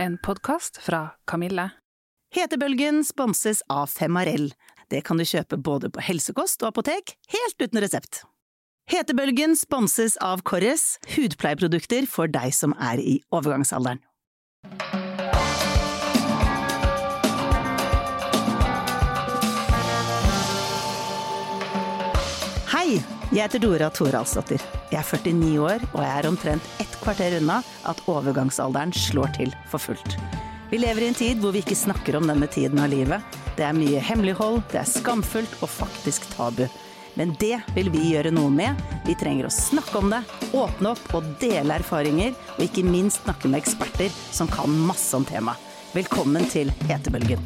En 0.00 0.18
podkast 0.18 0.76
fra 0.78 1.08
Kamille. 1.26 1.70
Hetebølgen 2.34 3.00
sponses 3.04 3.64
av 3.66 3.90
Femarell. 3.90 4.52
Det 4.90 5.00
kan 5.08 5.18
du 5.18 5.24
kjøpe 5.26 5.58
både 5.58 5.90
på 5.90 6.04
helsekost 6.06 6.62
og 6.62 6.70
apotek, 6.70 7.16
helt 7.34 7.58
uten 7.58 7.80
resept. 7.82 8.20
Hetebølgen 8.92 9.56
sponses 9.58 10.14
av 10.22 10.44
Korres, 10.46 11.00
hudpleieprodukter 11.16 12.06
for 12.06 12.30
deg 12.30 12.54
som 12.54 12.76
er 12.78 13.02
i 13.02 13.16
overgangsalderen. 13.34 13.98
Jeg 23.36 23.44
heter 23.44 23.60
Dora 23.60 23.88
Thoralsdottir. 23.92 24.62
Jeg 24.92 25.02
er 25.02 25.04
49 25.04 25.58
år, 25.60 25.82
og 25.92 26.00
jeg 26.00 26.12
er 26.14 26.28
omtrent 26.30 26.68
ett 26.80 26.94
kvarter 27.02 27.36
unna 27.40 27.60
at 27.88 28.00
overgangsalderen 28.08 28.94
slår 28.96 29.34
til 29.36 29.52
for 29.68 29.82
fullt. 29.82 30.16
Vi 30.70 30.80
lever 30.80 31.04
i 31.04 31.08
en 31.10 31.16
tid 31.16 31.40
hvor 31.42 31.52
vi 31.52 31.62
ikke 31.64 31.76
snakker 31.76 32.16
om 32.18 32.28
denne 32.28 32.48
tiden 32.48 32.80
av 32.80 32.90
livet. 32.92 33.38
Det 33.56 33.66
er 33.66 33.76
mye 33.76 34.00
hemmelighold, 34.04 34.62
det 34.72 34.80
er 34.82 34.88
skamfullt 34.88 35.60
og 35.60 35.72
faktisk 35.72 36.28
tabu. 36.34 36.66
Men 37.18 37.32
det 37.40 37.58
vil 37.74 37.90
vi 37.92 38.12
gjøre 38.12 38.32
noe 38.32 38.50
med. 38.52 38.78
Vi 39.04 39.16
trenger 39.18 39.48
å 39.48 39.52
snakke 39.52 40.00
om 40.00 40.12
det, 40.12 40.20
åpne 40.54 40.92
opp 40.94 41.14
og 41.18 41.32
dele 41.42 41.80
erfaringer, 41.80 42.36
og 42.56 42.64
ikke 42.64 42.86
minst 42.86 43.24
snakke 43.24 43.50
med 43.50 43.60
eksperter 43.60 44.12
som 44.32 44.48
kan 44.52 44.72
masse 44.88 45.12
om 45.18 45.26
temaet. 45.28 45.64
Velkommen 45.96 46.44
til 46.52 46.68
Hetebølgen. 46.84 47.40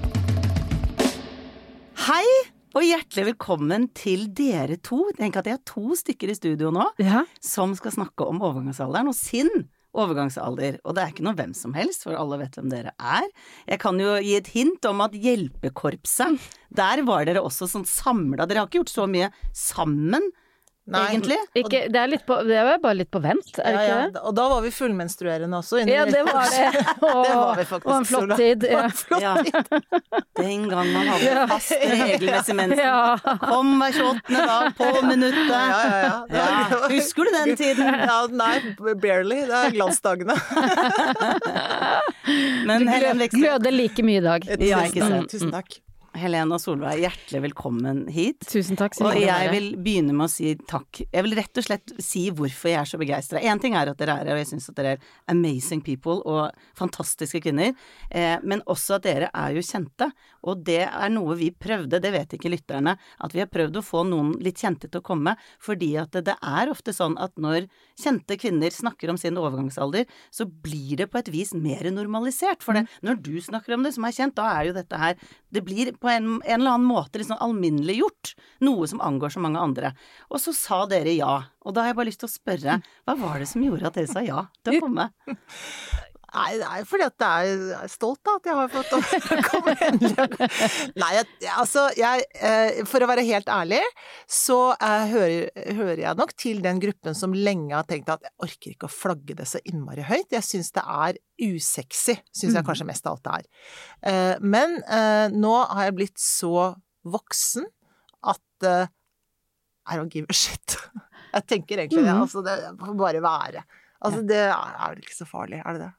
Hei, 2.03 2.27
og 2.73 2.85
hjertelig 2.87 3.27
velkommen 3.33 3.89
til 3.97 4.29
dere 4.33 4.79
to. 4.81 5.03
Tenk 5.19 5.37
at 5.37 5.49
jeg 5.49 5.59
har 5.59 5.65
to 5.69 5.93
stykker 5.99 6.33
i 6.33 6.37
studio 6.39 6.71
nå 6.73 6.87
Ja. 7.03 7.25
som 7.41 7.75
skal 7.77 7.93
snakke 7.93 8.27
om 8.27 8.41
overgangsalderen 8.41 9.09
og 9.09 9.15
sin 9.15 9.51
overgangsalder. 9.95 10.79
Og 10.87 10.95
det 10.95 11.03
er 11.03 11.11
ikke 11.12 11.25
noe 11.27 11.37
hvem 11.37 11.53
som 11.55 11.75
helst, 11.75 12.05
for 12.05 12.17
alle 12.17 12.39
vet 12.41 12.55
hvem 12.57 12.71
dere 12.71 12.93
er. 12.98 13.29
Jeg 13.69 13.79
kan 13.79 13.98
jo 14.01 14.17
gi 14.25 14.37
et 14.37 14.47
hint 14.55 14.85
om 14.89 15.03
at 15.03 15.12
Hjelpekorpset, 15.12 16.41
der 16.73 17.03
var 17.05 17.27
dere 17.27 17.43
også 17.45 17.69
sånn 17.69 17.84
samla. 17.84 18.47
Dere 18.48 18.62
har 18.65 18.67
ikke 18.70 18.81
gjort 18.81 18.95
så 18.97 19.06
mye 19.06 19.28
sammen, 19.53 20.31
Nei. 20.84 21.00
egentlig. 21.12 21.36
Ikke, 21.55 21.80
det, 21.94 21.98
er 22.00 22.08
litt 22.11 22.25
på, 22.27 22.34
det 22.42 22.56
er 22.58 22.78
bare 22.83 22.97
litt 22.98 23.11
på 23.14 23.20
vent, 23.22 23.52
er 23.62 23.69
det 23.69 23.72
Ja, 23.72 23.83
ikke 23.83 23.98
ja. 24.02 24.06
det? 24.16 24.22
Og 24.27 24.33
da 24.34 24.47
var 24.50 24.62
vi 24.64 24.70
fullmenstruerende 24.75 25.61
også. 25.62 25.78
inni- 25.78 25.94
Ja, 25.94 26.05
det 26.11 26.22
var 26.27 26.48
det. 26.50 26.64
Og, 27.06 27.20
Det 27.28 27.36
var 27.38 27.56
vi 27.61 27.64
faktisk, 27.70 27.86
og 27.86 27.94
en 28.00 28.05
flott 28.08 28.25
Sola. 28.25 28.36
tid. 28.41 28.66
Ja. 28.66 28.88
Flott 28.88 29.22
Ja. 29.22 29.34
tid. 29.42 29.53
Den 30.41 30.64
gang 30.72 30.91
man 30.92 31.06
hadde 31.12 31.25
Ja. 31.28 31.47
fast 31.47 31.70
regelmessig 31.78 32.56
mensen. 32.58 32.78
Ja. 32.83 33.16
Kom 33.47 33.70
hver 33.78 33.92
28. 33.94 34.42
dag 34.50 34.75
på 34.80 34.91
minuttet. 35.06 35.55
Ja, 35.55 35.62
ja, 35.70 36.00
ja. 36.03 36.19
Ja, 36.34 36.88
Husker 36.97 37.25
du 37.25 37.30
den 37.38 37.56
tiden? 37.56 37.86
Ja, 38.03 38.19
nei, 38.27 38.58
barely. 39.06 39.41
Det 39.47 39.60
er 39.62 39.70
glansdagene. 39.78 40.34
Men 42.66 42.88
Helen 42.88 43.22
Gløder 43.33 43.70
like 43.75 44.03
mye 44.03 44.19
i 44.19 44.27
dag. 44.27 44.47
Ja, 44.58 44.83
ikke 44.88 45.06
sant. 45.08 45.30
Tusen 45.30 45.55
takk. 45.55 45.78
Helene 46.19 46.57
og 46.57 46.61
Solveig, 46.61 47.01
hjertelig 47.07 47.41
velkommen 47.47 48.03
hit. 48.13 48.45
Tusen 48.45 48.77
takk. 48.77 48.99
Og 49.01 49.17
jeg 49.17 49.49
vil 49.55 49.69
begynne 49.81 50.13
med 50.13 50.27
å 50.27 50.33
si 50.33 50.53
takk. 50.69 51.01
Jeg 51.07 51.25
vil 51.25 51.37
rett 51.39 51.61
og 51.61 51.65
slett 51.65 51.95
si 52.05 52.27
hvorfor 52.29 52.69
jeg 52.69 52.79
er 52.83 52.91
så 52.91 53.01
begeistra. 53.01 53.41
Én 53.41 53.61
ting 53.63 53.77
er 53.79 53.89
at 53.89 54.01
dere 54.01 54.19
er 54.19 54.29
her, 54.29 54.35
og 54.37 54.43
jeg 54.43 54.51
syns 54.51 54.69
at 54.69 54.77
dere 54.77 54.95
er 54.97 55.07
amazing 55.33 55.81
people 55.85 56.19
og 56.29 56.59
fantastiske 56.79 57.41
kvinner. 57.47 57.73
Eh, 58.11 58.37
men 58.45 58.65
også 58.69 58.99
at 58.99 59.07
dere 59.09 59.31
er 59.33 59.57
jo 59.57 59.65
kjente. 59.65 60.11
Og 60.45 60.61
det 60.67 60.83
er 60.85 61.15
noe 61.15 61.39
vi 61.39 61.49
prøvde, 61.55 62.03
det 62.03 62.13
vet 62.13 62.37
ikke 62.37 62.53
lytterne, 62.53 62.97
at 62.99 63.35
vi 63.37 63.41
har 63.45 63.51
prøvd 63.53 63.81
å 63.81 63.85
få 63.87 64.05
noen 64.09 64.35
litt 64.43 64.61
kjente 64.61 64.91
til 64.91 65.01
å 65.01 65.07
komme. 65.07 65.37
Fordi 65.65 65.95
at 66.03 66.13
det, 66.13 66.27
det 66.29 66.37
er 66.37 66.73
ofte 66.73 66.93
sånn 66.97 67.17
at 67.23 67.33
når 67.41 67.71
kjente 67.98 68.39
kvinner 68.41 68.73
snakker 68.75 69.12
om 69.12 69.19
sin 69.21 69.39
overgangsalder, 69.41 70.07
så 70.31 70.47
blir 70.47 71.01
det 71.01 71.09
på 71.12 71.21
et 71.21 71.31
vis 71.33 71.53
mer 71.55 71.89
normalisert. 71.93 72.62
For 72.65 72.77
det, 72.77 72.87
når 73.05 73.21
du 73.25 73.34
snakker 73.43 73.77
om 73.77 73.87
det 73.87 73.95
som 73.97 74.07
er 74.09 74.17
kjent, 74.17 74.37
da 74.39 74.49
er 74.53 74.69
jo 74.69 74.77
dette 74.77 74.99
her 74.99 75.17
Det 75.53 75.61
blir 75.65 75.93
på 76.01 76.09
en, 76.09 76.39
en 76.41 76.61
eller 76.61 76.75
annen 76.79 76.89
måte 76.89 77.21
liksom 77.21 77.41
alminneliggjort. 77.45 78.33
Noe 78.65 78.87
som 78.89 79.03
angår 79.05 79.34
så 79.34 79.43
mange 79.44 79.61
andre. 79.61 79.93
Og 80.33 80.41
så 80.41 80.55
sa 80.56 80.84
dere 80.89 81.12
ja. 81.12 81.34
Og 81.62 81.75
da 81.75 81.84
har 81.84 81.93
jeg 81.93 81.99
bare 82.00 82.09
lyst 82.09 82.22
til 82.25 82.31
å 82.31 82.33
spørre, 82.33 82.78
hva 83.05 83.19
var 83.21 83.43
det 83.43 83.50
som 83.50 83.65
gjorde 83.65 83.91
at 83.91 84.00
dere 84.00 84.11
sa 84.11 84.25
ja 84.25 84.47
til 84.65 84.78
å 84.78 84.87
komme? 84.87 85.11
Nei, 86.32 86.53
det 86.56 86.69
er 86.69 86.84
fordi 86.88 87.04
at 87.04 87.25
jeg 87.26 87.56
er 87.76 87.91
stolt 87.93 88.31
av 88.31 88.38
at 88.38 88.47
jeg 88.48 88.56
har 88.56 88.70
fått 88.72 88.93
å 88.97 89.00
komme 89.50 89.75
endelig. 89.88 90.28
Nei, 91.03 91.10
jeg, 91.19 91.26
altså, 91.53 91.82
jeg 91.98 92.25
eh, 92.41 92.81
For 92.88 93.04
å 93.04 93.09
være 93.10 93.25
helt 93.26 93.50
ærlig, 93.53 93.82
så 94.31 94.59
jeg 94.72 95.10
hører, 95.12 95.66
hører 95.76 96.03
jeg 96.06 96.21
nok 96.22 96.32
til 96.41 96.62
den 96.65 96.81
gruppen 96.82 97.19
som 97.19 97.37
lenge 97.37 97.76
har 97.76 97.84
tenkt 97.88 98.09
at 98.12 98.25
jeg 98.25 98.34
orker 98.48 98.72
ikke 98.72 98.88
å 98.88 98.94
flagge 98.94 99.37
det 99.38 99.48
så 99.50 99.60
innmari 99.69 100.06
høyt. 100.09 100.32
Jeg 100.32 100.47
syns 100.48 100.72
det 100.76 100.87
er 100.87 101.21
usexy, 101.42 102.16
syns 102.32 102.56
jeg 102.56 102.66
kanskje 102.66 102.88
mest 102.88 103.06
av 103.09 103.19
alt 103.19 103.28
det 103.28 103.37
er. 103.37 103.69
Eh, 104.09 104.34
men 104.41 104.78
eh, 104.87 105.28
nå 105.37 105.54
har 105.69 105.91
jeg 105.91 105.98
blitt 106.00 106.21
så 106.22 106.72
voksen 107.12 107.69
at 108.32 108.69
eh, 108.69 108.87
I 109.91 109.98
don't 109.98 110.12
give 110.15 110.31
a 110.31 110.37
shit. 110.37 110.78
Jeg 111.32 111.47
tenker 111.48 111.81
egentlig 111.81 112.03
det. 112.04 112.12
Mhm. 112.12 112.22
Altså, 112.26 112.42
det 112.44 112.54
får 112.78 112.97
bare 113.00 113.21
være. 113.25 113.62
Altså, 114.04 114.21
det 114.28 114.37
er 114.44 114.53
er 114.53 114.92
vel 114.92 115.00
ikke 115.00 115.16
så 115.16 115.26
farlig, 115.26 115.62
er 115.65 115.78
det 115.78 115.87
det? 115.87 115.92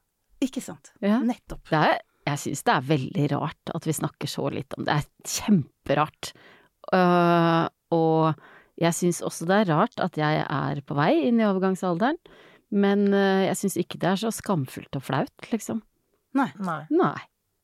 Ikke 0.44 0.64
sant? 0.64 0.92
Ja. 1.04 1.20
Nettopp. 1.24 1.64
Det 1.70 1.80
er, 1.80 2.02
jeg 2.28 2.42
syns 2.42 2.66
det 2.68 2.74
er 2.74 2.90
veldig 2.90 3.28
rart 3.36 3.74
at 3.76 3.88
vi 3.88 3.96
snakker 3.96 4.32
så 4.32 4.50
litt 4.54 4.76
om 4.78 4.88
det. 4.88 4.98
Det 4.98 5.30
er 5.30 5.38
kjemperart. 5.38 6.34
Uh, 6.94 7.66
og 7.96 8.44
jeg 8.82 8.98
syns 8.98 9.22
også 9.24 9.48
det 9.50 9.62
er 9.62 9.72
rart 9.72 10.02
at 10.04 10.18
jeg 10.20 10.44
er 10.44 10.82
på 10.86 10.98
vei 10.98 11.12
inn 11.30 11.40
i 11.42 11.48
overgangsalderen. 11.48 12.20
Men 12.74 13.08
uh, 13.14 13.44
jeg 13.46 13.60
syns 13.60 13.80
ikke 13.80 14.02
det 14.02 14.12
er 14.14 14.22
så 14.24 14.34
skamfullt 14.34 15.00
og 15.00 15.06
flaut, 15.06 15.50
liksom. 15.52 15.84
Nei. 16.34 16.50
Nei. 16.58 16.82
Nei, 16.90 17.16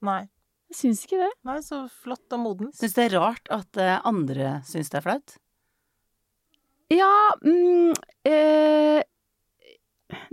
Nei. 0.06 0.22
jeg 0.70 0.82
syns 0.84 1.04
ikke 1.08 1.24
det. 1.24 1.32
Nei, 1.50 1.60
så 1.66 1.84
flott 2.04 2.38
og 2.38 2.44
modent. 2.44 2.78
Syns 2.78 2.96
det 2.98 3.08
er 3.08 3.16
rart 3.18 3.50
at 3.54 3.80
uh, 3.82 3.96
andre 4.08 4.60
syns 4.70 4.94
det 4.94 5.02
er 5.02 5.08
flaut? 5.08 5.40
Ja 6.90 7.36
mm, 7.46 7.94
eh, 8.26 9.02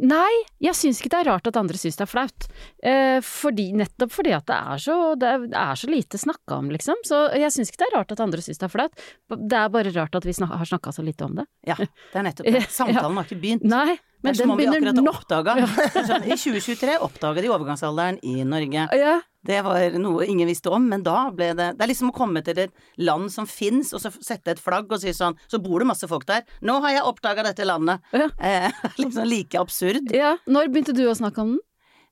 Nei, 0.00 0.32
jeg 0.62 0.76
syns 0.76 1.00
ikke 1.03 1.10
det 1.12 1.19
er 1.20 1.28
rart 1.32 1.48
at 1.50 1.59
andre 1.60 1.76
syns 1.76 1.98
det 1.98 2.04
er 2.06 2.09
flaut. 2.09 2.47
Eh, 2.81 3.19
fordi, 3.25 3.66
nettopp 3.76 4.14
fordi 4.14 4.32
at 4.37 4.47
det 4.48 4.56
er 4.56 4.82
så, 4.87 4.97
det 5.20 5.28
er, 5.28 5.44
det 5.53 5.60
er 5.60 5.81
så 5.81 5.91
lite 5.92 6.20
snakka 6.20 6.60
om, 6.62 6.70
liksom. 6.72 7.03
Så 7.04 7.19
jeg 7.37 7.53
syns 7.53 7.72
ikke 7.72 7.82
det 7.84 7.88
er 7.91 7.97
rart 7.98 8.14
at 8.16 8.22
andre 8.25 8.44
syns 8.44 8.62
det 8.62 8.69
er 8.69 8.72
flaut. 8.72 9.06
Det 9.37 9.59
er 9.60 9.72
bare 9.75 9.92
rart 9.97 10.16
at 10.16 10.28
vi 10.28 10.37
snak 10.37 10.54
har 10.56 10.70
snakka 10.72 10.94
så 10.97 11.04
lite 11.04 11.28
om 11.28 11.37
det. 11.41 11.47
Ja, 11.69 11.76
det 11.76 12.20
er 12.22 12.28
nettopp 12.31 12.48
det. 12.56 12.64
Samtalen 12.72 13.20
har 13.20 13.28
ikke 13.28 13.41
begynt. 13.42 13.69
Nei, 13.69 13.98
men 14.25 14.34
den 14.34 14.53
begynner 14.56 14.93
nå. 14.97 15.12
oppdaga 15.12 15.54
sånn, 16.09 16.25
I 16.27 16.34
2023 16.37 16.97
oppdaga 17.04 17.43
de 17.44 17.50
overgangsalderen 17.53 18.19
i 18.25 18.43
Norge. 18.49 18.87
Ja, 18.97 19.19
Det 19.47 19.60
var 19.62 19.94
noe 20.03 20.27
ingen 20.27 20.49
visste 20.49 20.72
om, 20.75 20.88
men 20.91 21.04
da 21.06 21.28
ble 21.31 21.53
det 21.54 21.69
Det 21.77 21.84
er 21.84 21.91
liksom 21.93 22.10
å 22.10 22.16
komme 22.16 22.43
til 22.43 22.59
et 22.65 22.72
land 22.99 23.31
som 23.31 23.47
fins, 23.47 23.93
og 23.94 24.00
så 24.03 24.10
sette 24.16 24.56
et 24.56 24.62
flagg 24.62 24.91
og 24.91 24.99
si 25.05 25.12
sånn 25.15 25.37
Så 25.47 25.60
bor 25.62 25.78
det 25.78 25.87
masse 25.87 26.09
folk 26.10 26.26
der. 26.26 26.43
Nå 26.66 26.81
har 26.82 26.97
jeg 26.97 27.05
oppdaga 27.06 27.44
dette 27.47 27.69
landet. 27.69 28.03
Ja. 28.16 28.26
Eh, 28.41 28.71
liksom 29.03 29.28
like 29.28 29.60
absurd. 29.60 30.10
ja. 30.10 30.37
Når 30.47 30.72
begynte 30.72 30.97
du 30.97 31.05
å 31.06 31.15
snakke 31.15 31.44
om 31.44 31.55
den? 31.55 31.62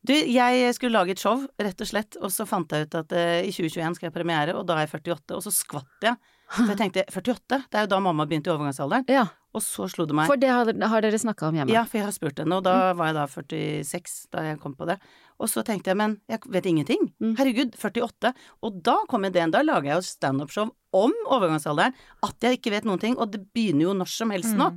Du, 0.04 0.12
jeg 0.12 0.74
skulle 0.76 0.98
lage 0.98 1.14
et 1.16 1.20
show, 1.22 1.46
rett 1.56 1.80
og 1.80 1.88
slett, 1.88 2.18
og 2.20 2.28
så 2.28 2.44
fant 2.44 2.68
jeg 2.76 2.84
ut 2.84 2.94
at 2.98 3.12
eh, 3.16 3.46
i 3.48 3.52
2021 3.56 3.94
skal 3.96 4.10
jeg 4.10 4.12
premiere, 4.12 4.52
og 4.52 4.66
da 4.68 4.76
er 4.76 4.84
jeg 4.84 4.98
48, 5.00 5.38
og 5.38 5.40
så 5.46 5.52
skvatt 5.54 6.04
jeg. 6.04 6.18
Så 6.54 6.66
jeg 6.70 6.78
tenkte 6.78 7.04
48, 7.10 7.58
det 7.70 7.78
er 7.80 7.86
jo 7.86 7.90
da 7.94 7.98
mamma 8.04 8.26
begynte 8.30 8.50
i 8.50 8.54
overgangsalderen. 8.54 9.06
Ja, 9.10 9.26
Og 9.54 9.62
så 9.62 9.86
slo 9.90 10.06
det 10.06 10.14
meg. 10.18 10.26
for 10.26 10.38
det 10.40 10.48
har, 10.50 10.66
har 10.66 11.04
dere 11.04 11.18
snakka 11.18 11.48
om 11.48 11.58
hjemme. 11.58 11.70
Ja, 11.74 11.84
for 11.86 11.98
jeg 12.00 12.06
har 12.08 12.14
spurt 12.16 12.38
henne, 12.42 12.56
og 12.58 12.64
da 12.66 12.92
var 12.98 13.10
jeg 13.12 13.16
da 13.18 13.26
46 13.30 14.16
da 14.34 14.42
jeg 14.48 14.60
kom 14.62 14.74
på 14.78 14.86
det. 14.88 14.96
Og 15.42 15.50
så 15.50 15.62
tenkte 15.66 15.90
jeg, 15.92 15.98
men 15.98 16.16
jeg 16.30 16.40
vet 16.54 16.66
ingenting. 16.70 17.08
Mm. 17.22 17.34
Herregud, 17.38 17.74
48. 17.78 18.32
Og 18.66 18.80
da 18.86 18.96
kom 19.10 19.26
ideen, 19.26 19.50
da 19.54 19.62
lager 19.66 19.90
jeg 19.92 20.00
jo 20.02 20.08
standup-show 20.08 20.70
om 20.94 21.14
overgangsalderen. 21.26 21.94
At 22.26 22.46
jeg 22.46 22.58
ikke 22.60 22.74
vet 22.76 22.86
noen 22.86 23.02
ting, 23.02 23.16
og 23.18 23.30
det 23.34 23.42
begynner 23.54 23.88
jo 23.88 23.96
når 23.98 24.10
som 24.14 24.30
helst 24.34 24.54
nå. 24.58 24.70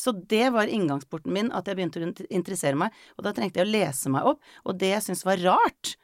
Så 0.00 0.14
det 0.16 0.46
var 0.54 0.70
inngangsporten 0.72 1.32
min, 1.34 1.50
at 1.52 1.66
jeg 1.68 1.76
begynte 1.76 2.00
å 2.00 2.12
interessere 2.32 2.78
meg. 2.78 2.94
Og 3.18 3.26
da 3.26 3.34
trengte 3.36 3.60
jeg 3.60 3.68
å 3.68 3.70
lese 3.74 4.10
meg 4.12 4.24
opp. 4.30 4.40
Og 4.64 4.78
det 4.80 4.94
jeg 4.94 5.04
syntes 5.10 5.26
var 5.28 5.42
rart 5.44 5.94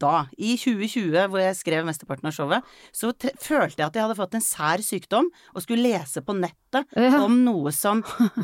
da, 0.00 0.24
i 0.40 0.54
2020, 0.58 1.28
hvor 1.30 1.40
jeg 1.42 1.56
skrev 1.58 1.84
mesteparten 1.86 2.26
av 2.30 2.34
showet, 2.36 2.66
så 2.96 3.12
følte 3.14 3.80
jeg 3.82 3.86
at 3.86 3.96
jeg 3.98 4.04
hadde 4.06 4.16
fått 4.18 4.36
en 4.38 4.44
sær 4.44 4.82
sykdom, 4.84 5.28
og 5.54 5.62
skulle 5.64 5.84
lese 5.84 6.22
på 6.24 6.34
nettet 6.38 6.86
Ja. 6.96 7.20
om 7.24 7.38
noe 7.44 7.72
som 7.74 8.00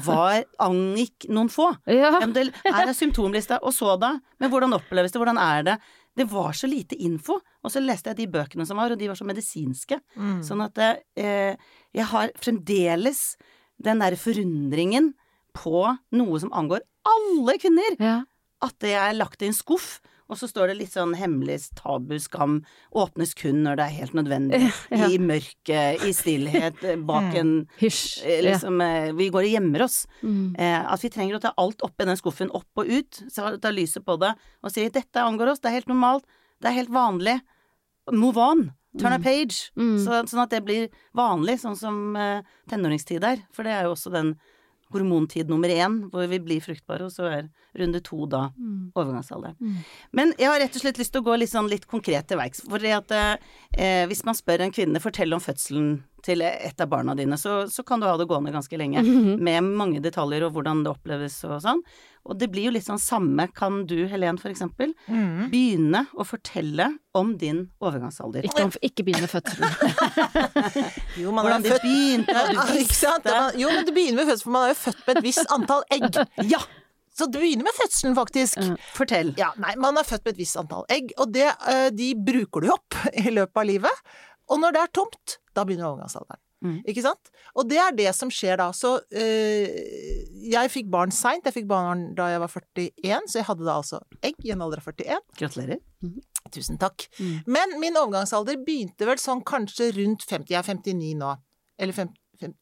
var 0.06 0.44
angikk 0.62 1.28
noen 1.32 1.48
få. 1.52 1.70
Ja. 1.90 2.12
Det, 2.26 2.48
her 2.66 2.86
er 2.90 2.96
symptomlista, 2.96 3.58
og 3.62 3.72
så 3.76 3.94
da? 4.02 4.14
Men 4.42 4.52
hvordan 4.52 4.74
oppleves 4.76 5.14
det, 5.14 5.20
hvordan 5.22 5.38
er 5.40 5.62
det? 5.72 5.76
Det 6.16 6.24
var 6.32 6.52
så 6.56 6.68
lite 6.68 6.96
info, 7.04 7.36
og 7.62 7.70
så 7.72 7.82
leste 7.84 8.08
jeg 8.12 8.16
de 8.22 8.26
bøkene 8.32 8.64
som 8.66 8.78
var, 8.80 8.92
og 8.94 8.98
de 9.00 9.08
var 9.10 9.18
så 9.18 9.26
medisinske. 9.28 9.98
Mm. 10.16 10.38
Sånn 10.46 10.62
at 10.64 10.78
eh, 10.80 11.56
jeg 11.96 12.06
har 12.12 12.32
fremdeles 12.40 13.34
den 13.76 14.00
derre 14.00 14.16
forundringen 14.16 15.12
på 15.56 15.82
noe 16.16 16.40
som 16.40 16.52
angår 16.56 16.80
alle 17.08 17.58
kvinner. 17.62 17.98
ja. 18.00 18.16
At 18.64 18.72
det 18.80 18.94
er 18.96 19.12
lagt 19.12 19.42
i 19.44 19.50
en 19.50 19.52
skuff, 19.52 19.98
og 20.28 20.36
så 20.40 20.48
står 20.50 20.68
det 20.72 20.76
litt 20.78 20.92
sånn 20.92 21.14
hemmelig 21.14 21.60
tabu, 21.78 22.16
skam, 22.18 22.60
åpnes 22.94 23.34
kun 23.38 23.62
når 23.62 23.76
det 23.78 23.84
er 23.86 23.96
helt 24.00 24.14
nødvendig, 24.18 24.60
Ja. 24.90 25.06
i 25.08 25.18
mørket, 25.18 26.02
i 26.02 26.12
stillhet, 26.16 26.82
eh, 26.84 26.96
bak 26.96 27.34
en 27.34 27.66
Hysj. 27.78 28.24
eh, 28.24 28.42
liksom, 28.42 28.80
ja. 28.82 29.12
Vi 29.12 29.28
går 29.30 29.44
og 29.46 29.52
gjemmer 29.54 29.82
oss. 29.86 30.06
Mm. 30.22 30.56
Eh, 30.58 30.92
at 30.92 31.00
vi 31.02 31.08
trenger 31.10 31.36
å 31.36 31.40
ta 31.40 31.52
alt 31.56 31.78
oppi 31.86 32.04
den 32.04 32.16
skuffen, 32.16 32.50
opp 32.52 32.68
og 32.76 32.86
ut, 32.90 33.22
ta 33.34 33.70
lyset 33.70 34.04
på 34.04 34.18
det, 34.18 34.34
og 34.62 34.70
si 34.72 34.88
'dette 34.88 35.14
angår 35.22 35.52
oss, 35.52 35.60
det 35.60 35.70
er 35.70 35.78
helt 35.80 35.88
normalt, 35.88 36.24
det 36.60 36.68
er 36.70 36.78
helt 36.82 36.90
vanlig'. 36.90 37.40
Move 38.12 38.36
on. 38.38 38.72
Turn 38.98 39.12
a 39.12 39.18
page. 39.18 39.70
Mm. 39.76 39.98
Så, 40.02 40.22
sånn 40.26 40.42
at 40.42 40.50
det 40.50 40.64
blir 40.64 40.88
vanlig, 41.14 41.58
sånn 41.60 41.76
som 41.76 42.16
eh, 42.16 42.40
tenåringstid 42.70 43.22
er. 43.22 43.42
For 43.52 43.62
det 43.62 43.72
er 43.72 43.82
jo 43.84 43.92
også 43.92 44.10
den 44.10 44.38
hormontid 44.92 45.48
nummer 45.48 45.68
én, 45.68 46.08
hvor 46.10 46.28
vi 46.30 46.38
blir 46.38 46.60
fruktbare, 46.62 47.04
og 47.04 47.10
så 47.12 47.26
er 47.30 47.48
runde 47.78 48.00
to 48.02 48.26
da 48.26 48.50
Mm. 48.56 48.92
overgangsalderen. 48.94 49.56
Mm. 49.60 49.76
Men 50.12 50.34
jeg 50.38 50.48
har 50.48 50.58
rett 50.60 50.74
og 50.76 50.80
slett 50.82 50.98
lyst 50.98 51.12
til 51.12 51.22
å 51.22 51.24
gå 51.26 51.38
litt, 51.38 51.50
sånn, 51.50 51.68
litt 51.68 51.86
konkret 51.86 52.26
til 52.28 52.38
verks. 52.38 52.62
For 52.68 52.78
at 52.78 53.10
eh, 53.12 54.06
hvis 54.06 54.24
man 54.24 54.34
spør 54.34 54.60
en 54.60 54.72
kvinne 54.72 55.00
fortell 55.02 55.32
om 55.34 55.40
fødselen 55.40 56.02
til 56.24 56.40
et 56.42 56.80
av 56.80 56.88
barna 56.90 57.14
dine, 57.14 57.36
så, 57.38 57.66
så 57.70 57.84
kan 57.86 58.00
du 58.00 58.06
ha 58.08 58.16
det 58.16 58.26
gående 58.26 58.50
ganske 58.54 58.78
lenge. 58.80 59.02
Mhm. 59.04 59.38
Med 59.46 59.62
mange 59.76 60.00
detaljer 60.02 60.46
og 60.48 60.54
hvordan 60.56 60.80
det 60.82 60.90
oppleves 60.94 61.36
og 61.46 61.60
sånn. 61.62 61.82
Og 62.26 62.34
det 62.40 62.48
blir 62.50 62.64
jo 62.66 62.72
litt 62.74 62.86
sånn 62.88 62.98
samme. 62.98 63.44
Kan 63.54 63.84
du, 63.86 64.06
Helen 64.10 64.38
for 64.42 64.50
eksempel, 64.50 64.94
Mm. 65.06 65.50
begynne 65.52 66.06
å 66.18 66.24
fortelle 66.26 66.88
om 67.14 67.36
din 67.38 67.68
overgangsalder? 67.80 68.42
Ikke, 68.48 68.64
om- 68.64 68.72
ikke 68.82 69.04
begynn 69.06 69.20
med 69.22 69.30
fødselen. 69.30 69.70
Jo, 71.20 71.30
man 71.32 71.46
Hvordan 71.46 71.64
er 71.64 71.70
født 71.76 71.86
begynte, 71.86 72.34
du 72.34 72.80
ikke 72.80 72.96
sant? 72.96 73.24
visste. 73.28 73.60
Jo, 73.62 73.70
men 73.70 73.86
det 73.86 73.94
begynner 73.96 74.18
med 74.24 74.28
fødselen, 74.32 74.42
for 74.48 74.56
man 74.56 74.66
er 74.66 74.74
jo 74.74 74.80
født 74.82 75.06
med 75.06 75.16
et 75.20 75.24
visst 75.28 75.54
antall 75.54 75.86
egg. 75.94 76.20
Ja, 76.56 76.60
Så 77.16 77.24
det 77.32 77.40
begynner 77.40 77.64
med 77.64 77.78
fødselen, 77.78 78.14
faktisk. 78.18 78.58
Ja. 78.60 78.74
fortell. 78.92 79.30
Ja, 79.40 79.52
nei, 79.62 79.72
man 79.80 79.96
er 79.96 80.04
født 80.04 80.24
med 80.26 80.34
et 80.34 80.40
visst 80.42 80.58
antall 80.60 80.84
egg, 80.92 81.14
og 81.16 81.30
det, 81.32 81.46
eh, 81.70 81.88
de 81.96 82.10
bruker 82.18 82.66
du 82.66 82.72
opp 82.74 82.98
i 83.16 83.30
løpet 83.32 83.56
av 83.62 83.64
livet. 83.70 84.02
Og 84.52 84.60
når 84.62 84.76
det 84.76 84.82
er 84.82 84.92
tomt, 84.94 85.38
da 85.56 85.64
begynner 85.66 85.90
overgangsalderen. 85.90 86.42
Mm. 86.64 86.78
Ikke 86.88 87.02
sant? 87.04 87.30
Og 87.54 87.68
det 87.68 87.78
er 87.82 87.96
det 87.96 88.08
som 88.16 88.30
skjer 88.32 88.58
da. 88.60 88.70
Så 88.74 88.96
øh, 88.96 89.66
jeg 90.50 90.72
fikk 90.72 90.88
barn 90.92 91.12
seint. 91.14 91.46
Jeg 91.46 91.56
fikk 91.58 91.68
barn 91.70 92.08
da 92.16 92.30
jeg 92.32 92.42
var 92.42 92.52
41, 92.52 93.28
så 93.28 93.40
jeg 93.40 93.48
hadde 93.50 93.66
da 93.66 93.76
altså 93.82 94.00
egg 94.24 94.40
i 94.46 94.54
en 94.54 94.64
alder 94.64 94.82
av 94.82 94.88
41. 94.88 95.26
Gratulerer. 95.40 95.82
Tusen 96.54 96.80
takk. 96.80 97.08
Mm. 97.18 97.36
Men 97.58 97.76
min 97.82 97.98
overgangsalder 97.98 98.60
begynte 98.64 99.08
vel 99.08 99.20
sånn 99.20 99.44
kanskje 99.46 99.90
rundt 99.98 100.24
50. 100.26 100.54
Jeg 100.54 100.62
er 100.62 100.70
59 100.70 101.12
nå. 101.20 101.34
Eller 101.76 101.92
50, 101.92 102.16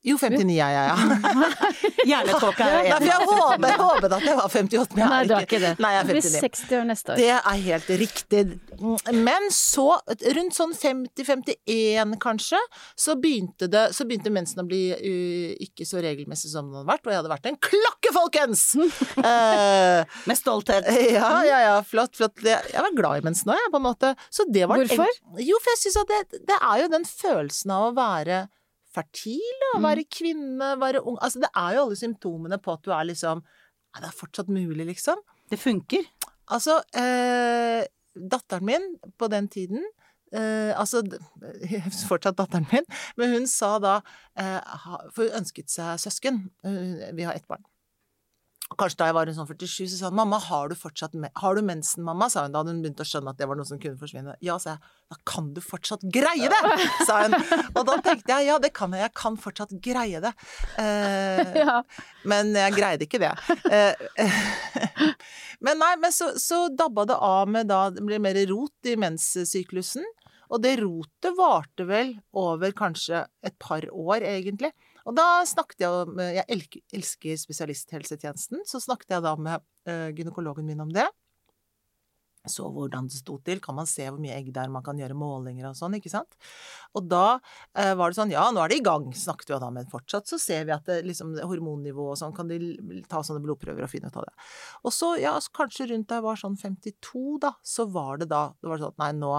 Jo, 0.05 0.17
59 0.21 0.55
er 0.55 0.73
jeg, 0.75 0.87
ja. 0.89 0.97
Hjernetåke 2.11 2.67
er 2.67 2.75
jeg 2.75 2.95
enig 2.95 3.09
jeg 3.11 3.29
håpet, 3.31 3.77
håpet 3.81 4.15
at 4.17 4.27
jeg 4.29 4.39
var 4.39 4.49
58, 4.53 4.95
men 4.95 5.03
jeg 5.03 5.11
Nei, 5.11 5.21
er 5.25 5.47
ikke 5.47 5.61
det. 5.63 5.73
Nei, 5.83 5.93
jeg 5.95 6.03
er 6.03 6.09
59. 6.11 6.15
Du 6.15 6.29
blir 6.29 6.45
60 6.45 6.77
år 6.79 6.87
neste 6.91 7.15
år. 7.15 7.21
Det 7.21 7.31
er 7.35 7.63
helt 7.65 7.91
riktig. 8.05 8.43
Men 9.25 9.49
så, 9.55 9.87
rundt 10.39 10.57
sånn 10.59 10.75
50-51 10.79 12.17
kanskje, 12.23 12.61
så 13.07 13.17
begynte, 13.21 13.69
det, 13.73 13.85
så 13.97 14.07
begynte 14.09 14.33
mensen 14.35 14.65
å 14.65 14.67
bli 14.69 14.83
uh, 14.95 15.55
ikke 15.67 15.89
så 15.89 16.03
regelmessig 16.05 16.53
som 16.53 16.71
den 16.71 16.81
hadde 16.81 16.93
vært, 16.93 17.05
og 17.07 17.15
jeg 17.15 17.23
hadde 17.23 17.35
vært 17.35 17.51
en 17.51 17.61
klokke, 17.71 18.15
folkens! 18.17 18.67
uh, 19.19 20.03
Med 20.29 20.39
stolthet. 20.39 20.89
ja, 21.15 21.31
ja, 21.49 21.63
ja, 21.69 21.77
flott, 21.87 22.17
flott. 22.19 22.43
Jeg 22.45 22.81
var 22.81 22.95
glad 22.97 23.23
i 23.23 23.29
mensen 23.31 23.55
òg, 23.55 23.61
jeg, 23.63 23.73
på 23.75 23.81
en 23.81 23.89
måte. 23.89 24.15
Så 24.33 24.47
det 24.51 24.69
var 24.71 24.81
Hvorfor? 24.81 25.23
Jo, 25.43 25.59
for 25.63 25.75
jeg 25.75 25.83
syns 25.87 26.03
at 26.03 26.13
det, 26.13 26.43
det 26.51 26.59
er 26.61 26.85
jo 26.85 26.93
den 26.93 27.07
følelsen 27.09 27.73
av 27.75 27.89
å 27.89 27.95
være 27.97 28.45
fertil, 28.95 29.59
da. 29.63 29.73
Mm. 29.79 29.87
Være 29.89 30.07
kvinne, 30.11 30.71
være 30.81 31.03
ung. 31.05 31.19
Altså, 31.21 31.43
det 31.45 31.51
er 31.51 31.77
jo 31.77 31.85
alle 31.87 31.99
symptomene 31.99 32.61
på 32.63 32.77
at 32.77 32.87
du 32.87 32.95
er 32.95 33.11
liksom 33.11 33.45
Nei, 33.95 34.01
det 34.03 34.09
er 34.09 34.17
fortsatt 34.19 34.49
mulig, 34.51 34.89
liksom. 34.89 35.21
Det 35.53 35.59
funker. 35.63 36.07
Altså, 36.51 36.81
eh, 36.99 37.85
datteren 38.15 38.67
min 38.67 38.89
på 39.19 39.29
den 39.31 39.47
tiden 39.49 39.85
eh, 40.35 40.73
Altså, 40.75 41.05
fortsatt 42.11 42.41
datteren 42.41 42.67
min, 42.73 42.89
men 43.21 43.37
hun 43.37 43.47
sa 43.47 43.77
da 43.79 43.95
eh, 44.35 44.59
For 45.15 45.29
hun 45.29 45.45
ønsket 45.45 45.71
seg 45.71 46.03
søsken. 46.03 46.43
Vi 47.15 47.29
har 47.29 47.39
ett 47.39 47.47
barn. 47.47 47.63
Kanskje 48.79 48.99
da 49.01 49.07
jeg 49.09 49.15
var 49.17 49.31
en 49.31 49.37
sånn 49.37 49.47
47, 49.49 49.87
så 49.93 49.97
sa 49.99 50.09
hun 50.11 50.17
'mamma, 50.19 50.39
har 50.41 50.69
du 50.69 50.75
fortsatt 50.75 51.13
har 51.37 51.55
du 51.55 51.63
mensen, 51.63 52.03
mamma?' 52.05 52.29
sa 52.31 52.43
hun. 52.43 52.53
Da 52.53 52.59
hadde 52.63 52.73
hun 52.75 52.83
begynt 52.83 53.01
å 53.01 53.07
skjønne 53.07 53.31
at 53.31 53.37
det 53.39 53.47
var 53.49 53.57
noe 53.57 53.65
som 53.69 53.79
kunne 53.79 53.99
forsvinne. 53.99 54.35
Ja, 54.41 54.59
sa 54.59 54.71
jeg. 54.77 54.81
Da 55.11 55.17
kan 55.27 55.53
du 55.55 55.61
fortsatt 55.61 56.03
greie 56.11 56.49
det! 56.49 56.61
sa 57.07 57.23
hun. 57.23 57.35
Og 57.77 57.87
da 57.87 57.97
tenkte 58.03 58.29
jeg 58.35 58.47
ja, 58.49 58.59
det 58.59 58.73
kan 58.73 58.91
jeg. 58.93 59.01
Jeg 59.07 59.15
kan 59.15 59.37
fortsatt 59.37 59.71
greie 59.81 60.21
det. 60.21 60.33
Eh, 60.79 61.55
Ja. 61.65 61.83
men 62.25 62.53
jeg 62.55 62.73
greide 62.75 63.07
ikke 63.07 63.21
det. 63.23 63.33
Eh, 63.71 63.95
men 65.65 65.79
nei, 65.79 65.95
men 65.97 66.13
så, 66.13 66.33
så 66.41 66.69
dabba 66.75 67.07
det 67.07 67.17
av 67.21 67.49
med 67.49 67.69
da 67.69 67.91
Det 67.91 68.03
ble 68.05 68.19
mer 68.19 68.39
rot 68.51 68.91
i 68.91 68.97
menssyklusen. 68.97 70.05
Og 70.53 70.61
det 70.63 70.77
rotet 70.83 71.35
varte 71.39 71.87
vel 71.89 72.15
over 72.37 72.71
kanskje 72.77 73.25
et 73.43 73.57
par 73.59 73.81
år, 73.91 74.23
egentlig. 74.29 74.71
Og 75.05 75.17
da 75.17 75.45
snakket 75.49 75.85
jeg 75.85 76.05
om 76.05 76.23
Jeg 76.25 76.45
elsker, 76.97 77.37
spesialisthelsetjenesten, 77.41 78.65
så 78.69 78.81
snakket 78.81 79.17
jeg 79.17 79.25
da 79.27 79.35
med 79.37 79.65
eh, 79.89 80.09
gynekologen 80.17 80.67
min 80.67 80.83
om 80.85 80.93
det. 80.95 81.07
Så 82.45 82.67
hvordan 82.69 83.07
det 83.09 83.17
sto 83.17 83.39
til, 83.41 83.61
kan 83.65 83.77
man 83.79 83.89
se 83.89 84.05
hvor 84.05 84.21
mye 84.21 84.35
egg 84.37 84.51
det 84.53 84.61
er, 84.61 84.73
man 84.73 84.85
kan 84.85 84.99
gjøre 85.01 85.17
målinger 85.17 85.71
og 85.71 85.79
sånn, 85.79 85.97
ikke 85.97 86.13
sant. 86.13 86.37
Og 86.93 87.07
da 87.09 87.39
eh, 87.73 87.95
var 87.97 88.13
det 88.13 88.19
sånn, 88.19 88.35
ja, 88.35 88.45
nå 88.53 88.61
er 88.61 88.73
det 88.73 88.83
i 88.83 88.85
gang, 88.85 89.07
snakket 89.17 89.55
vi 89.55 89.61
da, 89.63 89.71
men 89.73 89.89
fortsatt 89.89 90.29
så 90.29 90.39
ser 90.41 90.67
vi 90.69 90.75
at 90.77 90.85
det, 90.91 91.01
liksom, 91.09 91.33
hormonnivå 91.41 92.11
og 92.13 92.21
sånn, 92.21 92.37
kan 92.37 92.51
de 92.51 92.61
ta 93.09 93.23
sånne 93.25 93.41
blodprøver 93.45 93.87
og 93.87 93.93
finne 93.93 94.13
ut 94.13 94.21
av 94.21 94.29
det. 94.29 94.35
Og 94.85 94.93
så, 94.93 95.15
ja, 95.23 95.33
så 95.41 95.57
kanskje 95.57 95.89
rundt 95.95 96.11
da 96.13 96.21
jeg 96.21 96.27
var 96.29 96.43
sånn 96.43 96.61
52 96.61 97.25
da, 97.47 97.55
så 97.65 97.89
var 97.97 98.21
det 98.21 98.29
da, 98.35 98.47
det 98.61 98.73
var 98.73 98.85
sånn, 98.85 98.99
nei, 99.01 99.13
nå 99.25 99.33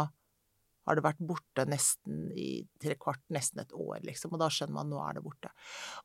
har 0.86 0.98
det 0.98 1.04
vært 1.06 1.22
borte 1.26 1.66
nesten 1.70 2.30
i 2.38 2.50
tre 2.82 2.96
kvart, 3.00 3.22
nesten 3.34 3.64
et 3.64 3.74
år, 3.74 4.00
liksom, 4.06 4.36
og 4.36 4.42
da 4.42 4.50
skjønner 4.54 4.76
man 4.76 4.92
nå 4.92 5.00
er 5.02 5.18
det 5.18 5.24
borte. 5.26 5.50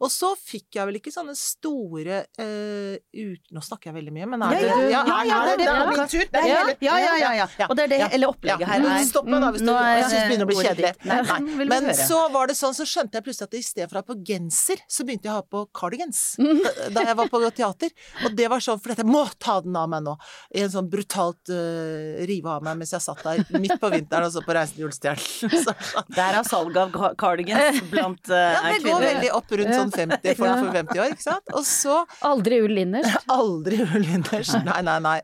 Og 0.00 0.12
så 0.12 0.32
fikk 0.40 0.78
jeg 0.78 0.88
vel 0.88 1.00
ikke 1.00 1.12
sånne 1.14 1.36
store 1.38 2.22
uh, 2.40 2.94
ut... 2.96 3.42
Nå 3.52 3.62
snakker 3.64 3.90
jeg 3.90 3.98
veldig 3.98 4.14
mye, 4.14 4.28
men 4.32 4.44
er 4.46 4.56
det 4.56 4.62
ja, 4.90 5.02
ja, 5.28 5.40
det, 5.58 5.66
er 5.68 5.90
min 5.90 6.02
tur? 6.10 6.24
Det 6.32 6.44
Ja, 6.48 6.62
ja, 6.80 6.96
ja, 6.96 7.16
ja, 7.20 7.46
ja. 7.46 7.68
Og 7.68 7.76
det 7.76 7.86
er 7.86 7.92
det 7.92 8.00
hele 8.14 8.30
opplegget 8.30 8.70
her 8.70 8.86
er. 8.86 9.04
Stopp 9.10 9.28
meg 9.28 9.44
da 9.44 9.50
hvis 9.54 9.64
du 9.64 9.70
synes 9.70 10.14
det 10.14 10.22
begynner 10.30 10.46
å 10.46 10.50
bli 10.50 10.58
kjedelig. 10.60 10.92
Nei, 11.10 11.20
Nei. 11.28 11.68
Men 11.70 11.90
så 11.98 12.22
var 12.32 12.50
det 12.50 12.56
sånn, 12.58 12.76
så 12.76 12.86
skjønte 12.88 13.20
jeg 13.20 13.26
plutselig 13.26 13.50
at 13.50 13.58
i 13.58 13.62
stedet 13.66 13.90
for 13.90 14.00
å 14.00 14.04
ha 14.04 14.08
på 14.08 14.18
genser, 14.26 14.80
så 14.88 15.06
begynte 15.06 15.28
jeg 15.28 15.34
å 15.34 15.40
ha 15.40 15.46
på 15.56 15.64
cardigans. 15.76 16.22
Da, 16.40 16.72
da 16.94 17.04
jeg 17.10 17.18
var 17.18 17.30
på 17.32 17.42
teater. 17.56 17.92
Og 18.24 18.34
det 18.38 18.48
var 18.52 18.62
sånn, 18.64 18.80
for 18.80 18.94
dette 18.94 19.06
må 19.06 19.22
ta 19.42 19.58
den 19.64 19.76
av 19.76 19.88
meg 19.92 20.04
nå. 20.06 20.16
I 20.56 20.64
en 20.64 20.72
sånn 20.72 20.88
brutalt 20.90 21.52
uh, 21.52 22.20
rive 22.28 22.52
av 22.52 22.64
meg 22.66 22.80
mens 22.80 22.94
jeg 22.94 23.04
satt 23.04 23.22
der 23.26 23.44
midt 23.60 23.76
på 23.80 23.90
vinteren 23.92 24.28
og 24.28 24.34
så 24.34 24.42
på 24.44 24.54
Reisen 24.56 24.69
til 24.72 24.84
julestjernen. 24.84 25.74
Der 26.18 26.38
er 26.40 26.46
salget 26.48 26.80
av 26.82 26.94
ca- 26.94 27.12
cardigans 27.20 27.82
blant 27.90 28.30
uh, 28.32 28.38
Ja, 28.38 28.62
det 28.72 28.80
går 28.86 29.04
veldig 29.06 29.30
opp 29.36 29.52
rundt 29.60 29.74
sånn 29.76 29.92
50 29.94 30.38
for, 30.38 30.46
for 30.62 30.72
50 30.78 31.02
år, 31.04 31.14
ikke 31.16 31.26
sant. 31.26 31.52
Og 31.56 31.66
så 31.68 32.00
Aldri 32.30 32.62
ull 32.64 32.82
innerst. 32.84 33.28
Aldri 33.40 33.82
ull 33.84 34.06
innerst. 34.06 34.56
Nei, 34.66 34.80
nei, 34.86 34.98
nei. 35.04 35.18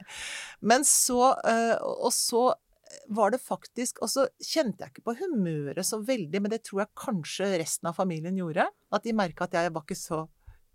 Men 0.66 0.86
så 0.88 1.32
uh, 1.36 1.74
Og 2.06 2.12
så 2.16 2.46
var 3.12 3.30
det 3.34 3.38
faktisk 3.44 3.98
Og 4.02 4.08
så 4.10 4.24
kjente 4.42 4.82
jeg 4.86 4.94
ikke 4.94 5.04
på 5.10 5.14
humøret 5.20 5.86
så 5.86 5.98
veldig, 6.02 6.40
men 6.42 6.50
det 6.50 6.62
tror 6.66 6.84
jeg 6.84 6.94
kanskje 6.98 7.50
resten 7.60 7.90
av 7.90 7.98
familien 7.98 8.38
gjorde. 8.40 8.66
At 8.94 9.04
de 9.06 9.14
merka 9.16 9.46
at 9.46 9.54
jeg 9.58 9.74
var 9.74 9.84
ikke 9.84 9.98
så 9.98 10.24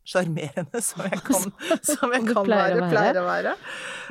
sjarmerende 0.07 0.81
som 0.83 1.03
jeg 1.05 1.19
kan, 1.25 1.47
som 1.91 2.13
jeg 2.15 2.25
kan 2.27 2.47
pleier 2.47 2.77
være, 2.79 2.89
pleier 2.91 3.19
å 3.21 3.25
være. 3.27 3.55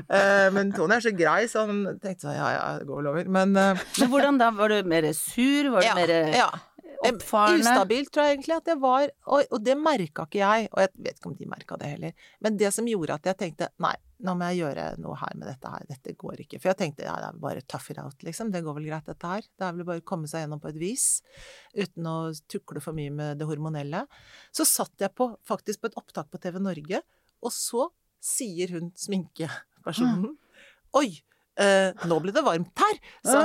Uh, 0.06 0.48
men 0.56 0.72
Tony 0.76 0.96
er 0.96 1.04
så 1.04 1.12
grei, 1.16 1.40
så 1.50 1.66
han 1.68 1.82
tenkte 2.00 2.28
sånn 2.28 2.38
ja 2.38 2.50
ja, 2.54 2.64
det 2.80 2.88
går 2.88 3.02
vel 3.02 3.10
over. 3.12 3.30
Men 3.38 3.54
uh, 3.58 3.86
Men 3.98 4.12
hvordan 4.12 4.40
da? 4.40 4.50
Var 4.60 4.74
du 4.74 4.90
mer 4.94 5.10
sur? 5.16 5.72
Var 5.74 5.84
du 5.84 5.88
ja, 5.88 5.96
mer 5.98 6.14
ja. 6.36 6.50
Oppfarende? 7.00 7.64
Ustabilt, 7.64 8.10
tror 8.12 8.26
jeg 8.28 8.36
egentlig 8.36 8.56
at 8.58 8.68
jeg 8.68 8.80
var, 8.82 9.10
og, 9.32 9.42
og 9.54 9.64
det 9.64 9.76
merka 9.80 10.26
ikke 10.28 10.40
jeg, 10.42 10.68
og 10.74 10.82
jeg 10.84 10.90
vet 11.06 11.16
ikke 11.16 11.30
om 11.30 11.36
de 11.38 11.48
merka 11.48 11.78
det 11.80 11.90
heller, 11.94 12.26
men 12.44 12.58
det 12.60 12.72
som 12.76 12.88
gjorde 12.90 13.16
at 13.16 13.28
jeg 13.30 13.38
tenkte 13.40 13.70
nei, 13.80 13.94
nå 14.20 14.34
må 14.36 14.50
jeg 14.50 14.60
gjøre 14.60 14.84
noe 15.00 15.16
her 15.16 15.38
med 15.40 15.48
dette 15.48 15.70
her, 15.72 15.86
dette 15.88 16.12
går 16.20 16.42
ikke. 16.44 16.58
For 16.60 16.72
jeg 16.72 16.78
tenkte 16.82 17.06
ja, 17.06 17.14
det 17.22 17.30
er 17.30 17.38
bare 17.40 17.62
tough 17.64 17.88
it 17.92 18.02
out, 18.02 18.18
liksom, 18.26 18.50
det 18.52 18.60
går 18.66 18.76
vel 18.76 18.90
greit 18.90 19.08
dette 19.08 19.30
her. 19.30 19.46
Det 19.48 19.64
er 19.64 19.78
vel 19.78 19.88
bare 19.88 20.02
å 20.02 20.06
komme 20.12 20.28
seg 20.28 20.44
gjennom 20.44 20.60
på 20.60 20.68
et 20.74 20.80
vis, 20.82 21.06
uten 21.72 22.10
å 22.10 22.18
tukle 22.52 22.82
for 22.84 22.96
mye 22.96 23.14
med 23.16 23.40
det 23.40 23.48
hormonelle. 23.48 24.04
Så 24.52 24.68
satt 24.68 25.00
jeg 25.00 25.14
på, 25.16 25.30
faktisk 25.48 25.80
på 25.80 25.88
et 25.88 25.96
opptak 26.00 26.28
på 26.28 26.42
TV 26.42 26.60
Norge, 26.60 27.00
og 27.40 27.56
så 27.56 27.88
sier 28.20 28.76
hun 28.76 28.92
sminkepersonen 29.00 30.36
Oi! 31.00 31.08
Eh, 31.60 31.92
nå 32.08 32.16
ble 32.24 32.32
det 32.32 32.42
varmt 32.44 32.80
her! 32.80 33.00
Så. 33.24 33.40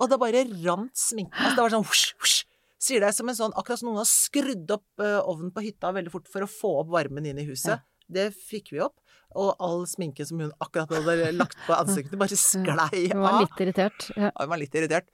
Og 0.00 0.10
det 0.10 0.18
bare 0.22 0.42
rant 0.64 0.98
sminke. 0.98 1.34
Altså, 1.34 1.54
det 1.56 1.64
var 1.64 1.74
sånn 1.74 1.86
husj, 1.86 2.04
husj. 2.22 2.36
Sier 2.82 3.00
det 3.00 3.12
som 3.16 3.28
en 3.30 3.36
sånn 3.38 3.54
Akkurat 3.56 3.80
som 3.80 3.88
noen 3.88 4.02
har 4.02 4.08
skrudd 4.10 4.70
opp 4.74 5.02
eh, 5.02 5.18
ovnen 5.22 5.52
på 5.54 5.64
hytta 5.64 5.94
veldig 5.96 6.12
fort 6.12 6.30
for 6.32 6.44
å 6.44 6.50
få 6.50 6.72
opp 6.82 6.92
varmen 6.92 7.28
inn 7.28 7.40
i 7.40 7.46
huset. 7.48 7.84
Det 8.06 8.28
fikk 8.36 8.72
vi 8.74 8.82
opp. 8.84 8.98
Og 9.36 9.56
all 9.62 9.82
sminke 9.90 10.24
som 10.28 10.40
hun 10.40 10.52
akkurat 10.62 10.92
hadde 10.94 11.32
lagt 11.34 11.58
på 11.66 11.74
ansiktet, 11.76 12.16
bare 12.20 12.38
sklei 12.40 13.08
Hun 13.10 13.24
var 13.24 13.40
litt 13.42 13.64
irritert. 13.64 14.08
Ja. 14.14 14.30
Hun 14.38 14.52
var 14.52 14.60
litt 14.62 14.78
irritert. 14.78 15.10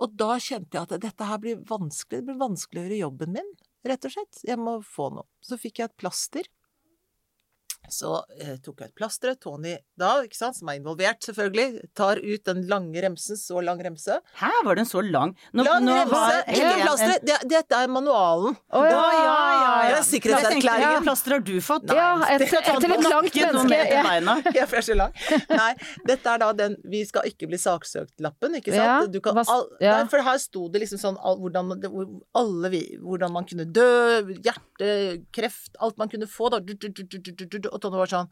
Og 0.00 0.14
da 0.16 0.36
kjente 0.40 0.78
jeg 0.78 0.86
at 0.86 1.02
dette 1.02 1.26
her 1.28 1.40
blir 1.42 1.58
vanskelig. 1.68 2.22
Det 2.22 2.28
blir 2.30 2.40
vanskelig 2.40 2.80
å 2.80 2.86
gjøre 2.86 3.02
jobben 3.02 3.34
min, 3.36 3.50
rett 3.84 4.06
og 4.08 4.14
slett. 4.14 4.40
Jeg 4.46 4.60
må 4.60 4.78
få 4.86 5.10
noe. 5.16 5.28
Så 5.44 5.58
fikk 5.60 5.82
jeg 5.82 5.90
et 5.90 5.98
plaster 6.00 6.48
Så 7.88 8.24
eh, 8.40 8.56
tok 8.62 8.80
jeg 8.84 8.90
ut 8.92 8.94
plasteret. 9.00 9.40
Tony 9.40 9.76
da, 9.98 10.22
ikke 10.22 10.36
sant, 10.36 10.54
som 10.56 10.68
er 10.68 10.76
involvert 10.78 11.24
selvfølgelig, 11.26 11.80
tar 11.96 12.20
ut 12.22 12.44
den 12.46 12.60
lange 12.68 13.00
remsen, 13.02 13.36
så 13.36 13.58
lang 13.64 13.80
remse. 13.82 14.18
Hæ, 14.38 14.50
var 14.64 14.74
den 14.78 14.86
så 14.86 15.00
lang? 15.02 15.32
Nå, 15.52 15.64
lang 15.64 15.84
nå 15.84 15.94
remse, 15.96 16.12
var, 16.12 16.44
ikke 16.46 16.60
Helen 16.60 16.86
en- 16.86 17.26
Dette 17.26 17.48
Det, 17.48 17.76
er 17.80 17.88
manualen. 17.88 18.54
Å 18.70 18.82
ja. 18.84 18.90
Ja, 18.90 19.06
ja, 19.10 19.72
ja. 19.82 19.88
Det 19.90 19.98
er 19.98 20.06
sikkerhetserklæringen. 20.10 20.86
Hvilket 20.90 21.08
plaster 21.08 21.30
har 21.34 21.40
du 21.40 21.52
fått? 21.60 21.90
Ja, 21.90 22.10
et- 22.28 22.38
det 22.44 22.48
tatt 22.50 22.68
et 22.68 22.74
på 22.74 23.00
langt 23.10 23.34
menneske, 23.34 23.90
ja. 23.90 24.02
beina. 24.06 24.36
Ja, 24.60 24.66
for 24.66 24.76
jeg 24.76 24.84
er 24.84 24.88
så 24.90 24.96
lang. 24.96 25.12
Nei, 25.50 25.72
dette 26.06 26.26
er 26.34 26.38
da 26.44 26.52
den 26.52 26.76
'vi 26.84 27.04
skal 27.06 27.22
ikke 27.26 27.48
bli 27.50 27.58
saksøkt'-lappen, 27.58 28.54
ikke 28.60 28.72
sant? 28.74 28.86
Ja, 28.86 29.06
Du 29.06 29.20
kan, 29.20 29.34
hva 29.34 29.40
s- 29.44 29.48
all, 29.50 29.66
ja. 29.80 29.96
nei, 30.02 30.08
for 30.08 30.22
her 30.22 30.38
sto 30.38 30.68
det 30.68 30.82
liksom 30.82 30.98
sånn 31.00 31.18
all, 31.22 31.38
hvordan, 31.38 31.66
man- 31.68 31.80
det, 31.80 31.90
alle 32.34 32.70
vi, 32.70 32.82
hvordan 33.02 33.32
man 33.32 33.44
kunne 33.44 33.64
dø, 33.66 34.22
hjerte, 34.44 35.24
kreft, 35.32 35.74
alt 35.80 35.98
man 35.98 36.08
kunne 36.08 36.26
få, 36.26 36.50
da. 36.50 36.60
Du, 36.60 36.74
du, 36.74 36.88
du, 36.88 37.02
du, 37.04 37.18
du, 37.18 37.44
du, 37.46 37.58
du, 37.58 37.69
Og 37.70 37.80
Tone 37.82 38.00
var 38.00 38.10
sånn 38.10 38.30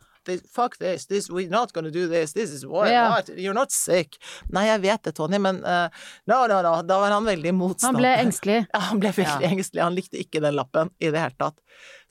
Fuck 0.53 0.77
this, 0.77 1.07
this, 1.09 1.31
we're 1.31 1.49
not 1.49 1.73
gonna 1.73 1.91
do 1.91 2.07
this, 2.07 2.35
this 2.35 2.51
is 2.53 2.67
what, 2.67 2.91
yeah. 2.91 3.09
what, 3.09 3.31
you're 3.41 3.55
not 3.57 3.73
sick. 3.73 4.19
Nei, 4.53 4.67
jeg 4.67 4.83
vet 4.83 5.07
det, 5.07 5.15
Tony, 5.17 5.39
men 5.41 5.63
uh, 5.65 5.89
no, 6.29 6.43
no, 6.51 6.59
no. 6.61 6.73
Da 6.85 6.99
var 7.01 7.15
han 7.15 7.25
veldig 7.25 7.49
Han 7.49 7.57
motstander. 7.63 8.03
ble 8.03 8.11
engstelig. 8.27 8.59
Ja, 8.75 8.83
han 8.91 9.01
ble 9.01 9.15
veldig 9.17 9.47
Ja. 9.49 9.53
engstelig. 9.55 9.83
Han 9.87 9.97
likte 9.97 10.21
ikke 10.21 10.43
den 10.45 10.59
lappen 10.59 10.91
i 11.01 11.09
det 11.15 11.23
hele 11.23 11.39
tatt. 11.41 11.57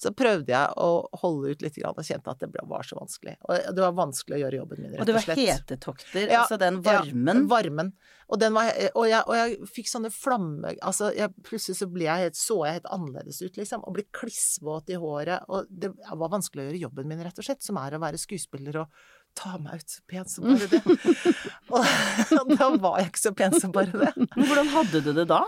Så 0.02 0.10
prøvde 0.18 0.50
jeg 0.54 0.74
å 0.82 0.90
holde 1.22 1.54
ut 1.54 1.62
litt 1.62 1.78
og 1.86 2.02
kjente 2.06 2.34
at 2.34 2.42
det 2.42 2.66
var 2.70 2.86
så 2.90 2.98
vanskelig. 2.98 3.36
Og 3.46 3.70
det 3.76 3.86
var 3.86 3.96
vanskelig 3.98 4.40
å 4.40 4.42
gjøre 4.48 4.62
jobben 4.64 4.82
min, 4.82 4.92
rett 4.96 5.02
Og 5.02 5.10
det 5.10 5.14
og 5.14 5.22
var 5.22 5.42
hetetokter, 5.44 6.26
Ja, 6.26 6.42
altså 6.42 6.58
den 6.62 6.82
varmen. 6.86 7.44
Ja, 7.44 7.50
varmen. 7.54 7.94
Og, 8.28 8.40
den 8.42 8.56
var, 8.56 8.74
og, 8.92 9.06
jeg, 9.08 9.22
og 9.24 9.36
jeg 9.38 9.70
fikk 9.72 9.92
sånne 9.92 10.12
flamme... 10.12 10.74
Altså, 10.84 11.14
jeg, 11.16 11.32
plutselig 11.48 11.78
så 11.80 11.88
jeg 11.88 12.26
helt, 12.26 12.40
så 12.40 12.58
jeg 12.68 12.80
helt 12.80 12.90
annerledes 12.92 13.40
ut, 13.40 13.60
liksom. 13.60 13.86
Og 13.88 13.96
ble 13.96 14.04
klissvåt 14.16 14.92
i 14.92 14.98
håret. 15.00 15.46
Og 15.48 15.70
det 15.72 15.94
var 15.96 16.34
vanskelig 16.34 16.66
å 16.66 16.68
gjøre 16.68 16.82
jobben 16.82 17.08
min, 17.08 17.24
rett 17.24 17.40
og 17.40 17.48
slett, 17.48 17.64
som 17.64 17.80
er 17.80 17.96
å 17.96 18.02
være 18.04 18.20
skuespiller 18.20 18.82
og 18.84 19.00
ta 19.38 19.56
meg 19.62 19.80
ut 19.80 19.94
så 19.94 20.04
pen 20.10 20.28
som 20.28 20.48
bare 20.50 20.68
det. 20.72 20.82
og, 21.74 21.88
og 22.42 22.54
da 22.54 22.70
var 22.76 23.00
jeg 23.02 23.14
ikke 23.14 23.24
så 23.24 23.34
pen 23.38 23.58
som 23.62 23.76
bare 23.76 23.94
det. 23.94 24.14
Men 24.18 24.52
hvordan 24.52 24.72
hadde 24.76 25.04
du 25.06 25.12
det 25.16 25.28
da? 25.32 25.42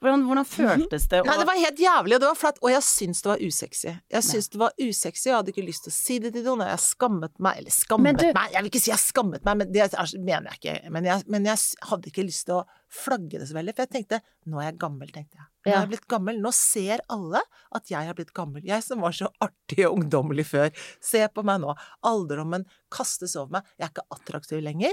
Hvordan, 0.00 0.24
hvordan 0.28 0.44
føltes 0.48 1.06
det? 1.08 1.22
Nei, 1.26 1.36
det 1.40 1.46
var 1.48 1.58
helt 1.60 1.78
jævlig, 1.80 2.14
og 2.16 2.20
det 2.20 2.28
var 2.30 2.38
flaut. 2.40 2.58
Og 2.62 2.70
jeg 2.70 2.82
syns 2.82 3.22
det 3.24 3.30
var 3.32 3.42
usexy. 3.46 3.92
Jeg 4.12 4.22
syns 4.26 4.48
det 4.52 4.60
var 4.60 4.72
usexy, 4.82 5.26
jeg 5.30 5.36
hadde 5.36 5.52
ikke 5.54 5.66
lyst 5.66 5.86
til 5.86 5.92
å 5.94 5.96
si 5.96 6.18
det 6.18 6.32
til 6.36 6.44
noen. 6.44 6.62
og 6.66 6.68
Jeg 6.68 6.82
skammet 6.84 7.38
meg, 7.38 7.58
eller 7.62 7.70
skammet 7.70 8.18
du- 8.20 8.32
meg 8.36 8.52
Jeg 8.52 8.62
vil 8.62 8.70
ikke 8.70 8.80
si 8.84 8.90
jeg 8.90 8.98
skammet 9.02 9.44
meg, 9.44 9.56
men 9.56 9.72
det 9.72 9.82
er, 9.86 10.06
mener 10.18 10.50
jeg 10.52 10.58
ikke. 10.60 10.90
Men 10.90 11.04
jeg, 11.04 11.24
men 11.28 11.44
jeg 11.44 11.58
hadde 11.90 12.06
ikke 12.12 12.26
lyst 12.28 12.44
til 12.46 12.54
å 12.60 12.64
flagge 12.88 13.38
det 13.40 13.48
så 13.48 13.54
veldig, 13.56 13.74
for 13.74 13.82
jeg 13.86 13.90
tenkte 13.96 14.20
nå 14.46 14.60
er 14.62 14.70
jeg 14.70 14.78
gammel, 14.78 15.08
tenkte 15.10 15.34
jeg. 15.40 15.46
Nå 15.66 15.72
er 15.72 15.80
jeg 15.80 15.88
blitt 15.90 16.06
gammel. 16.08 16.36
Nå 16.40 16.52
ser 16.54 17.00
alle 17.10 17.40
at 17.74 17.88
jeg 17.90 18.06
har 18.06 18.14
blitt 18.14 18.32
gammel. 18.32 18.62
Jeg 18.62 18.84
som 18.86 19.00
var 19.02 19.10
så 19.10 19.26
artig 19.42 19.82
og 19.88 19.96
ungdommelig 19.98 20.44
før. 20.46 20.70
Se 21.02 21.26
på 21.34 21.42
meg 21.42 21.60
nå. 21.64 21.74
Alderdommen 22.06 22.64
kastes 22.94 23.34
over 23.34 23.50
meg. 23.56 23.64
Jeg 23.76 23.88
er 23.88 23.90
ikke 23.90 24.06
attraktiv 24.14 24.62
lenger. 24.62 24.92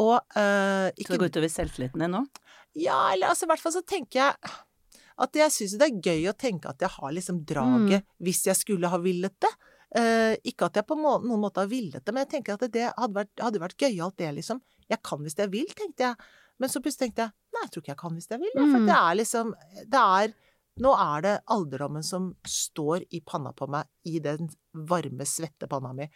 Og 0.00 0.14
uh, 0.16 0.88
Skal 0.94 1.04
Så 1.04 1.12
det 1.12 1.20
går 1.20 1.32
utover 1.32 1.50
selvtilliten 1.52 2.04
din 2.04 2.14
nå? 2.16 2.22
ja, 2.74 3.12
eller 3.12 3.28
altså 3.28 3.44
i 3.44 3.50
hvert 3.50 3.60
fall 3.60 3.74
så 3.74 3.82
tenker 3.84 4.18
jeg 4.22 4.52
at 5.22 5.36
jeg 5.36 5.52
syns 5.52 5.74
det 5.76 5.88
er 5.90 5.98
gøy 6.00 6.22
å 6.30 6.32
tenke 6.40 6.70
at 6.70 6.80
jeg 6.80 6.88
har 6.88 7.12
liksom 7.12 7.42
draget 7.44 8.00
Mm. 8.00 8.14
hvis 8.24 8.46
jeg 8.46 8.56
skulle 8.56 8.88
ha 8.88 8.98
villet 8.98 9.34
det. 9.44 9.50
Uh, 9.92 10.32
ikke 10.48 10.70
at 10.70 10.78
jeg 10.80 10.86
på 10.88 10.96
må 10.96 11.18
noen 11.20 11.42
måte 11.42 11.60
har 11.60 11.68
villet 11.68 12.00
det, 12.00 12.14
men 12.14 12.24
jeg 12.24 12.30
tenker 12.38 12.54
at 12.56 12.64
det 12.72 12.86
hadde 12.96 13.12
vært, 13.18 13.32
hadde 13.44 13.60
vært 13.60 13.76
gøyalt 13.76 14.16
det, 14.16 14.30
liksom. 14.38 14.62
Jeg 14.88 15.02
kan 15.04 15.20
hvis 15.20 15.36
jeg 15.36 15.52
vil, 15.52 15.68
tenkte 15.76 16.06
jeg. 16.06 16.16
Men 16.58 16.72
så 16.72 16.80
plutselig 16.80 17.10
tenkte 17.10 17.26
jeg 17.26 17.32
nei, 17.52 17.62
jeg 17.66 17.70
tror 17.74 17.82
ikke 17.82 17.92
jeg 17.92 18.00
kan 18.00 18.16
hvis 18.16 18.30
jeg 18.32 18.40
vil. 18.40 18.56
Mm. 18.56 18.72
For 18.72 18.88
det 18.88 18.96
er 18.96 19.20
liksom 19.20 19.52
Det 19.92 20.02
er 20.22 20.34
Nå 20.80 20.94
er 20.96 21.20
det 21.20 21.32
alderdommen 21.52 22.02
som 22.02 22.30
står 22.48 23.02
i 23.12 23.20
panna 23.20 23.50
på 23.52 23.66
meg, 23.68 23.84
i 24.08 24.16
den 24.24 24.48
varme, 24.72 25.26
svette 25.28 25.68
panna 25.68 25.90
mi. 25.92 26.06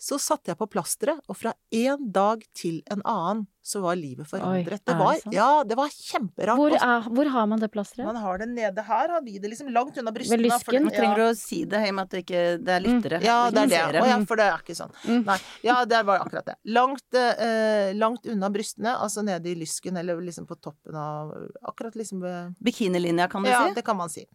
Så 0.00 0.18
satte 0.20 0.50
jeg 0.52 0.58
på 0.58 0.66
plasteret, 0.68 1.20
og 1.30 1.36
fra 1.38 1.54
en 1.72 2.08
dag 2.12 2.42
til 2.56 2.82
en 2.92 3.02
annen 3.08 3.46
så 3.64 3.80
var 3.80 3.96
livet 3.96 4.28
forandret. 4.28 4.66
Oi, 4.68 4.78
det 4.84 4.94
var, 4.98 5.20
det 5.24 5.32
ja, 5.32 5.46
det 5.64 5.76
var 5.78 5.88
kjemperart. 5.88 6.58
Hvor, 6.60 6.74
er, 6.76 7.06
hvor 7.16 7.28
har 7.32 7.46
man 7.48 7.62
det 7.62 7.70
plasteret? 7.72 8.04
man 8.04 8.18
har 8.20 8.42
det 8.42 8.48
nede 8.50 8.82
her, 8.84 9.12
har 9.14 9.22
vi 9.24 9.38
det 9.40 9.48
liksom 9.48 9.70
langt 9.72 9.96
unna 9.96 10.12
brystene. 10.12 10.42
Ved 10.42 10.50
for 10.52 10.74
lysken? 10.76 10.84
Nå 10.84 10.92
trenger 10.92 11.22
du 11.22 11.24
å 11.24 11.36
si 11.38 11.62
det, 11.64 11.80
i 11.86 11.92
og 11.94 11.96
med 11.96 12.04
at 12.04 12.12
det 12.12 12.20
ikke 12.26 12.42
det 12.60 12.74
er 12.74 12.84
lyttere. 12.84 13.20
Ja, 13.24 13.36
det 13.54 13.62
er 13.64 13.94
det. 13.96 14.02
Å 14.02 14.10
ja, 14.10 14.18
for 14.28 14.40
det 14.42 14.48
er 14.50 14.64
ikke 14.66 14.76
sånn. 14.76 14.92
Mm. 15.08 15.22
Nei. 15.30 15.36
Ja, 15.64 15.76
det 15.88 16.02
var 16.10 16.26
akkurat 16.26 16.50
det. 16.50 16.56
Langt, 16.76 17.16
eh, 17.16 17.94
langt 17.96 18.28
unna 18.34 18.50
brystene, 18.52 18.98
altså 19.00 19.24
nede 19.24 19.48
i 19.48 19.56
lysken, 19.62 19.96
eller 20.02 20.20
liksom 20.20 20.44
på 20.50 20.58
toppen 20.60 20.98
av 21.00 21.32
Akkurat 21.64 21.96
liksom 21.96 22.20
ved 22.20 22.58
Bikinilinja, 22.60 23.30
kan 23.32 23.42
du 23.46 23.48
Ja, 23.48 23.64
si. 23.68 23.78
det 23.78 23.86
kan 23.86 23.96
man 23.96 24.12
si. 24.12 24.26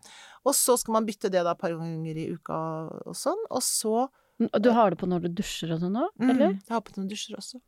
Og 0.41 0.55
så 0.57 0.73
skal 0.79 0.97
man 0.97 1.05
bytte 1.05 1.29
det 1.29 1.43
da 1.45 1.53
et 1.53 1.61
par 1.61 1.75
ganger 1.77 2.17
i 2.17 2.31
uka 2.33 2.57
og 3.05 3.13
sånn, 3.13 3.45
og 3.51 3.61
så 3.61 4.07
Og 4.47 4.61
du 4.63 4.69
har 4.71 4.93
det 4.93 4.99
på 5.01 5.07
når 5.09 5.25
du 5.25 5.33
dusjer 5.41 5.73
og 5.75 5.81
sånn 5.83 5.97
òg, 5.99 6.11
mm, 6.21 6.29
eller? 6.31 6.53
Jeg 6.55 6.75
har 6.75 6.83
på 6.85 6.95
når 6.95 7.05
jeg 7.05 7.11
dusjer 7.15 7.39
også. 7.41 7.59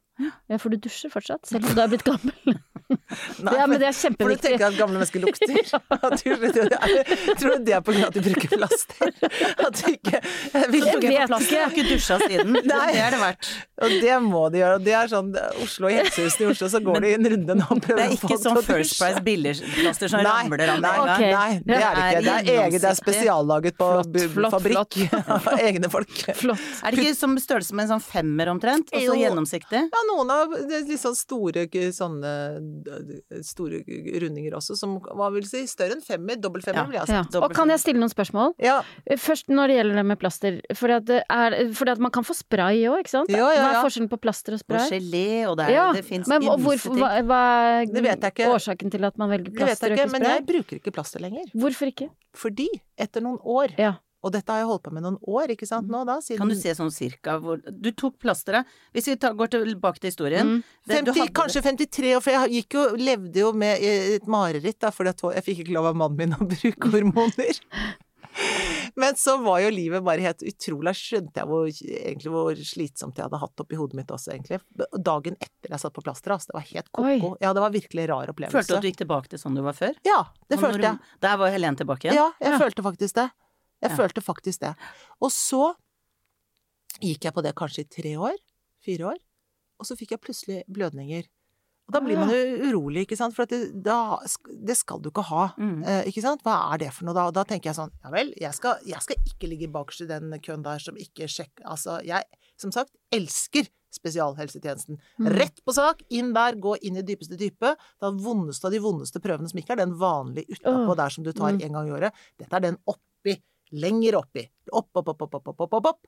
Ja, 0.52 0.60
for 0.62 0.74
du 0.74 0.78
dusjer 0.82 1.12
fortsatt, 1.14 1.46
selv 1.50 1.68
om 1.70 1.78
du 1.78 1.82
er 1.84 1.92
blitt 1.92 2.06
gammel. 2.08 2.60
Nei, 3.46 3.54
ja, 3.56 3.66
men 3.70 3.80
det 3.80 3.88
er 3.88 3.96
kjempeviktig. 3.96 4.20
For 4.20 4.36
du 4.36 4.42
tenker 4.44 4.66
at 4.68 4.78
gamle 4.80 5.00
mennesker 5.00 5.24
lukter? 5.24 5.48
Du, 6.22 7.36
tror 7.40 7.54
du 7.56 7.64
det 7.66 7.74
er 7.78 7.84
på 7.86 7.94
grunn 7.94 8.04
av 8.04 8.10
at 8.12 8.18
du 8.18 8.22
bruker 8.26 8.52
plaster? 8.52 9.12
At 9.62 9.78
du 9.80 9.92
ikke 9.94 10.20
vil 10.74 10.86
Jeg 10.86 11.00
vet 11.04 11.32
Plaster 11.32 11.62
har 11.62 11.72
ikke 11.72 11.86
dusja 11.88 12.18
siden. 12.22 12.58
Nei. 12.58 12.88
Det 12.92 13.00
er 13.02 13.16
det 13.16 13.20
verdt. 13.22 13.52
Og 13.82 13.96
det 14.04 14.18
må 14.26 14.42
de 14.54 14.60
gjøre. 14.62 14.80
Og 14.80 14.86
det 14.86 14.96
er 14.98 15.12
sånn 15.12 15.30
Oslo, 15.64 15.88
og 15.88 15.96
helsehusene 15.96 16.48
i 16.48 16.50
Oslo, 16.52 16.70
så 16.74 16.82
går 16.84 17.00
de 17.06 17.14
en 17.16 17.30
runde 17.34 17.58
nå 17.62 17.68
og 17.72 17.80
Det 17.80 17.88
prøver 17.88 18.04
er 18.04 18.12
å 18.12 18.20
få 18.20 18.28
ikke 18.28 18.36
folk 18.36 18.44
sånn 18.44 18.58
til 18.58 18.62
å 18.62 18.68
First 18.68 18.92
dusje. 18.92 19.00
Price 19.02 19.24
billigplaster 19.28 20.14
som 20.14 20.24
ramler 20.28 20.74
av 20.76 20.84
deg. 20.84 20.84
nei, 20.84 20.92
en 20.92 21.08
gang. 21.08 21.16
Ok. 21.16 21.22
nei, 21.22 21.52
det 21.66 21.80
er 21.80 21.96
det 21.96 22.06
ikke. 22.06 22.24
Det 22.28 22.36
er 22.36 22.66
eget, 22.66 22.78
det 22.82 22.92
er 22.92 23.00
spesiallaget 23.00 23.80
på 23.82 23.90
Flott, 24.36 24.58
fabrikk. 24.58 25.00
Egne 25.70 25.92
folk. 25.94 26.14
Flott. 26.42 26.68
Er 26.84 26.96
det 26.96 27.06
ikke 27.08 27.18
som 27.18 27.38
størrelse 27.42 27.78
med 27.78 27.88
en 27.88 27.94
sånn 27.96 28.06
femmer 28.06 28.52
omtrent? 28.54 28.92
Og 28.92 29.08
så 29.08 29.18
gjennomsiktig? 29.22 29.86
Ja, 29.88 30.04
noen 30.12 30.30
av 30.36 30.54
de 30.70 30.82
litt 30.92 31.00
sånn 31.02 31.16
store 31.18 31.66
sånne 31.96 32.32
store 33.46 33.82
rundinger 34.22 34.56
også, 34.58 34.76
som 34.78 34.98
hva 35.02 35.30
vil 35.34 35.46
si 35.48 35.64
større 35.70 35.96
enn 35.98 36.04
femmer. 36.06 36.40
Dobbel 36.42 36.62
femmer, 36.66 36.84
Ja. 36.84 36.86
vil 36.90 37.00
jeg 37.00 37.08
si. 37.08 37.14
Ja. 37.38 37.42
Og 37.42 37.54
kan 37.56 37.70
jeg 37.70 37.80
stille 37.80 38.00
noen 38.02 38.12
spørsmål? 38.14 38.54
Ja. 38.60 38.82
Først 39.18 39.48
når 39.50 39.68
det 39.72 39.76
gjelder 39.80 39.96
det 40.02 40.06
med 40.12 40.20
plaster. 40.20 40.62
For 40.76 40.92
at, 40.92 41.06
det 41.06 41.24
er, 41.30 41.58
fordi 41.74 41.92
at 41.92 42.00
man 42.00 42.12
kan 42.12 42.24
få 42.28 42.36
spray 42.38 42.84
òg, 42.90 43.00
ikke 43.04 43.14
sant? 43.16 43.30
Ja, 43.30 43.50
ja, 43.54 43.62
Hva 43.62 43.72
er 43.80 43.84
forskjellen 43.90 44.10
på 44.12 44.20
plaster 44.22 44.54
og 44.54 44.62
Og 44.62 44.66
spray? 44.66 45.00
gelé, 45.00 45.48
og 45.50 45.58
det, 45.58 45.66
er, 45.70 45.72
Ja, 45.72 45.92
det 45.94 46.06
fins 46.06 46.28
men 46.28 46.42
ymse 46.42 46.82
ting. 46.84 46.98
hva, 47.00 47.10
hva 47.24 47.42
er 47.82 48.02
vet 48.02 48.22
jeg 48.22 48.34
ikke. 48.36 48.48
årsaken 48.54 48.92
til 48.92 49.06
at 49.06 49.18
man 49.18 49.30
velger 49.30 49.52
Det 49.52 49.54
vet 49.60 49.68
plaster 49.68 49.88
jeg 49.90 49.92
og 49.92 49.98
ikke, 49.98 50.08
ikke 50.08 50.20
men 50.20 50.30
jeg 50.32 50.46
bruker 50.46 50.76
ikke 50.82 50.92
plaster 50.94 51.20
lenger. 51.20 51.46
Hvorfor 51.56 51.88
ikke? 51.92 52.10
Fordi 52.36 52.68
etter 52.98 53.22
noen 53.22 53.40
år, 53.44 53.76
Ja. 53.78 53.94
Og 54.24 54.32
dette 54.32 54.50
har 54.54 54.60
jeg 54.62 54.68
holdt 54.70 54.84
på 54.84 54.92
med 54.94 55.04
noen 55.04 55.18
år, 55.28 55.48
ikke 55.56 55.68
sant, 55.68 55.88
nå 55.90 56.04
da, 56.06 56.20
siden 56.22 56.38
Kan 56.44 56.50
du 56.50 56.56
se 56.56 56.74
sånn 56.78 56.92
cirka 56.94 57.40
hvor 57.42 57.58
Du 57.72 57.92
tok 57.92 58.20
plasteret. 58.22 58.66
Hvis 58.94 59.08
vi 59.08 59.16
tar, 59.18 59.34
går 59.34 59.48
tilbake 59.50 60.00
til 60.00 60.12
historien 60.12 60.46
Mm. 60.48 60.64
det, 60.88 60.96
50, 61.06 61.20
hadde- 61.22 61.34
kanskje 61.34 61.62
53 61.64 62.16
år, 62.18 62.22
for 62.22 62.32
jeg 62.32 62.52
gikk 62.68 62.74
jo, 62.78 62.96
levde 62.98 63.36
jo 63.40 63.52
med 63.54 63.82
et 63.82 64.28
mareritt, 64.28 64.80
da, 64.80 64.92
fordi 64.92 65.34
jeg 65.34 65.44
fikk 65.44 65.64
ikke 65.66 65.74
lov 65.74 65.86
av 65.86 65.96
mannen 65.96 66.18
min 66.18 66.34
å 66.34 66.48
bruke 66.54 66.92
hormoner. 66.94 67.60
Men 68.96 69.16
så 69.20 69.34
var 69.44 69.60
jo 69.60 69.70
livet 69.74 70.04
bare 70.04 70.24
helt 70.24 70.44
utrolig, 70.48 70.94
skjønte 70.96 71.42
jeg 71.42 71.48
hvor, 71.50 71.66
egentlig 71.68 72.32
hvor 72.32 72.56
slitsomt 72.56 73.18
jeg 73.20 73.26
hadde 73.28 73.40
hatt 73.42 73.64
oppi 73.64 73.76
hodet 73.80 73.98
mitt 74.00 74.08
også, 74.14 74.32
egentlig. 74.36 74.60
Dagen 75.04 75.36
etter 75.40 75.74
jeg 75.76 75.80
satt 75.84 75.94
på 75.98 76.04
plasteret, 76.06 76.38
altså, 76.38 76.52
det 76.52 76.58
var 76.60 76.68
helt 76.70 76.92
ko-ko. 76.96 77.34
Ja, 77.44 77.52
det 77.58 77.64
var 77.66 77.74
virkelig 77.76 78.08
rar 78.12 78.32
opplevelse. 78.32 78.56
Følte 78.56 78.72
du 78.72 78.78
at 78.80 78.86
du 78.86 78.90
gikk 78.92 79.02
tilbake 79.04 79.28
til 79.34 79.40
sånn 79.42 79.56
du 79.60 79.62
var 79.66 79.76
før? 79.78 79.96
Ja, 80.08 80.22
det 80.48 80.60
Sånn 80.60 80.64
følte 80.68 80.88
jeg. 80.94 81.00
Der 81.28 81.38
var 81.44 81.52
Helen 81.56 81.76
tilbake 81.82 82.08
igjen? 82.08 82.16
Ja, 82.22 82.30
jeg 82.40 82.52
Ja. 82.56 82.60
følte 82.64 82.84
faktisk 82.88 83.14
det. 83.20 83.28
Jeg 83.82 83.92
Ja. 83.92 83.98
følte 83.98 84.22
faktisk 84.22 84.60
det. 84.62 84.76
Og 85.22 85.32
så 85.32 85.74
gikk 87.02 87.24
jeg 87.26 87.34
på 87.34 87.42
det 87.44 87.56
kanskje 87.58 87.86
i 87.86 87.90
tre 87.90 88.16
år, 88.20 88.38
fire 88.84 89.14
år, 89.14 89.20
og 89.80 89.86
så 89.88 89.96
fikk 89.98 90.12
jeg 90.16 90.22
plutselig 90.22 90.64
blødninger. 90.70 91.28
Og 91.90 91.96
da 91.96 92.00
blir 92.06 92.16
man 92.16 92.30
jo 92.30 92.70
urolig, 92.70 93.02
ikke 93.08 93.18
sant, 93.18 93.34
for 93.36 93.46
det, 93.50 93.82
da, 93.84 94.18
det 94.64 94.78
skal 94.78 95.02
du 95.02 95.10
ikke 95.10 95.24
ha. 95.28 95.48
Mm. 95.58 95.84
Eh, 95.84 96.04
ikke 96.12 96.22
sant? 96.24 96.44
Hva 96.46 96.74
er 96.74 96.78
det 96.86 96.92
for 96.94 97.06
noe 97.06 97.14
da? 97.18 97.26
Og 97.28 97.34
da 97.36 97.44
tenker 97.44 97.72
jeg 97.72 97.76
sånn, 97.76 97.92
ja 98.04 98.12
vel, 98.14 98.30
jeg 98.40 98.54
skal, 98.56 98.78
jeg 98.86 99.02
skal 99.02 99.18
ikke 99.28 99.50
ligge 99.50 99.68
bakerst 99.74 100.06
i 100.06 100.08
den 100.08 100.32
køen 100.40 100.64
der 100.64 100.80
som 100.80 100.96
ikke 100.96 101.28
sjekker 101.28 101.66
Altså, 101.68 101.98
jeg, 102.06 102.24
som 102.62 102.72
sagt, 102.72 102.94
elsker 103.12 103.68
spesialhelsetjenesten. 103.92 105.02
Mm. 105.20 105.28
Rett 105.36 105.60
på 105.66 105.74
sak, 105.76 106.04
inn 106.14 106.32
der, 106.38 106.56
gå 106.64 106.78
inn 106.86 106.96
i 107.02 107.04
dypeste 107.04 107.36
dype. 107.36 107.74
Da 108.00 108.12
vondeste 108.16 108.70
av 108.70 108.72
de 108.72 108.80
vondeste 108.80 109.20
prøvene 109.20 109.50
som 109.52 109.60
ikke 109.60 109.74
er 109.76 109.82
den 109.84 109.98
vanlige 110.00 110.48
utapå 110.56 110.94
oh. 110.94 110.96
der 110.96 111.10
som 111.12 111.26
du 111.26 111.34
tar 111.34 111.52
Mm. 111.58 111.62
en 111.66 111.74
gang 111.74 111.88
i 111.90 111.96
året. 111.98 112.14
Dette 112.40 112.56
er 112.56 112.60
den 112.70 112.78
oppi. 112.88 113.36
Lenger 113.72 114.20
oppi. 114.20 114.46
Opp, 114.72 114.90
opp, 115.00 115.14
opp, 115.14 115.22
opp, 115.28 115.36
opp, 115.40 115.52
opp, 115.54 115.74
opp, 115.78 115.90
opp. 115.94 116.08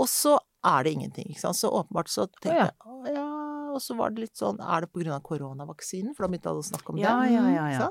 Og 0.00 0.08
så 0.08 0.38
er 0.64 0.86
det 0.86 0.94
ingenting, 0.96 1.28
ikke 1.32 1.42
sant. 1.42 1.58
Så 1.58 1.70
åpenbart 1.72 2.10
så 2.12 2.26
tenkte 2.38 2.56
jeg 2.56 2.72
å 2.88 3.02
ja. 3.12 3.26
og 3.74 3.82
så 3.82 3.96
var 3.98 4.14
det 4.14 4.26
litt 4.26 4.38
sånn 4.38 4.60
Er 4.62 4.84
det 4.84 4.92
på 4.92 5.02
grunn 5.02 5.16
av 5.16 5.24
koronavaksinen? 5.26 6.14
For 6.16 6.24
da 6.24 6.32
begynte 6.32 6.52
alle 6.52 6.64
å 6.64 6.70
snakke 6.70 6.94
om 6.94 7.02
ja, 7.02 7.18
den. 7.20 7.34
Ja, 7.34 7.44
ja, 7.50 7.66
ja. 7.74 7.90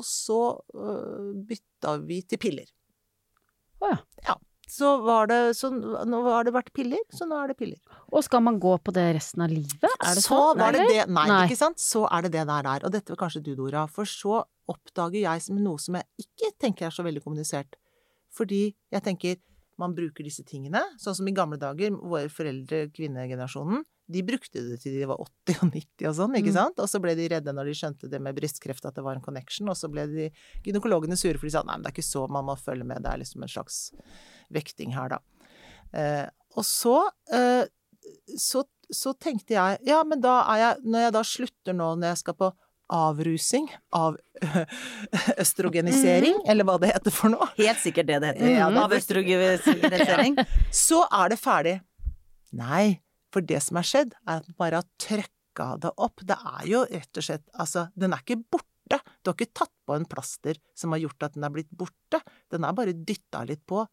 Og 0.00 0.06
så 0.08 0.40
øh, 0.74 0.88
uh, 0.88 1.28
bytta 1.46 1.98
vi 2.02 2.22
til 2.26 2.40
piller. 2.42 2.70
Å 3.84 3.92
ja. 3.92 4.00
ja. 4.26 4.38
Så 4.70 4.90
var 5.04 5.28
det 5.30 5.38
så 5.58 5.70
Nå 5.70 6.20
har 6.26 6.46
det 6.46 6.54
vært 6.54 6.72
piller, 6.76 7.02
så 7.12 7.26
nå 7.28 7.36
er 7.42 7.52
det 7.52 7.56
piller. 7.58 7.78
Og 8.10 8.24
skal 8.26 8.42
man 8.46 8.58
gå 8.62 8.74
på 8.80 8.94
det 8.96 9.06
resten 9.16 9.44
av 9.44 9.52
livet? 9.52 9.84
Er 9.84 10.16
det 10.16 10.24
så 10.24 10.30
sånn? 10.30 10.60
var 10.60 10.76
det 10.76 10.86
det 10.88 11.06
Nei, 11.08 11.26
Nei. 11.30 11.40
ikke 11.48 11.60
sant? 11.60 11.80
Så 11.82 12.04
er 12.08 12.26
det 12.26 12.34
det 12.36 12.46
der 12.50 12.68
er. 12.74 12.84
Og 12.86 12.94
dette 12.94 13.12
vil 13.12 13.20
kanskje 13.20 13.42
du, 13.44 13.54
Dora. 13.58 13.86
For 13.90 14.08
så 14.08 14.42
oppdager 14.70 15.20
jeg 15.26 15.44
som 15.44 15.58
noe 15.60 15.80
som 15.82 15.98
jeg 15.98 16.26
ikke 16.26 16.52
tenker 16.64 16.88
er 16.88 16.94
så 16.94 17.04
veldig 17.06 17.22
kommunisert. 17.24 17.76
Fordi 18.34 18.66
jeg 18.92 19.04
tenker 19.04 19.40
man 19.80 19.94
bruker 19.94 20.26
disse 20.26 20.44
tingene. 20.46 20.80
Sånn 21.02 21.16
som 21.18 21.28
i 21.28 21.34
gamle 21.34 21.58
dager, 21.60 21.94
våre 21.98 22.30
foreldre, 22.32 22.86
kvinnegenerasjonen, 22.94 23.82
de 24.10 24.20
brukte 24.22 24.60
det 24.60 24.80
til 24.82 24.92
de 24.98 25.06
var 25.08 25.16
80 25.48 25.62
og 25.64 25.70
90 25.72 26.08
og 26.10 26.14
sånn, 26.18 26.34
ikke 26.36 26.50
Mm. 26.52 26.58
sant? 26.58 26.78
Og 26.84 26.88
så 26.92 27.00
ble 27.00 27.14
de 27.16 27.28
redde 27.32 27.54
når 27.56 27.64
de 27.70 27.74
skjønte 27.78 28.10
det 28.10 28.20
med 28.20 28.36
brystkreft, 28.36 28.84
at 28.84 28.94
det 28.98 29.04
var 29.04 29.16
en 29.16 29.22
connection, 29.24 29.68
og 29.72 29.76
så 29.80 29.88
ble 29.90 30.04
de 30.10 30.26
gynekologene 30.66 31.16
sure 31.16 31.38
for 31.38 31.46
de 31.48 31.54
sa 31.56 31.62
nei, 31.64 31.76
men 31.78 31.82
det 31.86 31.92
er 31.92 31.96
ikke 31.96 32.04
så 32.12 32.26
man 32.28 32.44
må 32.44 32.56
følge 32.60 32.84
med, 32.84 33.00
det 33.02 33.10
er 33.14 33.22
liksom 33.22 33.42
en 33.42 33.48
slags 33.48 33.78
vekting 34.52 34.92
her, 34.92 35.08
da. 35.08 35.18
Eh, 35.94 36.26
og 36.56 36.64
så, 36.68 37.08
eh, 37.32 37.64
så, 38.36 38.64
så 38.92 39.14
tenkte 39.18 39.56
jeg, 39.56 39.78
ja, 39.88 40.02
men 40.04 40.20
da 40.20 40.42
er 40.52 40.58
jeg, 40.66 40.84
når 40.84 41.00
jeg 41.08 41.12
da 41.16 41.22
slutter 41.24 41.72
nå, 41.74 41.94
når 41.96 42.12
jeg 42.12 42.18
skal 42.24 42.34
på 42.44 42.52
avrusing 42.92 43.70
av 43.96 44.18
østrogenisering, 45.40 46.36
eller 46.46 46.66
hva 46.68 46.76
det 46.82 46.92
heter 46.92 47.14
for 47.14 47.32
noe, 47.32 47.48
Helt 47.58 47.80
sikkert 47.82 48.06
det 48.10 48.20
det 48.22 48.32
heter. 48.34 48.50
Ja, 48.58 48.68
Av 48.84 48.92
østrogenisering. 48.92 50.36
så 50.84 51.04
er 51.08 51.32
det 51.32 51.38
ferdig. 51.40 51.74
Nei, 52.54 53.00
for 53.34 53.46
det 53.46 53.60
som 53.64 53.80
er 53.80 53.88
skjedd, 53.88 54.14
er 54.26 54.40
at 54.40 54.46
man 54.50 54.60
bare 54.60 54.82
har 54.82 54.90
trøkka 55.02 55.68
det 55.82 55.92
opp. 56.06 56.22
Det 56.26 56.36
er 56.38 56.70
jo 56.70 56.84
rett 56.90 57.20
og 57.20 57.26
slett 57.26 57.44
Altså, 57.58 57.88
den 57.98 58.14
er 58.14 58.22
ikke 58.22 58.40
borte. 58.42 58.70
Du 59.24 59.30
har 59.30 59.36
ikke 59.36 59.56
tatt 59.56 59.72
på 59.88 59.96
en 59.96 60.06
plaster 60.08 60.60
som 60.76 60.94
har 60.94 61.02
gjort 61.02 61.26
at 61.26 61.36
den 61.36 61.46
er 61.46 61.54
blitt 61.54 61.72
borte. 61.74 62.20
Den 62.52 62.66
er 62.66 62.76
bare 62.76 62.96
dytta 62.96 63.44
litt 63.48 63.64
på. 63.66 63.84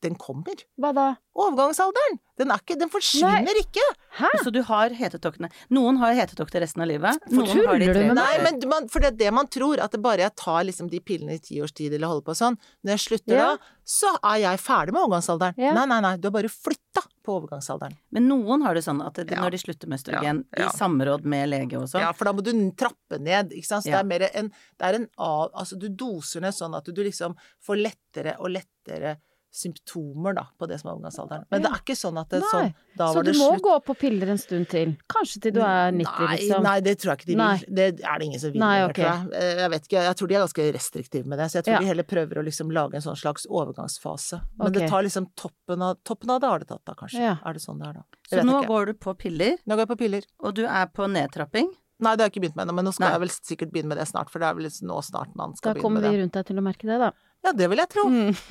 Den 0.00 0.14
kommer. 0.14 0.54
Hva 0.78 0.92
da? 0.94 1.06
Overgangsalderen! 1.38 2.18
Den 2.38 2.52
er 2.54 2.60
ikke 2.62 2.76
Den 2.78 2.90
forsvinner 2.92 3.56
ikke! 3.58 3.82
Hæ? 4.18 4.28
Så 4.44 4.52
du 4.54 4.60
har 4.66 4.90
hetetoktene. 4.94 5.48
Noen 5.74 5.98
har 5.98 6.14
hetetokter 6.14 6.62
resten 6.62 6.82
av 6.84 6.88
livet. 6.90 7.18
Noen 7.34 7.64
har 7.66 7.78
de 7.82 7.88
tre? 7.90 8.04
Nei, 8.14 8.34
men 8.44 8.60
man, 8.70 8.86
for 8.90 9.02
det 9.02 9.10
er 9.12 9.18
det 9.24 9.32
man 9.34 9.48
tror, 9.50 9.80
at 9.82 9.90
det 9.94 10.00
bare 10.04 10.22
jeg 10.26 10.34
tar 10.38 10.62
liksom 10.68 10.90
de 10.92 11.00
pillene 11.02 11.34
i 11.34 11.42
ti 11.42 11.58
års 11.62 11.74
tid 11.74 11.94
eller 11.98 12.10
holder 12.12 12.26
på 12.30 12.36
sånn. 12.38 12.58
Når 12.86 12.94
jeg 12.94 13.04
slutter 13.08 13.34
Ja. 13.38 13.48
da, 13.56 13.74
så 13.88 14.12
er 14.22 14.38
jeg 14.44 14.62
ferdig 14.62 14.94
med 14.94 15.02
overgangsalderen. 15.02 15.58
Ja. 15.58 15.74
Nei, 15.74 15.86
nei, 15.90 16.00
nei, 16.06 16.16
du 16.16 16.28
har 16.30 16.36
bare 16.38 16.48
flytta 16.52 17.02
på 17.26 17.36
overgangsalderen. 17.40 17.96
Men 18.14 18.28
noen 18.30 18.62
har 18.64 18.74
det 18.78 18.84
sånn 18.86 19.02
at 19.04 19.14
det, 19.18 19.30
Ja. 19.34 19.42
når 19.42 19.50
de 19.50 19.58
slutter 19.58 19.88
med 19.88 19.98
østrogen, 19.98 20.44
Ja, 20.56 20.62
ja. 20.64 20.68
i 20.70 20.76
samråd 20.78 21.24
med 21.24 21.48
lege 21.50 21.76
og 21.82 21.88
sånn 21.90 22.00
Ja, 22.06 22.12
for 22.12 22.24
da 22.24 22.32
må 22.32 22.42
du 22.42 22.52
trappe 22.72 23.18
ned, 23.18 23.50
ikke 23.50 23.66
sant. 23.66 23.84
Så 23.84 23.90
Ja. 23.90 24.02
det 24.02 24.06
er 24.06 24.18
mer 24.18 24.30
en 24.34 24.48
Det 24.78 24.86
er 24.86 24.94
en 24.94 25.08
av 25.18 25.50
Altså, 25.54 25.78
du 25.78 25.88
doser 25.88 26.40
ned 26.40 26.54
sånn 26.54 26.76
at 26.76 26.84
du 26.84 27.02
liksom 27.02 27.34
får 27.66 27.82
lettere 27.82 28.36
og 28.38 28.50
lettere 28.50 29.16
symptomer, 29.50 30.34
da, 30.36 30.44
på 30.58 30.66
det 30.68 30.76
som 30.80 30.90
er 30.90 30.94
overgangsalderen. 30.98 31.44
Men 31.50 31.62
det 31.64 31.70
er 31.70 31.80
ikke 31.80 31.96
sånn 31.98 32.18
at 32.20 32.28
det 32.30 32.40
Nei. 32.42 32.48
sånn 32.52 32.74
Da 32.98 33.06
Så 33.12 33.20
var 33.20 33.22
du 33.24 33.32
må 33.38 33.48
gå 33.62 33.74
på 33.86 33.94
piller 33.98 34.28
en 34.32 34.38
stund 34.38 34.68
til? 34.68 34.96
Kanskje 35.08 35.40
til 35.42 35.52
du 35.56 35.60
er 35.62 35.92
90, 35.92 36.02
nei, 36.04 36.36
liksom? 36.36 36.62
Nei, 36.66 36.80
det 36.80 36.94
tror 36.98 37.12
jeg 37.12 37.18
ikke 37.20 37.26
de 37.28 37.32
vil. 37.34 37.38
Nei. 37.38 37.58
Det 37.68 37.86
er 38.02 38.18
det 38.18 38.26
ingen 38.26 38.40
som 38.42 38.52
vil 38.52 38.60
Nei, 38.60 38.76
okay. 38.84 39.04
jeg. 39.04 39.32
Eh, 39.38 39.54
Jeg 39.62 39.70
vet 39.70 39.86
ikke, 39.88 40.02
jeg 40.08 40.16
tror 40.18 40.28
de 40.28 40.34
er 40.34 40.44
ganske 40.44 40.66
restriktive 40.78 41.26
med 41.26 41.38
det. 41.38 41.46
Så 41.50 41.58
jeg 41.58 41.64
tror 41.64 41.72
Ja. 41.74 41.80
de 41.80 41.86
heller 41.92 42.02
prøver 42.04 42.38
å 42.42 42.44
liksom 42.44 42.70
lage 42.74 42.94
en 42.94 43.00
sånn 43.02 43.16
slags 43.16 43.46
overgangsfase. 43.48 44.40
Men 44.58 44.72
det 44.72 44.88
tar 44.90 45.02
liksom 45.02 45.26
toppen 45.36 45.82
av 45.82 45.96
Toppen 46.04 46.30
av 46.30 46.40
det 46.40 46.48
har 46.48 46.58
det 46.58 46.68
tatt, 46.68 46.84
da, 46.84 46.94
kanskje. 46.94 47.20
Ja. 47.20 47.36
Er 47.44 47.52
det 47.54 47.62
sånn 47.62 47.78
det 47.78 47.88
er, 47.88 47.92
da? 47.94 48.02
Så 48.28 48.36
Jeg 48.36 48.44
så 48.44 48.46
nå 48.46 48.62
ikke. 48.62 48.68
går 48.68 48.86
du 48.86 48.92
på 48.94 49.14
piller, 49.18 49.58
Nå 49.66 49.74
går 49.76 49.86
jeg 49.86 49.88
på 49.88 49.98
piller. 49.98 50.22
og 50.40 50.54
du 50.54 50.64
er 50.66 50.86
på 50.86 51.06
nedtrapping. 51.10 51.70
Nei, 51.98 52.12
det 52.14 52.22
har 52.22 52.28
jeg 52.28 52.34
ikke 52.36 52.42
begynt 52.46 52.56
med 52.58 52.66
ennå, 52.68 52.74
men 52.78 52.84
nå 52.86 52.92
skal 52.94 53.08
Nei. 53.08 53.14
jeg 53.16 53.20
vel 53.24 53.30
sikkert 53.34 53.70
begynne 53.74 53.88
med 53.90 53.98
det 53.98 54.04
snart, 54.06 54.28
for 54.30 54.38
det 54.38 54.46
er 54.46 54.54
vel 54.54 54.68
nå 54.86 54.98
snart 55.02 55.32
man 55.34 55.56
skal 55.58 55.72
Da 55.72 55.74
begynne 55.74 55.82
kommer 55.82 56.00
med 56.04 56.10
vi 56.10 56.16
det. 56.16 56.22
rundt 56.22 56.36
deg 56.38 56.46
til 56.52 56.60
å 56.60 56.62
merke 56.62 56.86
det, 56.86 56.98
da. 57.02 57.08
Ja, 57.46 57.52
det 57.54 57.68
vil 57.70 57.78
jeg 57.78 57.88
tro. 57.90 58.02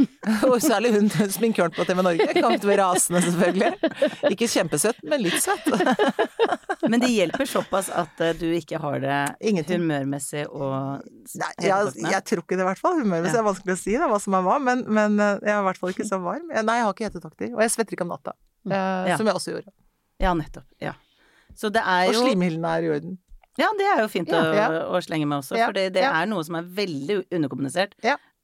Og 0.47 0.61
særlig 0.63 0.93
hun 0.95 1.07
sminkøren 1.11 1.73
på 1.75 1.83
TV 1.87 2.01
Norge. 2.07 2.27
kan 2.35 2.53
til 2.59 2.67
å 2.67 2.71
være 2.71 2.85
rasende, 2.87 3.19
selvfølgelig. 3.25 3.71
Ikke 4.31 4.47
kjempesøtt, 4.51 4.99
men 5.11 5.23
litt 5.25 5.39
søtt. 5.43 5.67
Men 6.87 7.01
det 7.01 7.09
hjelper 7.11 7.47
såpass 7.49 7.89
at 7.91 8.21
eh, 8.23 8.35
du 8.37 8.45
ikke 8.55 8.77
har 8.79 8.99
det 9.03 9.15
Ingenting. 9.49 9.81
humørmessig 9.81 10.45
og 10.47 11.01
Nei, 11.35 11.49
jeg, 11.65 11.89
jeg 12.05 12.23
tror 12.29 12.43
ikke 12.45 12.55
det, 12.55 12.63
i 12.63 12.67
hvert 12.69 12.79
fall. 12.83 12.99
Humørmessig 13.01 13.35
Ja. 13.35 13.41
er 13.41 13.47
vanskelig 13.49 13.75
å 13.75 13.79
si 13.81 13.95
da, 13.99 14.07
hva 14.11 14.19
som 14.23 14.37
er 14.37 14.45
hva, 14.45 14.55
men, 14.63 14.85
men 14.87 15.17
eh, 15.19 15.33
jeg 15.41 15.51
er 15.55 15.59
i 15.63 15.65
hvert 15.67 15.81
fall 15.81 15.91
ikke 15.95 16.07
så 16.07 16.19
varm. 16.23 16.47
Nei, 16.53 16.77
jeg 16.79 16.85
har 16.87 16.93
ikke 16.95 17.09
hetetokter. 17.09 17.51
Og 17.57 17.63
jeg 17.65 17.73
svetter 17.75 17.97
ikke 17.97 18.07
om 18.07 18.13
natta. 18.15 18.35
eh, 18.69 19.09
Ja. 19.11 19.17
Som 19.19 19.27
jeg 19.27 19.35
også 19.41 19.55
gjorde. 19.57 19.73
Ja, 20.23 20.31
nettopp. 20.37 20.67
Ja. 20.81 20.93
Så 21.57 21.73
det 21.73 21.81
er 21.83 22.07
Og 22.11 22.15
jo 22.15 22.23
slimhinnene 22.29 22.71
er 22.77 22.85
i 22.87 22.93
orden. 22.95 23.17
Ja, 23.57 23.67
det 23.77 23.85
er 23.89 24.01
jo 24.03 24.07
fint 24.11 24.29
å, 24.29 24.41
Ja. 24.53 24.67
å 24.93 24.99
slenge 25.01 25.25
med 25.25 25.39
også, 25.41 25.57
Ja, 25.57 25.65
for 25.65 25.73
det, 25.73 25.93
det 25.95 26.03
ja. 26.05 26.11
er 26.21 26.27
noe 26.29 26.43
som 26.45 26.55
er 26.59 26.63
veldig 26.63 27.23
underkommunisert. 27.33 27.95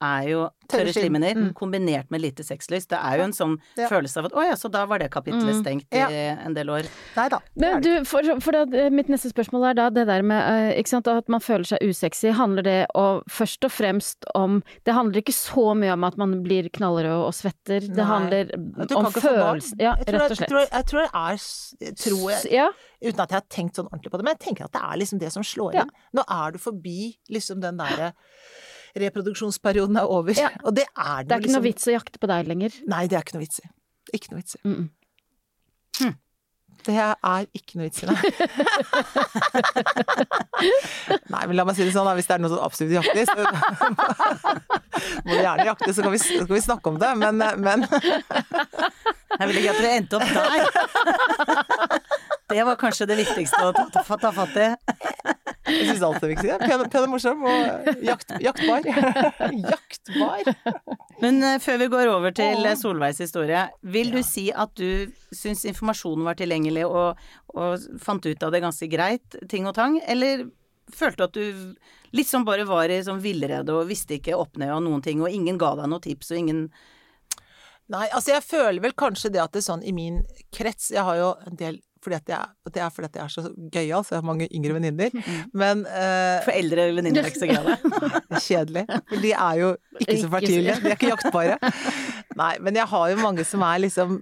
Ja. 0.03 0.19
Er 0.19 0.27
jo 0.29 0.49
Tørre 0.73 0.93
slimhinner 0.95 1.35
Mm. 1.35 1.53
kombinert 1.53 2.09
med 2.09 2.21
lite 2.21 2.41
sexlyst. 2.43 2.87
Det 2.89 2.97
er 2.97 3.17
jo 3.17 3.23
en 3.23 3.31
sånn 3.31 3.57
Ja. 3.77 3.87
følelse 3.89 4.17
av 4.17 4.25
at 4.25 4.31
å 4.33 4.43
ja, 4.47 4.53
så 4.55 4.71
da 4.71 4.85
var 4.85 4.97
det 4.99 5.11
kapitlet 5.11 5.43
Mm. 5.43 5.61
stengt 5.63 5.85
Ja. 5.91 6.07
i 6.09 6.45
en 6.45 6.53
del 6.53 6.67
år. 6.69 6.87
Nei 7.15 7.29
da. 7.29 7.39
Men 7.55 7.81
du, 7.81 8.03
for, 8.05 8.23
for 8.39 8.51
det, 8.51 8.73
eh, 8.73 8.89
mitt 8.89 9.07
neste 9.07 9.31
spørsmål 9.31 9.69
er 9.69 9.73
da 9.75 9.89
det 9.89 10.07
der 10.07 10.21
med 10.23 10.41
eh, 10.73 10.79
ikke 10.81 10.87
sant, 10.87 11.07
at 11.07 11.27
man 11.29 11.39
føler 11.41 11.63
seg 11.65 11.79
usexy. 11.83 12.31
Handler 12.31 12.63
det 12.63 12.87
og, 12.95 13.23
først 13.29 13.63
og 13.65 13.71
fremst 13.71 14.23
om 14.35 14.63
Det 14.85 14.93
handler 14.93 15.21
ikke 15.21 15.33
så 15.33 15.75
mye 15.77 15.93
om 15.93 16.03
at 16.03 16.17
man 16.17 16.41
blir 16.43 16.69
knallrød 16.71 17.27
og 17.27 17.33
svetter. 17.33 17.81
Det 17.93 18.05
handler 18.05 18.49
om 18.55 18.73
kan 18.87 18.87
ikke 18.87 19.21
få 19.21 19.35
barn. 19.35 19.59
følelse 19.59 19.75
Ja, 19.79 19.95
Jeg 19.95 20.05
tror, 20.07 20.19
rett 20.19 20.31
og 20.31 20.37
jeg, 20.39 20.47
tror, 20.47 20.67
jeg 20.71 20.85
tror 20.85 21.01
det 21.01 21.11
er 21.13 21.85
jeg 21.85 21.95
tror 21.95 22.29
jeg, 22.31 22.51
Ja, 22.51 22.69
Uten 23.03 23.19
at 23.19 23.29
jeg 23.29 23.35
har 23.35 23.47
tenkt 23.49 23.75
sånn 23.75 23.89
ordentlig 23.91 24.09
på 24.11 24.17
det, 24.17 24.23
men 24.23 24.35
jeg 24.39 24.55
tenker 24.55 24.63
at 24.65 24.71
det 24.71 24.81
er 24.81 24.97
liksom 24.97 25.19
det 25.19 25.31
som 25.31 25.43
slår 25.43 25.73
Ja. 25.73 25.81
inn. 25.81 25.89
Nå 26.15 26.23
er 26.29 26.51
du 26.51 26.57
forbi 26.57 27.17
liksom 27.29 27.59
den 27.59 27.77
derre 27.77 28.13
reproduksjonsperioden 28.99 29.95
er 29.97 30.09
over. 30.09 30.33
Ja. 30.37 30.49
Og 30.63 30.75
det 30.77 30.85
er 30.91 31.23
det 31.23 31.31
er 31.31 31.35
ikke 31.39 31.47
liksom 31.47 31.59
noe 31.59 31.69
vits 31.69 31.87
å 31.89 31.91
jakte 31.95 32.19
på 32.21 32.27
deg 32.29 32.47
lenger. 32.49 32.71
Nei, 32.89 33.03
det 33.09 33.15
er 33.17 33.21
ikke 33.25 33.37
noe 33.37 33.45
vits 33.45 33.59
i. 33.63 33.65
Ikke 34.13 34.29
noe 34.33 34.39
vits 34.43 34.53
i. 34.59 34.61
Mm 34.67 34.75
-mm. 34.75 34.87
Det 36.83 36.99
er 36.99 37.45
ikke 37.55 37.79
noe 37.79 37.87
vits 37.87 38.03
i, 38.03 38.05
nei. 38.09 38.15
nei, 41.31 41.43
men 41.47 41.55
la 41.55 41.63
meg 41.63 41.75
si 41.77 41.85
det 41.85 41.95
sånn. 41.95 42.15
Hvis 42.17 42.27
det 42.27 42.35
er 42.35 42.41
noe 42.43 42.51
som 42.51 42.65
absolutt 42.65 42.97
jaktes, 42.97 43.29
så 43.31 43.39
må 45.23 45.31
du 45.31 45.39
gjerne 45.39 45.69
jakte, 45.69 45.91
så 45.93 45.99
kan 46.03 46.11
vi, 46.11 46.19
så 46.19 46.43
kan 46.43 46.55
vi 46.57 46.65
snakke 46.65 46.85
om 46.91 46.97
det. 46.99 47.11
Men, 47.21 47.35
men 47.63 47.79
Jeg 49.39 49.45
vil 49.47 49.59
ikke 49.61 49.71
at 49.71 49.79
dere 49.79 49.97
endte 50.01 50.15
opp 50.19 50.29
der. 50.35 50.51
Det 52.53 52.63
var 52.67 52.77
kanskje 52.77 53.07
det 53.09 53.17
viktigste 53.17 53.59
å 53.65 53.71
ta, 53.73 53.87
ta, 53.89 54.17
ta 54.21 54.31
fatt 54.35 54.57
i. 54.61 54.67
jeg 55.73 55.87
syns 55.87 56.03
alt 56.05 56.23
er 56.23 56.33
viktig. 56.35 56.51
Pen, 56.61 56.83
pen 56.93 57.05
og 57.07 57.13
morsom, 57.15 57.45
og 57.49 58.03
jakt, 58.05 58.35
jaktbar. 58.43 58.85
jaktbar. 59.73 60.51
Men 61.23 61.39
eh, 61.41 61.59
før 61.63 61.79
vi 61.81 61.89
går 61.95 62.11
over 62.13 62.35
til 62.35 62.65
eh, 62.67 62.77
Solveigs 62.77 63.21
historie, 63.23 63.65
vil 63.81 64.13
du 64.13 64.21
si 64.27 64.49
at 64.53 64.75
du 64.77 65.09
syns 65.33 65.65
informasjonen 65.69 66.27
var 66.27 66.37
tilgjengelig 66.37 66.85
og, 66.85 67.23
og 67.57 67.87
fant 68.03 68.25
ut 68.27 68.45
av 68.45 68.53
det 68.53 68.61
ganske 68.63 68.89
greit, 68.91 69.39
ting 69.49 69.65
og 69.69 69.77
tang, 69.79 69.97
eller 70.05 70.45
følte 70.93 71.25
at 71.25 71.37
du 71.37 71.75
liksom 72.13 72.45
bare 72.45 72.67
var 72.69 72.91
i 72.91 73.01
sånn 73.05 73.23
villrede 73.23 73.73
og 73.73 73.87
visste 73.89 74.19
ikke 74.19 74.37
opp 74.37 74.59
ned 74.61 74.73
og 74.75 74.83
noen 74.85 75.01
ting, 75.05 75.23
og 75.23 75.33
ingen 75.33 75.57
ga 75.57 75.73
deg 75.79 75.89
noen 75.89 76.03
tips, 76.03 76.33
og 76.33 76.43
ingen 76.43 76.67
Nei, 77.91 78.05
altså 78.15 78.31
jeg 78.31 78.45
føler 78.47 78.79
vel 78.79 78.93
kanskje 78.95 79.33
det 79.33 79.41
at 79.43 79.51
det 79.51 79.59
er 79.59 79.65
sånn 79.65 79.81
i 79.83 79.91
min 79.91 80.21
krets 80.55 80.87
Jeg 80.93 81.03
har 81.03 81.17
jo 81.19 81.25
en 81.43 81.57
del 81.59 81.81
fordi 82.03 82.17
at 82.19 82.33
jeg, 82.33 82.51
det 82.73 82.81
er 82.83 82.91
fordi 82.93 83.09
at 83.09 83.17
jeg 83.19 83.23
er 83.23 83.33
så 83.33 83.43
gøyal, 83.73 84.03
så 84.03 84.15
jeg 84.15 84.21
har 84.21 84.27
mange 84.27 84.49
yngre 84.49 84.75
venninner. 84.77 85.15
Men 85.55 85.85
uh, 85.87 86.43
For 86.43 86.53
eldre 86.55 86.89
venninner 86.97 87.23
er 87.23 87.31
ikke 87.31 87.43
så 87.45 87.49
gøyale? 87.49 87.77
Er 88.33 88.43
kjedelig. 88.43 88.83
For 88.89 89.23
de 89.23 89.31
er 89.37 89.57
jo 89.61 89.71
ikke 90.01 90.19
så 90.19 90.29
fertile. 90.33 90.77
De 90.81 90.91
er 90.91 90.97
ikke 90.97 91.11
jaktbare. 91.11 91.57
Nei, 92.39 92.53
men 92.65 92.79
jeg 92.79 92.89
har 92.89 93.09
jo 93.11 93.19
mange 93.21 93.45
som 93.47 93.63
er 93.67 93.83
liksom 93.83 94.19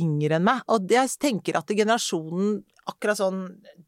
yngre 0.00 0.38
enn 0.38 0.46
meg. 0.46 0.62
Og 0.72 0.90
jeg 0.92 1.12
tenker 1.20 1.58
at 1.60 1.72
generasjonen 1.72 2.60
akkurat 2.90 3.20
sånn 3.20 3.42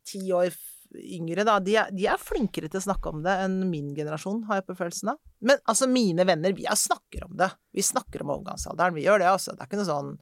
ti 0.07 0.22
år 0.35 0.52
yngre, 0.96 1.44
da, 1.44 1.59
de 1.61 1.74
er, 1.76 1.90
de 1.92 2.07
er 2.09 2.20
flinkere 2.20 2.70
til 2.70 2.81
å 2.81 2.87
snakke 2.87 3.11
om 3.12 3.20
det 3.24 3.35
enn 3.44 3.59
min 3.68 3.90
generasjon, 3.96 4.44
har 4.48 4.61
jeg 4.61 4.68
på 4.70 4.76
følelsen 4.78 5.12
av. 5.12 5.18
Men 5.44 5.61
altså, 5.68 5.88
mine 5.90 6.24
venner, 6.28 6.54
vi 6.57 6.64
er 6.68 6.78
snakker 6.78 7.26
om 7.26 7.35
det. 7.38 7.50
Vi 7.76 7.85
snakker 7.85 8.24
om 8.24 8.33
overgangsalderen. 8.37 8.96
Vi 8.96 9.04
gjør 9.04 9.22
det, 9.22 9.28
altså. 9.31 9.54
Det 9.54 9.64
er 9.64 9.70
ikke 9.70 9.83
noe 9.83 9.90
sånn 9.90 10.14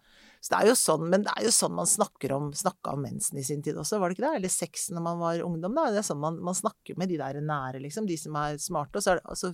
så 0.47 0.53
det 0.53 0.59
er 0.63 0.69
jo 0.71 0.75
sånn, 0.79 1.07
men 1.11 1.25
det 1.27 1.33
er 1.35 1.47
jo 1.49 1.51
sånn 1.57 1.73
man 1.75 1.89
snakker 1.91 2.33
om, 2.37 2.53
snakka 2.55 2.93
om 2.95 3.01
mensen 3.03 3.39
i 3.41 3.43
sin 3.43 3.65
tid 3.67 3.75
også, 3.83 3.99
var 3.99 4.13
det 4.13 4.15
ikke 4.19 4.29
det? 4.29 4.35
Eller 4.39 4.53
sex 4.55 4.85
når 4.95 5.03
man 5.03 5.19
var 5.19 5.41
ungdom, 5.43 5.75
da. 5.75 5.89
Det 5.91 5.99
er 6.05 6.07
sånn 6.07 6.21
man, 6.23 6.37
man 6.47 6.55
snakker 6.55 6.95
med 7.01 7.11
de 7.11 7.17
der 7.19 7.41
nære, 7.43 7.81
liksom. 7.83 8.07
De 8.07 8.15
som 8.21 8.37
er 8.39 8.61
smarte. 8.63 9.01
Og 9.01 9.03
så 9.03 9.17
er 9.17 9.19
det 9.19 9.27
altså 9.35 9.51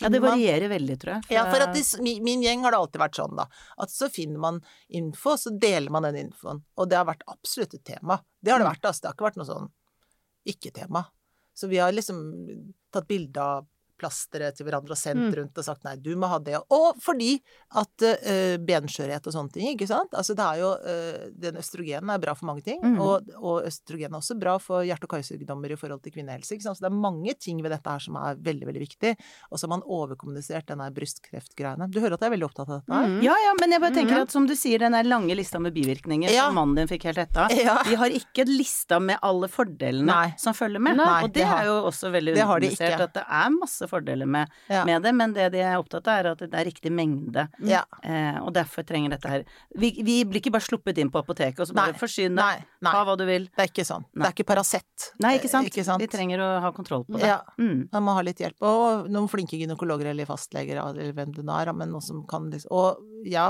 Ja, 0.00 0.10
det 0.12 0.18
varierer 0.20 0.66
man- 0.66 0.74
veldig, 0.74 0.96
tror 1.00 1.12
jeg. 1.14 1.22
ja, 1.36 1.44
for 1.48 1.62
at 1.62 1.72
det, 1.76 1.84
min, 2.02 2.18
min 2.26 2.42
gjeng 2.42 2.60
har 2.66 2.74
det 2.74 2.80
alltid 2.82 3.00
vært 3.00 3.20
sånn, 3.20 3.36
da. 3.38 3.46
At 3.78 3.88
så 3.94 4.10
finner 4.12 4.42
man 4.42 4.58
info, 4.90 5.36
så 5.40 5.54
deler 5.58 5.90
man 5.94 6.02
den 6.08 6.18
infoen. 6.26 6.64
Og 6.76 6.90
det 6.90 6.98
har 6.98 7.06
vært 7.08 7.22
absolutt 7.28 7.78
et 7.78 7.84
tema. 7.84 8.18
Det 8.42 8.50
har 8.52 8.58
det 8.58 8.66
vært, 8.72 8.82
altså. 8.90 9.00
Det 9.06 9.08
har 9.12 9.14
ikke 9.16 9.28
vært 9.30 9.38
noe 9.40 9.48
sånn 9.52 9.70
ikke-tema. 10.46 11.06
Så 11.54 11.68
vi 11.70 11.78
har 11.80 11.92
liksom 11.92 12.18
tatt 12.92 13.06
bilde 13.08 13.40
av 13.40 13.66
plasteret 13.98 14.56
til 14.56 14.66
hverandre 14.66 14.92
og 14.92 14.98
sendt 15.00 15.16
Mm. 15.26 15.34
rundt 15.38 15.58
og 15.58 15.64
sagt 15.64 15.84
nei, 15.84 15.96
du 15.96 16.14
må 16.16 16.28
ha 16.28 16.38
det. 16.38 16.56
Og 16.70 16.96
fordi 17.00 17.40
at 17.74 18.02
uh, 18.04 18.56
benskjørhet 18.62 19.26
og 19.26 19.32
sånne 19.32 19.52
ting, 19.52 19.68
ikke 19.74 19.88
sant. 19.88 20.12
Altså 20.12 20.34
det 20.36 20.44
er 20.44 20.60
jo 20.60 20.70
uh, 20.76 21.30
Den 21.36 21.56
østrogenen 21.56 22.10
er 22.12 22.18
bra 22.22 22.34
for 22.34 22.46
mange 22.46 22.62
ting. 22.62 22.80
Mm. 22.84 22.98
Og, 23.00 23.30
og 23.40 23.64
østrogen 23.66 24.12
er 24.12 24.18
også 24.18 24.36
bra 24.38 24.58
for 24.58 24.82
hjerte- 24.84 25.04
og 25.08 25.14
karsykdommer 25.16 25.72
i 25.72 25.76
forhold 25.80 26.02
til 26.04 26.12
kvinnehelse. 26.12 26.54
Ikke 26.54 26.62
sant? 26.68 26.78
Så 26.78 26.84
det 26.86 26.92
er 26.92 26.98
mange 27.00 27.34
ting 27.40 27.62
ved 27.64 27.70
dette 27.72 27.88
her 27.90 27.98
som 28.04 28.16
er 28.16 28.36
veldig, 28.36 28.66
veldig 28.68 28.82
viktig. 28.84 29.14
Og 29.50 29.58
så 29.58 29.66
har 29.66 29.72
man 29.76 29.82
overkommunisert 29.86 30.66
denne 30.68 30.90
brystkreftgreiene. 30.94 31.88
Du 31.90 32.00
hører 32.00 32.14
at 32.16 32.20
jeg 32.24 32.30
er 32.30 32.34
veldig 32.36 32.48
opptatt 32.48 32.68
av 32.70 32.80
dette 32.80 32.92
her? 33.00 33.08
Mm. 33.16 33.22
Ja, 33.24 33.34
ja, 33.46 33.52
men 33.60 33.72
jeg 33.74 33.80
bare 33.82 33.94
tenker 33.96 34.14
Mhm. 34.16 34.22
at 34.22 34.30
som 34.30 34.46
du 34.46 34.54
sier, 34.54 34.78
den 34.78 34.92
der 34.92 35.04
lange 35.04 35.34
lista 35.34 35.58
med 35.58 35.74
bivirkninger 35.74 36.30
Ja. 36.30 36.46
som 36.46 36.54
mannen 36.54 36.76
din 36.76 36.88
fikk 36.88 37.04
helt 37.04 37.18
etter, 37.18 37.48
Ja. 37.56 37.82
de 37.82 37.94
har 37.96 38.10
ikke 38.10 38.46
lista 38.46 38.98
med 39.00 39.18
alle 39.22 39.48
fordelene 39.48 40.06
Nei. 40.06 40.34
som 40.38 40.52
følger 40.54 40.80
med. 40.80 40.96
Nei, 40.96 41.22
og 41.24 41.32
det, 41.32 41.40
det 41.40 41.46
har- 41.46 41.62
er 41.62 41.66
jo 41.66 41.82
også 41.90 42.10
veldig 42.12 42.34
underkommunisert 42.36 43.00
at 43.00 43.12
det 43.14 43.24
er 43.28 43.50
masse 43.50 43.85
masse 43.86 43.90
fordeler 43.90 44.26
med, 44.26 44.48
Ja. 44.68 44.84
med 44.84 45.02
det, 45.02 45.14
men 45.14 45.32
det 45.32 45.52
de 45.52 45.58
er 45.60 45.76
opptatt 45.78 46.06
av, 46.08 46.18
er 46.18 46.30
at 46.32 46.38
det 46.38 46.52
er 46.54 46.64
riktig 46.66 46.90
mengde. 46.92 47.48
Ja. 47.64 47.84
Eh, 48.02 48.38
og 48.42 48.52
derfor 48.54 48.84
trenger 48.84 49.10
dette 49.10 49.28
her 49.28 49.44
vi, 49.76 49.90
vi 50.02 50.24
blir 50.24 50.40
ikke 50.40 50.52
bare 50.52 50.66
sluppet 50.66 50.98
inn 50.98 51.10
på 51.10 51.20
apoteket 51.22 51.60
og 51.60 51.66
så 51.68 51.74
bare 51.76 51.92
Nei. 51.92 51.98
forsyn 51.98 52.36
deg, 52.36 52.64
ta 52.82 53.04
hva 53.04 53.16
du 53.16 53.24
vil. 53.26 53.46
Det 53.56 53.64
er 53.64 53.70
ikke 53.70 53.84
sånn. 53.86 54.04
Nei. 54.14 54.22
Det 54.24 54.28
er 54.30 54.34
ikke 54.36 54.46
Paracet. 54.54 55.10
Nei, 55.20 55.34
ikke 55.38 55.48
sant? 55.48 55.66
Ikke 55.70 55.84
sant? 55.84 56.00
Vi 56.02 56.08
trenger 56.08 56.38
å 56.40 56.60
ha 56.60 56.72
kontroll 56.72 57.04
på 57.04 57.18
det. 57.18 57.26
Ja. 57.26 57.40
Mm. 57.58 57.88
Man 57.92 58.02
må 58.02 58.14
ha 58.14 58.22
litt 58.22 58.38
hjelp. 58.38 58.56
Og 58.66 59.08
noen 59.10 59.28
flinke 59.28 59.56
gynekologer 59.58 60.06
eller 60.12 60.26
fastleger 60.28 60.80
eller 60.82 61.12
hvem 61.12 61.34
det 61.34 61.44
nå 61.44 61.52
er, 61.60 61.72
men 61.72 61.90
noen 61.90 62.02
som 62.02 62.24
kan 62.26 62.50
liksom 62.50 62.70
Og 62.72 62.98
jeg 63.26 63.40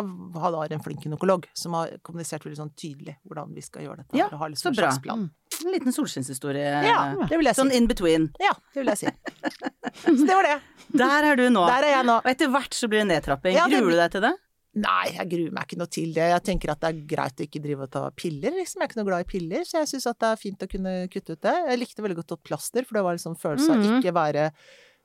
har 0.40 0.52
da 0.52 0.62
en 0.74 0.80
flink 0.82 1.02
gynekolog 1.04 1.44
som 1.54 1.74
har 1.74 1.88
kommunisert 2.02 2.44
veldig 2.44 2.56
sånn 2.56 2.74
tydelig 2.76 3.16
hvordan 3.26 3.52
vi 3.54 3.60
skal 3.64 3.82
gjøre 3.82 3.96
dette. 4.04 4.16
Ja, 4.16 4.26
og 4.32 4.38
har 4.38 4.48
liksom 4.50 4.72
så 4.74 4.82
en 4.82 4.88
bra. 4.88 4.98
plan. 5.02 5.30
En 5.64 5.72
liten 5.72 5.92
solskinnshistorie. 5.92 6.82
Ja, 6.86 7.14
det 7.28 7.36
vil 7.38 7.46
jeg 7.46 7.54
si. 7.56 7.60
Sånn 7.62 7.72
in 7.72 7.86
between. 7.86 8.30
Ja, 8.40 8.52
det 8.74 8.82
vil 8.84 8.92
jeg 8.92 8.98
si. 8.98 9.06
Det 10.26 10.34
var 10.38 10.48
det. 10.50 10.56
Der 10.96 11.24
er 11.30 11.36
du 11.38 11.46
nå. 11.50 11.62
Der 11.68 11.84
er 11.86 11.94
jeg 11.98 12.06
nå. 12.08 12.16
Og 12.22 12.28
etter 12.30 12.50
hvert 12.52 12.74
så 12.76 12.88
blir 12.90 13.02
det 13.04 13.08
nedtrapping. 13.14 13.54
Ja, 13.56 13.66
det- 13.68 13.80
Gruer 13.80 13.90
du 13.90 13.96
deg 14.02 14.10
til 14.16 14.24
det? 14.26 14.34
Nei, 14.76 15.04
jeg 15.16 15.28
gruer 15.32 15.52
meg 15.56 15.64
ikke 15.64 15.78
noe 15.80 15.88
til 15.88 16.10
det. 16.12 16.24
Jeg 16.34 16.42
tenker 16.44 16.70
at 16.74 16.80
det 16.82 16.88
er 16.90 16.98
greit 17.08 17.38
å 17.40 17.44
ikke 17.46 17.62
drive 17.64 17.86
og 17.86 17.90
ta 17.94 18.02
piller, 18.12 18.52
liksom. 18.58 18.82
Jeg 18.82 18.84
er 18.84 18.90
ikke 18.92 18.98
noe 19.00 19.08
glad 19.08 19.24
i 19.24 19.30
piller, 19.30 19.62
så 19.64 19.78
jeg 19.80 19.88
syns 19.94 20.06
at 20.10 20.18
det 20.20 20.28
er 20.34 20.36
fint 20.42 20.64
å 20.66 20.68
kunne 20.68 20.92
kutte 21.08 21.32
ut 21.32 21.40
det. 21.40 21.54
Jeg 21.70 21.78
likte 21.80 22.04
veldig 22.04 22.18
godt 22.20 22.42
plaster, 22.44 22.84
for 22.84 22.98
det 22.98 23.04
var 23.06 23.16
en 23.16 23.22
sånn 23.24 23.38
følelse 23.40 23.70
av 23.72 23.78
Mhm. 23.80 24.02
ikke 24.02 24.12
være 24.12 24.50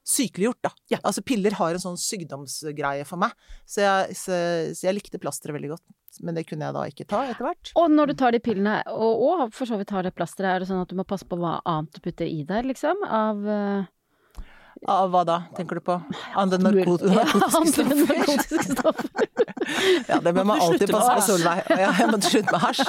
sykeliggjort, 0.04 0.62
da. 0.66 0.72
Ja. 0.90 0.98
Altså 1.06 1.22
piller 1.24 1.54
har 1.54 1.72
en 1.72 1.80
sånn 1.80 1.96
sykdomsgreie 2.02 3.06
for 3.08 3.22
meg, 3.22 3.32
så 3.70 3.84
jeg, 3.86 4.16
så, 4.18 4.36
så 4.76 4.88
jeg 4.90 4.98
likte 4.98 5.20
plasteret 5.22 5.56
veldig 5.56 5.70
godt. 5.76 5.84
Men 6.26 6.36
det 6.36 6.46
kunne 6.50 6.68
jeg 6.68 6.76
da 6.76 6.84
ikke 6.92 7.08
ta 7.08 7.22
etter 7.32 7.46
hvert. 7.48 7.72
Og 7.80 7.90
når 7.94 8.12
du 8.12 8.14
tar 8.20 8.32
de 8.36 8.40
pillene, 8.44 8.82
og, 8.92 9.22
og 9.24 9.54
for 9.56 9.70
så 9.70 9.78
vidt 9.80 9.94
har 9.96 10.04
det 10.04 10.14
plasteret, 10.18 10.56
er 10.58 10.60
det 10.60 10.68
sånn 10.68 10.82
at 10.84 10.90
du 10.92 10.98
må 11.00 11.06
passe 11.08 11.24
på 11.24 11.38
hva 11.40 11.62
annet 11.66 11.94
du 11.96 12.02
putter 12.04 12.28
i 12.28 12.44
deg, 12.44 12.66
liksom? 12.74 13.00
Av 13.08 13.48
eh, 13.48 13.86
Av 14.90 15.12
hva 15.14 15.22
da, 15.28 15.36
tenker 15.58 15.78
du 15.78 15.84
på? 15.86 15.96
Andre 16.42 16.58
narko 16.64 16.98
narkotiske 17.12 18.64
stoffer? 18.72 19.28
Ja, 20.10 20.18
det 20.20 20.32
bør 20.34 20.46
man 20.50 20.60
alltid 20.60 20.90
passe 20.92 21.12
på, 21.16 21.22
Solveig. 21.24 21.68
Ja, 21.70 21.92
jeg 22.00 22.08
måtte 22.10 22.30
slutte 22.32 22.52
med 22.56 22.64
hasj. 22.64 22.82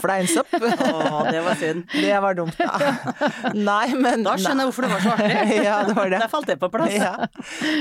Fleinsopp. 0.00 0.52
Å, 0.54 1.24
det 1.26 1.40
var 1.44 1.58
synd. 1.58 1.82
Det 2.04 2.20
var 2.22 2.36
dumt, 2.38 2.54
da. 2.60 3.50
Nei, 3.56 3.90
men 3.98 4.22
Da 4.24 4.36
skjønner 4.40 4.62
jeg 4.64 4.70
hvorfor 4.70 4.86
det 4.86 4.90
var 4.92 5.02
så 5.04 5.12
artig. 5.16 5.58
Ja, 5.66 5.80
det 5.88 5.96
var 5.98 6.12
det. 6.14 6.20
Der 6.22 6.30
falt 6.32 6.48
det 6.52 6.56
på 6.62 6.70
plass. 6.72 6.94
Ja. 6.94 7.12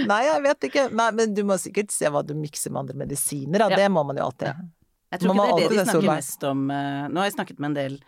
Nei, 0.09 0.19
jeg 0.27 0.43
vet 0.47 0.67
ikke. 0.69 0.85
Nei, 0.97 1.07
men 1.21 1.37
du 1.37 1.43
må 1.47 1.59
sikkert 1.61 1.93
se 1.93 2.09
hva 2.11 2.23
du 2.25 2.33
mikser 2.41 2.73
med 2.73 2.81
andre 2.87 2.99
medisiner, 3.05 3.63
da. 3.63 3.69
Ja. 3.75 3.79
Det 3.83 3.89
må 3.95 4.03
man 4.09 4.19
jo 4.19 4.27
alltid. 4.31 4.65
Jeg 5.13 5.23
tror 5.23 5.37
Man 5.39 5.45
ikke 5.53 5.59
det 5.61 5.65
er 5.69 5.69
det 5.69 5.77
de 5.85 5.85
snakker 5.91 6.09
mest 6.09 6.47
om. 6.49 6.65
eh, 6.73 7.05
Nå 7.13 7.21
har 7.23 7.29
jeg 7.29 7.37
snakket 7.37 7.61
med 7.61 7.69
en 7.71 7.77
del 7.79 7.99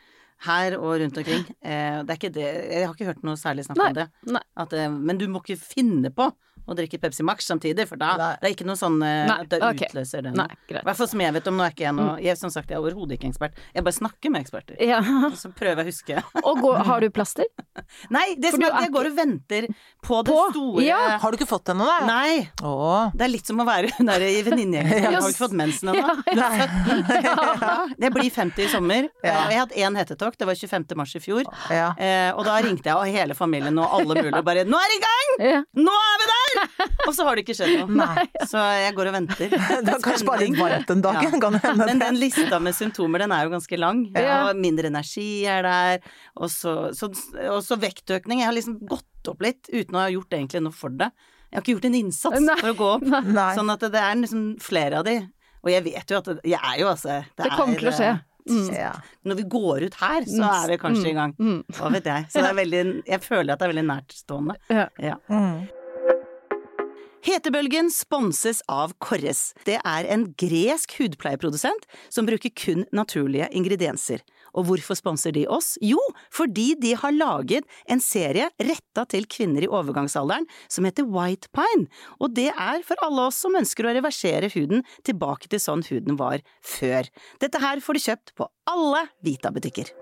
her 0.46 0.78
og 0.80 1.00
rundt 1.02 1.18
omkring. 1.22 1.44
Eh, 1.62 2.02
Det 2.04 2.10
er 2.10 2.18
ikke 2.20 2.34
det 2.34 2.48
Jeg 2.72 2.86
har 2.88 2.94
ikke 2.96 3.10
hørt 3.12 3.24
noe 3.28 3.36
særlig 3.40 3.66
snakk 3.68 3.78
Nei, 3.78 3.90
om 3.90 4.00
det. 4.02 4.08
nei. 4.38 4.42
At, 4.58 4.74
eh, 4.74 4.90
men 4.90 5.18
du 5.22 5.28
må 5.32 5.44
ikke 5.44 5.60
finne 5.62 6.10
på 6.14 6.32
å 6.70 6.76
drikke 6.78 7.00
Pepsi 7.02 7.24
Max 7.26 7.48
samtidig, 7.50 7.88
for 7.90 8.00
da 8.00 8.12
Nei. 8.20 8.28
det 8.42 8.48
er 8.48 8.54
ikke 8.54 8.68
noe 8.70 8.78
sånn 8.80 9.00
eh, 9.04 9.26
Nei, 9.28 9.38
at 9.44 9.50
det 9.50 9.60
okay. 9.66 9.90
utløser 9.90 10.26
det. 10.28 10.34
Noe. 10.38 10.58
I 10.70 10.76
hvert 10.78 10.98
fall 11.00 11.10
som 11.10 11.24
jeg 11.24 11.34
vet 11.36 11.48
om. 11.50 11.58
Nå 11.58 11.66
er 11.66 11.74
ikke 11.74 11.86
jeg 11.88 11.96
noe 11.98 12.14
jeg, 12.22 12.38
Som 12.40 12.54
sagt, 12.54 12.70
jeg 12.72 12.78
er 12.78 12.84
overhodet 12.84 13.18
ikke 13.18 13.32
ekspert. 13.32 13.58
Jeg 13.76 13.86
bare 13.88 13.98
snakker 13.98 14.34
med 14.34 14.46
eksperter. 14.46 14.78
Ja. 14.92 15.00
Og 15.28 15.36
så 15.40 15.52
prøver 15.58 15.82
jeg 15.82 15.90
å 15.90 15.92
huske. 15.92 16.22
Og 16.48 16.62
går, 16.64 16.78
har 16.88 17.04
du 17.04 17.10
plaster? 17.14 17.50
Nei, 18.16 18.24
det 18.42 18.54
som 18.54 18.64
er, 18.68 18.76
jeg 18.86 18.94
går 18.94 19.10
og 19.12 19.18
venter 19.18 19.68
på 20.06 20.22
det 20.28 20.38
store 20.54 20.86
Ja. 20.86 21.00
Har 21.24 21.34
du 21.34 21.40
ikke 21.40 21.50
fått 21.50 21.74
ennå, 21.74 21.88
da? 21.88 21.98
Nei. 22.08 22.46
Åh. 22.62 23.12
Det 23.18 23.26
er 23.28 23.34
litt 23.34 23.50
som 23.50 23.62
å 23.62 23.68
være 23.68 23.92
hun 23.98 24.12
der 24.12 24.28
i 24.28 24.42
venninnegjengen. 24.46 25.08
Har 25.18 25.26
du 25.26 25.32
ikke 25.34 25.46
fått 25.48 25.58
mensen 25.58 25.92
ennå? 25.96 26.16
Ja, 26.32 26.50
Ja, 27.22 27.76
jeg 28.00 28.14
blir 28.14 28.30
50 28.32 28.66
i 28.66 28.70
sommer. 28.72 29.10
Ja. 29.26 29.36
har 29.48 29.58
hatt 29.66 29.76
én 29.78 29.98
hetetokt, 30.32 30.40
det 30.40 30.46
var 30.48 30.56
25. 30.56 30.96
mars 30.98 31.16
i 31.16 31.20
fjor. 31.22 31.44
Ja. 31.70 31.92
Eh, 31.98 32.32
og 32.36 32.46
da 32.46 32.58
ringte 32.64 32.90
jeg 32.90 32.96
og 32.96 33.06
hele 33.08 33.36
familien 33.36 33.78
og 33.80 33.92
alle 34.00 34.16
mulige 34.16 34.38
og 34.38 34.46
bare 34.46 34.64
'Nå 34.66 34.78
er 34.78 34.88
det 34.90 34.98
i 34.98 35.04
gang! 35.06 35.18
Ja. 35.52 35.64
Nå 35.76 35.92
er 35.92 36.18
vi 36.22 36.26
der!' 36.32 37.08
Og 37.08 37.14
så 37.16 37.24
har 37.26 37.36
det 37.36 37.46
ikke 37.46 37.56
skjedd 37.56 37.90
noe. 37.90 38.06
Nei. 38.06 38.26
Så 38.52 38.58
jeg 38.58 38.94
går 38.96 39.08
og 39.08 39.14
venter. 39.14 39.50
Det 39.86 39.94
er 39.94 40.02
kanskje 40.04 40.26
bare 40.28 40.46
litt 40.46 40.60
varmt 40.60 40.88
den 40.88 41.02
dagen, 41.02 41.24
Ja. 41.34 41.40
kan 41.40 41.54
det 41.54 41.62
hende. 41.64 41.86
Men 41.86 42.00
den 42.00 42.20
lista 42.20 42.60
med 42.60 42.76
symptomer, 42.76 43.20
den 43.20 43.32
er 43.32 43.44
jo 43.46 43.50
ganske 43.56 43.78
lang. 43.80 44.06
Og 44.16 44.56
mindre 44.56 44.88
energi 44.88 45.46
er 45.46 45.64
der. 45.64 46.00
Og 46.38 46.50
så, 46.50 46.94
så, 46.94 47.10
og 47.50 47.64
så 47.64 47.78
vektøkning. 47.80 48.40
Jeg 48.40 48.48
har 48.52 48.54
liksom 48.54 48.80
gått 48.88 49.28
opp 49.28 49.42
litt 49.42 49.70
uten 49.72 49.96
å 49.96 50.06
ha 50.06 50.10
gjort 50.10 50.34
egentlig 50.34 50.62
noe 50.62 50.76
for 50.76 50.90
det. 50.90 51.12
Jeg 51.52 51.58
har 51.58 51.62
ikke 51.66 51.74
gjort 51.76 51.86
en 51.90 51.96
innsats 52.00 52.42
Nei. 52.42 52.56
for 52.60 52.70
å 52.72 52.78
gå 52.78 52.90
opp. 52.96 53.04
Nei. 53.28 53.52
Sånn 53.56 53.72
at 53.74 53.80
det 53.80 54.00
er 54.00 54.16
liksom 54.16 54.44
flere 54.62 55.00
av 55.02 55.06
de. 55.06 55.20
Og 55.62 55.70
jeg 55.70 55.84
vet 55.86 56.10
jo 56.10 56.18
at 56.18 56.26
det, 56.30 56.40
jeg 56.50 56.58
er 56.58 56.78
jo 56.82 56.88
altså 56.90 57.20
Det 57.38 57.52
kommer 57.54 57.78
til 57.78 57.92
å 57.92 57.94
skje. 57.94 58.12
Mm. 58.52 58.72
Ja. 58.76 58.94
Når 59.26 59.42
vi 59.42 59.50
går 59.58 59.88
ut 59.88 60.00
her, 60.02 60.26
så 60.30 60.48
er 60.62 60.72
vi 60.74 60.80
kanskje 60.82 61.12
i 61.12 61.18
gang. 61.18 61.36
Mm. 61.40 61.60
Hva 61.78 61.92
vet 61.96 62.10
jeg. 62.12 62.32
Så 62.34 62.44
det 62.46 62.56
veldig 62.58 62.82
Jeg 63.08 63.22
føler 63.24 63.54
at 63.54 63.62
det 63.62 63.68
er 63.68 63.74
veldig 63.76 63.88
nærtstående. 63.90 64.58
Ja. 64.70 64.88
Ja. 65.02 65.16
Mm. 65.32 65.70
Hetebølgen 67.22 67.92
sponses 67.94 68.64
av 68.72 68.96
Korres. 68.98 69.52
Det 69.68 69.76
er 69.78 70.08
en 70.10 70.32
gresk 70.42 70.96
hudpleieprodusent 70.98 71.84
som 72.10 72.26
bruker 72.26 72.50
kun 72.58 72.88
naturlige 72.98 73.46
ingredienser. 73.54 74.24
Og 74.58 74.68
hvorfor 74.68 74.98
sponser 74.98 75.36
de 75.36 75.46
oss? 75.52 75.74
Jo, 75.84 76.00
fordi 76.34 76.72
de 76.82 76.94
har 77.00 77.16
laget 77.16 77.68
en 77.92 78.04
serie 78.04 78.50
retta 78.60 79.06
til 79.12 79.28
kvinner 79.32 79.66
i 79.66 79.72
overgangsalderen 79.72 80.48
som 80.72 80.88
heter 80.88 81.08
White 81.08 81.52
Pine. 81.56 81.88
Og 82.20 82.36
det 82.36 82.50
er 82.52 82.86
for 82.88 83.00
alle 83.06 83.30
oss 83.30 83.42
som 83.44 83.58
ønsker 83.58 83.88
å 83.88 83.96
reversere 83.96 84.52
huden 84.56 84.86
tilbake 85.08 85.52
til 85.52 85.64
sånn 85.64 85.86
huden 85.88 86.20
var 86.20 86.44
før. 86.66 87.10
Dette 87.44 87.62
her 87.64 87.84
får 87.84 87.98
du 87.98 88.06
kjøpt 88.10 88.36
på 88.38 88.50
alle 88.72 89.08
Vita-butikker. 89.26 90.01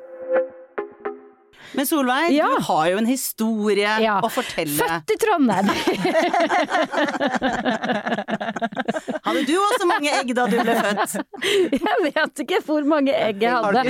Men 1.77 1.85
Solveig, 1.85 2.31
Ja. 2.33 2.47
du 2.57 2.63
har 2.65 2.87
jo 2.91 2.97
en 2.97 3.05
historie 3.05 3.91
Ja. 4.01 4.15
å 4.25 4.29
fortelle. 4.31 4.73
Født 4.79 5.11
i 5.13 5.17
Trondheim! 5.21 5.69
Hadde 9.25 9.43
du 9.47 9.55
også 9.59 9.85
mange 9.89 10.11
egg 10.19 10.31
da 10.37 10.45
du 10.49 10.57
ble 10.59 10.75
født? 10.79 11.15
Jeg 11.75 11.97
vet 12.07 12.35
ikke 12.45 12.59
hvor 12.65 12.83
mange 12.89 13.13
egg 13.15 13.41
jeg 13.43 13.53
hadde. 13.53 13.83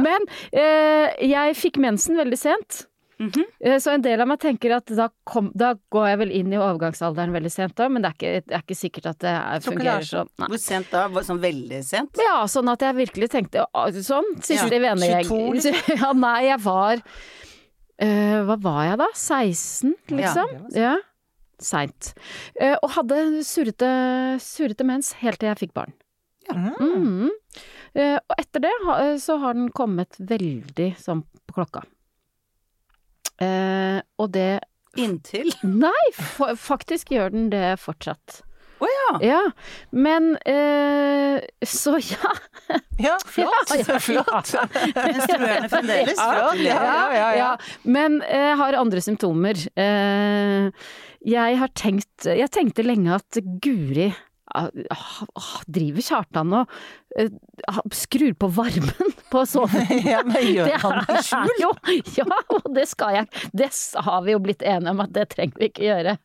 Men 0.00 0.20
eh, 0.52 1.06
jeg 1.28 1.56
fikk 1.58 1.76
mensen 1.82 2.16
veldig 2.18 2.38
sent. 2.40 2.84
Mhm. 3.18 3.30
-hmm. 3.30 3.78
Så 3.80 3.90
en 3.90 4.02
del 4.02 4.20
av 4.20 4.28
meg 4.28 4.40
tenker 4.40 4.74
at 4.76 4.86
da, 4.86 5.08
kom, 5.24 5.50
da 5.54 5.74
går 5.90 6.08
jeg 6.08 6.18
vel 6.18 6.30
inn 6.30 6.52
i 6.52 6.58
overgangsalderen 6.58 7.32
veldig 7.32 7.50
sent 7.50 7.76
da, 7.76 7.88
men 7.88 8.02
det 8.02 8.10
er 8.10 8.14
ikke, 8.14 8.46
det 8.46 8.54
er 8.54 8.62
ikke 8.62 8.76
sikkert 8.76 9.06
at 9.06 9.18
det 9.18 9.30
er, 9.30 9.56
er 9.56 9.60
fungerer 9.64 10.04
sånn. 10.04 10.28
Hvor 10.36 10.60
sent 10.60 10.90
da? 10.90 11.08
Sånn 11.22 11.40
veldig 11.40 11.82
sent? 11.84 12.20
Ja, 12.20 12.46
sånn 12.46 12.68
at 12.68 12.84
jeg 12.84 12.94
virkelig 12.94 13.30
tenkte 13.32 13.64
sånn, 14.04 14.28
siste 14.42 14.68
Ja, 14.68 14.82
vennegjeng. 14.84 15.24
22, 15.24 15.74
Ja, 16.02 16.12
nei, 16.12 16.44
jeg 16.50 16.60
var 16.60 16.96
uh, 18.02 18.40
Hva 18.44 18.56
var 18.60 18.84
jeg 18.84 18.98
da? 18.98 19.10
16, 19.14 19.94
liksom? 20.10 20.56
Ja. 20.76 20.96
Seint. 21.58 22.12
Uh, 22.60 22.76
og 22.82 22.90
hadde 22.98 23.42
surrete, 23.48 23.88
surrete 24.44 24.84
mens 24.84 25.14
helt 25.22 25.40
til 25.40 25.48
jeg 25.48 25.62
fikk 25.64 25.72
barn. 25.72 25.96
Mm. 26.52 26.74
Mhm. 26.78 27.30
Eh, 27.96 28.18
og 28.20 28.34
etter 28.38 28.60
det 28.60 28.72
så 29.22 29.38
har 29.40 29.54
den 29.56 29.70
kommet 29.72 30.18
veldig 30.20 30.90
sånn 31.00 31.22
på 31.48 31.56
klokka. 31.56 31.80
Eh, 33.42 34.00
og 34.18 34.32
det 34.36 34.60
Inntil? 34.96 35.50
Nei, 35.86 36.06
faktisk 36.56 37.10
gjør 37.12 37.34
den 37.34 37.50
det 37.52 37.74
fortsatt. 37.82 38.42
Å 38.76 38.88
ja. 38.88 39.10
Ja, 39.24 39.40
men 39.96 40.34
eh, 40.44 41.40
Så 41.64 41.94
ja. 42.12 42.32
Ja, 43.00 43.14
flott. 43.24 43.72
Ja, 43.72 43.78
ja, 43.80 43.98
flott. 44.00 44.52
Menstruerende 44.96 45.68
fremdeles? 45.72 46.16
Ja, 46.20 46.28
Gratulerer. 46.32 46.84
ja, 46.84 47.06
ja, 47.16 47.28
ja. 47.36 47.50
Men 47.88 48.18
jeg 48.24 48.56
har 48.60 48.76
andre 48.80 49.00
symptomer. 49.04 49.60
Eh, 49.76 50.68
jeg 51.26 51.58
har 51.60 51.72
tenkt 51.76 52.28
Jeg 52.28 52.52
tenkte 52.54 52.84
lenge 52.86 53.16
at 53.16 53.40
Guri 53.64 54.10
Driver 55.66 56.04
Kjartan 56.06 56.54
og 56.60 56.72
eh, 57.18 57.30
ah, 57.70 57.80
skrur 57.94 58.34
på 58.38 58.50
varmen 58.56 59.14
på 59.32 59.44
soverommet? 59.48 60.06
Ja, 60.12 60.22
men 60.26 60.50
gjør 60.52 60.70
Det 60.70 60.80
han 60.82 60.98
det 61.06 61.20
er 61.20 61.54
jo 61.64 61.72
Ja, 62.16 62.40
og 62.56 62.68
det 62.76 62.86
skal 62.90 63.20
jeg. 63.20 63.46
Det 63.56 63.70
har 64.06 64.26
vi 64.26 64.34
jo 64.36 64.42
blitt 64.42 64.64
enige 64.66 64.94
om 64.94 65.02
at 65.04 65.14
det 65.16 65.28
trenger 65.34 65.60
vi 65.60 65.70
ikke 65.70 65.86
gjøre. 65.86 66.16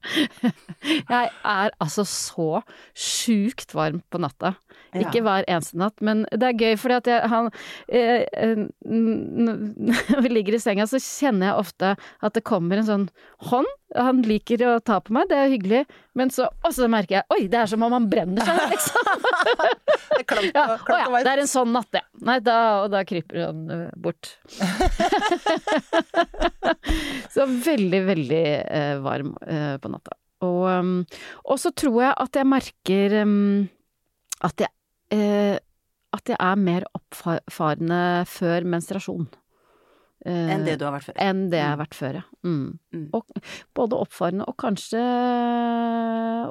Jeg 0.43 1.31
er 1.55 1.75
altså 1.81 2.05
så 2.07 2.49
sjukt 2.97 3.75
varm 3.77 4.01
på 4.11 4.21
natta. 4.21 4.55
Ja. 4.91 5.05
Ikke 5.05 5.21
hver 5.23 5.45
eneste 5.47 5.77
natt, 5.79 6.01
men 6.03 6.25
det 6.31 6.47
er 6.49 6.57
gøy 6.59 6.73
fordi 6.79 6.95
at 6.99 7.07
jeg, 7.07 7.27
han 7.31 7.47
eh, 7.87 8.25
eh, 8.35 8.63
Når 10.11 10.21
vi 10.25 10.31
ligger 10.31 10.57
i 10.57 10.61
senga, 10.61 10.87
så 10.89 10.99
kjenner 10.99 11.51
jeg 11.51 11.61
ofte 11.61 11.93
at 11.95 12.35
det 12.35 12.43
kommer 12.47 12.81
en 12.81 12.89
sånn 12.89 13.05
hånd. 13.47 13.69
Han 13.95 14.21
liker 14.23 14.63
å 14.67 14.73
ta 14.83 14.99
på 15.03 15.13
meg, 15.15 15.29
det 15.31 15.37
er 15.39 15.51
hyggelig, 15.51 15.81
men 16.15 16.31
så 16.31 16.47
Og 16.63 16.71
så 16.75 16.87
merker 16.91 17.19
jeg 17.19 17.25
oi, 17.35 17.47
det 17.51 17.59
er 17.59 17.67
som 17.71 17.83
om 17.83 17.95
han 17.95 18.09
brenner 18.11 18.45
seg, 18.47 18.61
liksom. 18.71 19.03
Det 20.11 20.25
klamt, 20.27 20.55
Ja, 20.55 20.77
klamt 20.83 21.07
ja, 21.07 21.23
det 21.23 21.33
er 21.33 21.41
en 21.43 21.51
sånn 21.51 21.71
natt, 21.75 21.91
ja. 21.95 22.03
Nei, 22.27 22.39
da, 22.43 22.57
og 22.83 22.91
da 22.93 23.03
kryper 23.07 23.45
han 23.47 23.59
ø, 23.71 23.79
bort. 24.03 24.33
så 27.35 27.47
veldig, 27.47 28.01
veldig 28.11 28.43
eh, 28.59 28.95
varm 29.03 29.31
eh, 29.47 29.75
på 29.81 29.91
natta. 29.91 30.15
Og, 30.45 30.61
um, 30.67 30.93
så 31.59 31.71
tror 31.77 31.97
jeg 32.01 32.13
at 32.23 32.37
jeg 32.39 32.49
merker 32.49 33.17
um, 33.21 33.67
at 34.41 34.63
jeg 34.63 34.69
eh, 34.69 34.77
at 35.11 36.27
jeg 36.27 36.37
er 36.39 36.55
mer 36.59 36.83
oppfarende 36.95 38.01
før 38.27 38.63
menstruasjon. 38.63 39.27
eh, 40.25 40.51
Enn 40.53 40.63
det 40.65 40.77
du 40.79 40.85
har 40.85 40.93
vært 40.93 41.07
før. 41.09 41.15
enn 41.17 41.49
det 41.49 41.57
jeg 41.57 41.67
har 41.67 41.77
Mm. 41.77 41.83
vært 41.85 41.95
før, 41.97 42.13
ja. 42.13 42.21
Mm. 42.43 42.79
Mm. 42.93 43.09
Og 43.13 43.25
både 43.73 43.97
oppfarende 43.97 44.45
og 44.47 44.55
kanskje 44.57 45.01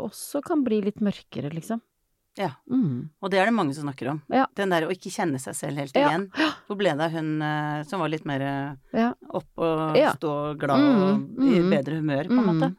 også 0.00 0.42
kan 0.46 0.64
bli 0.66 0.80
litt 0.82 1.00
mørkere, 1.00 1.52
liksom. 1.54 1.80
Ja. 2.38 2.52
Mm. 2.70 3.10
Og 3.20 3.30
det 3.32 3.40
er 3.40 3.46
det 3.50 3.54
mange 3.54 3.74
som 3.74 3.84
snakker 3.84 4.08
om. 4.12 4.20
Ja. 4.32 4.46
Den 4.56 4.70
der 4.70 4.86
å 4.86 4.90
ikke 4.94 5.10
kjenne 5.12 5.38
seg 5.42 5.54
selv 5.58 5.76
helt 5.82 5.94
Ja. 5.96 6.08
igjen. 6.08 6.30
Hvor 6.68 6.76
ble 6.78 6.92
det 6.96 7.00
av 7.04 7.10
hun 7.10 7.42
eh, 7.42 7.82
som 7.84 8.00
var 8.00 8.08
litt 8.08 8.24
mer 8.24 8.40
eh, 8.40 8.74
Ja. 8.94 9.12
opp 9.28 9.46
og 9.58 9.96
Ja. 9.96 10.12
stå 10.14 10.56
glad 10.58 10.78
Mm, 10.80 11.02
og 11.02 11.42
i 11.42 11.60
mm. 11.60 11.70
bedre 11.70 11.96
humør, 12.00 12.24
på 12.28 12.38
en 12.38 12.46
måte? 12.46 12.76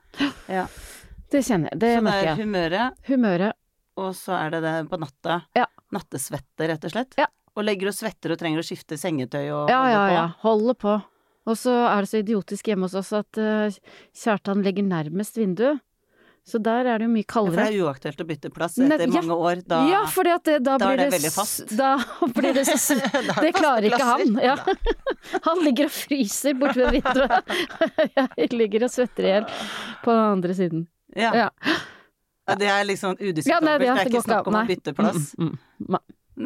Ja. 0.49 0.65
Det 1.29 1.43
kjenner 1.45 1.69
jeg. 1.71 1.79
Det 1.79 2.03
merker 2.03 2.17
er 2.17 2.35
jeg. 2.35 2.37
humøret, 2.45 2.93
Humøret. 3.07 3.53
Og 3.99 4.13
så 4.15 4.37
er 4.39 4.53
det 4.55 4.61
det 4.63 4.75
på 4.91 4.99
natta. 5.01 5.41
Ja. 5.57 5.65
Nattesvette, 5.91 6.67
rett 6.71 6.85
og 6.87 6.93
slett. 6.93 7.15
Ja. 7.19 7.27
Og 7.57 7.65
legger 7.67 7.89
og 7.91 7.95
svetter 7.97 8.31
og 8.31 8.39
trenger 8.39 8.61
å 8.61 8.65
skifte 8.65 8.95
sengetøy 8.99 9.49
og 9.51 9.69
Ja, 9.69 9.81
holde 9.83 9.91
ja, 9.91 10.01
på. 10.07 10.13
ja. 10.15 10.25
Holder 10.45 10.77
på. 10.85 10.97
Og 11.51 11.57
så 11.57 11.73
er 11.89 12.05
det 12.05 12.09
så 12.11 12.19
idiotisk 12.21 12.67
hjemme 12.69 12.85
hos 12.87 12.95
oss 12.95 13.11
at 13.17 13.39
uh, 13.41 13.73
Kjartan 14.15 14.61
legger 14.63 14.85
nærmest 14.87 15.35
vinduet. 15.41 15.81
Så 16.47 16.57
der 16.57 16.87
er 16.89 16.97
det 16.97 17.05
jo 17.05 17.11
mye 17.13 17.21
Ja, 17.21 17.27
For 17.29 17.33
kaldere. 17.35 17.65
det 17.69 17.75
er 17.75 17.83
uaktuelt 17.85 18.21
å 18.23 18.25
bytte 18.25 18.49
plass 18.49 18.77
etter 18.81 19.03
ja. 19.03 19.11
mange 19.13 19.35
år. 19.35 19.59
Da 19.67 19.81
Ja, 19.89 19.99
det, 20.07 20.55
da, 20.65 20.77
da 20.81 20.87
blir 20.87 20.97
det 20.97 21.05
det 21.05 21.13
veldig 21.19 21.31
fast. 21.35 21.75
Da 21.77 21.91
blir 22.37 22.55
det 22.57 22.63
så 22.65 22.95
Det 23.45 23.51
klarer 23.53 23.85
ikke 23.91 24.07
han. 24.07 24.39
Ja. 24.41 24.55
Han 25.47 25.61
ligger 25.61 25.85
og 25.85 25.93
fryser 25.93 26.55
borte 26.57 26.81
ved 26.81 26.97
vinduet. 26.97 27.53
Jeg 28.39 28.53
ligger 28.57 28.87
og 28.87 28.93
svetter 28.95 29.27
i 29.27 29.33
hjel 29.35 29.45
på 30.01 30.15
den 30.15 30.23
andre 30.39 30.57
siden. 30.57 30.87
ja. 31.15 31.51
Ja. 32.51 32.53
Ja, 32.53 32.59
Det 32.61 32.69
er 32.75 32.83
liksom 32.89 33.15
Ja, 33.17 33.21
udiskutabelt. 33.31 33.67
nei, 33.67 33.75
det 33.81 33.87
er 33.91 34.09
ikke 34.11 34.23
snakk 34.27 34.49
om 34.51 34.57
å 34.59 34.63
bytte 34.67 34.91
plass. 34.97 35.29
Mm, 35.39 35.47
mm, 35.47 35.55
mm. 35.55 35.91
Nei. 35.91 36.03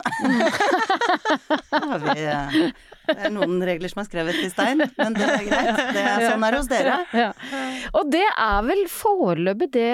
vi, 2.01 2.25
eh, 2.25 2.55
det 3.05 3.15
er 3.27 3.31
noen 3.33 3.59
regler 3.65 3.91
som 3.91 4.01
er 4.01 4.07
skrevet 4.07 4.37
i 4.43 4.49
stein, 4.51 4.81
men 4.97 5.15
det 5.15 5.25
er 5.29 5.43
greit. 5.45 5.81
Det 5.95 6.03
er, 6.03 6.23
sånn 6.25 6.45
er 6.47 6.55
det 6.55 6.61
hos 6.61 6.69
dere. 6.71 6.95
Ja. 7.15 7.27
Og 7.95 8.09
det 8.13 8.23
er 8.25 8.65
vel 8.67 8.83
foreløpig 8.91 9.69
det 9.75 9.89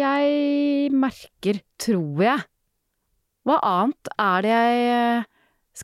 jeg 0.00 0.90
merker, 0.94 1.60
tror 1.80 2.24
jeg. 2.26 2.44
Hva 3.44 3.58
annet 3.68 4.12
er 4.20 4.44
det 4.46 4.52
jeg 4.54 5.24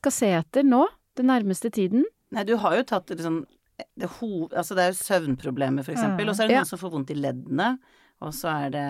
skal 0.01 0.14
se 0.14 0.31
etter 0.40 0.66
nå, 0.68 0.85
den 1.18 1.31
nærmeste 1.33 1.73
tiden? 1.75 2.05
Nei, 2.31 2.44
du 2.46 2.55
har 2.62 2.77
jo 2.79 2.85
tatt 2.87 3.11
liksom 3.11 3.40
det, 3.96 4.07
ho 4.20 4.44
altså 4.53 4.77
det 4.77 4.85
er 4.85 4.90
jo 4.92 4.99
søvnproblemer, 5.01 5.83
for 5.87 5.96
eksempel, 5.96 6.29
og 6.29 6.37
så 6.37 6.44
er 6.44 6.51
det 6.53 6.59
Ja. 6.59 6.62
noen 6.62 6.68
som 6.68 6.79
får 6.83 6.92
vondt 6.92 7.11
i 7.11 7.16
leddene. 7.16 7.70
Og 8.20 8.35
så 8.37 8.50
er 8.66 8.70
det 8.74 8.87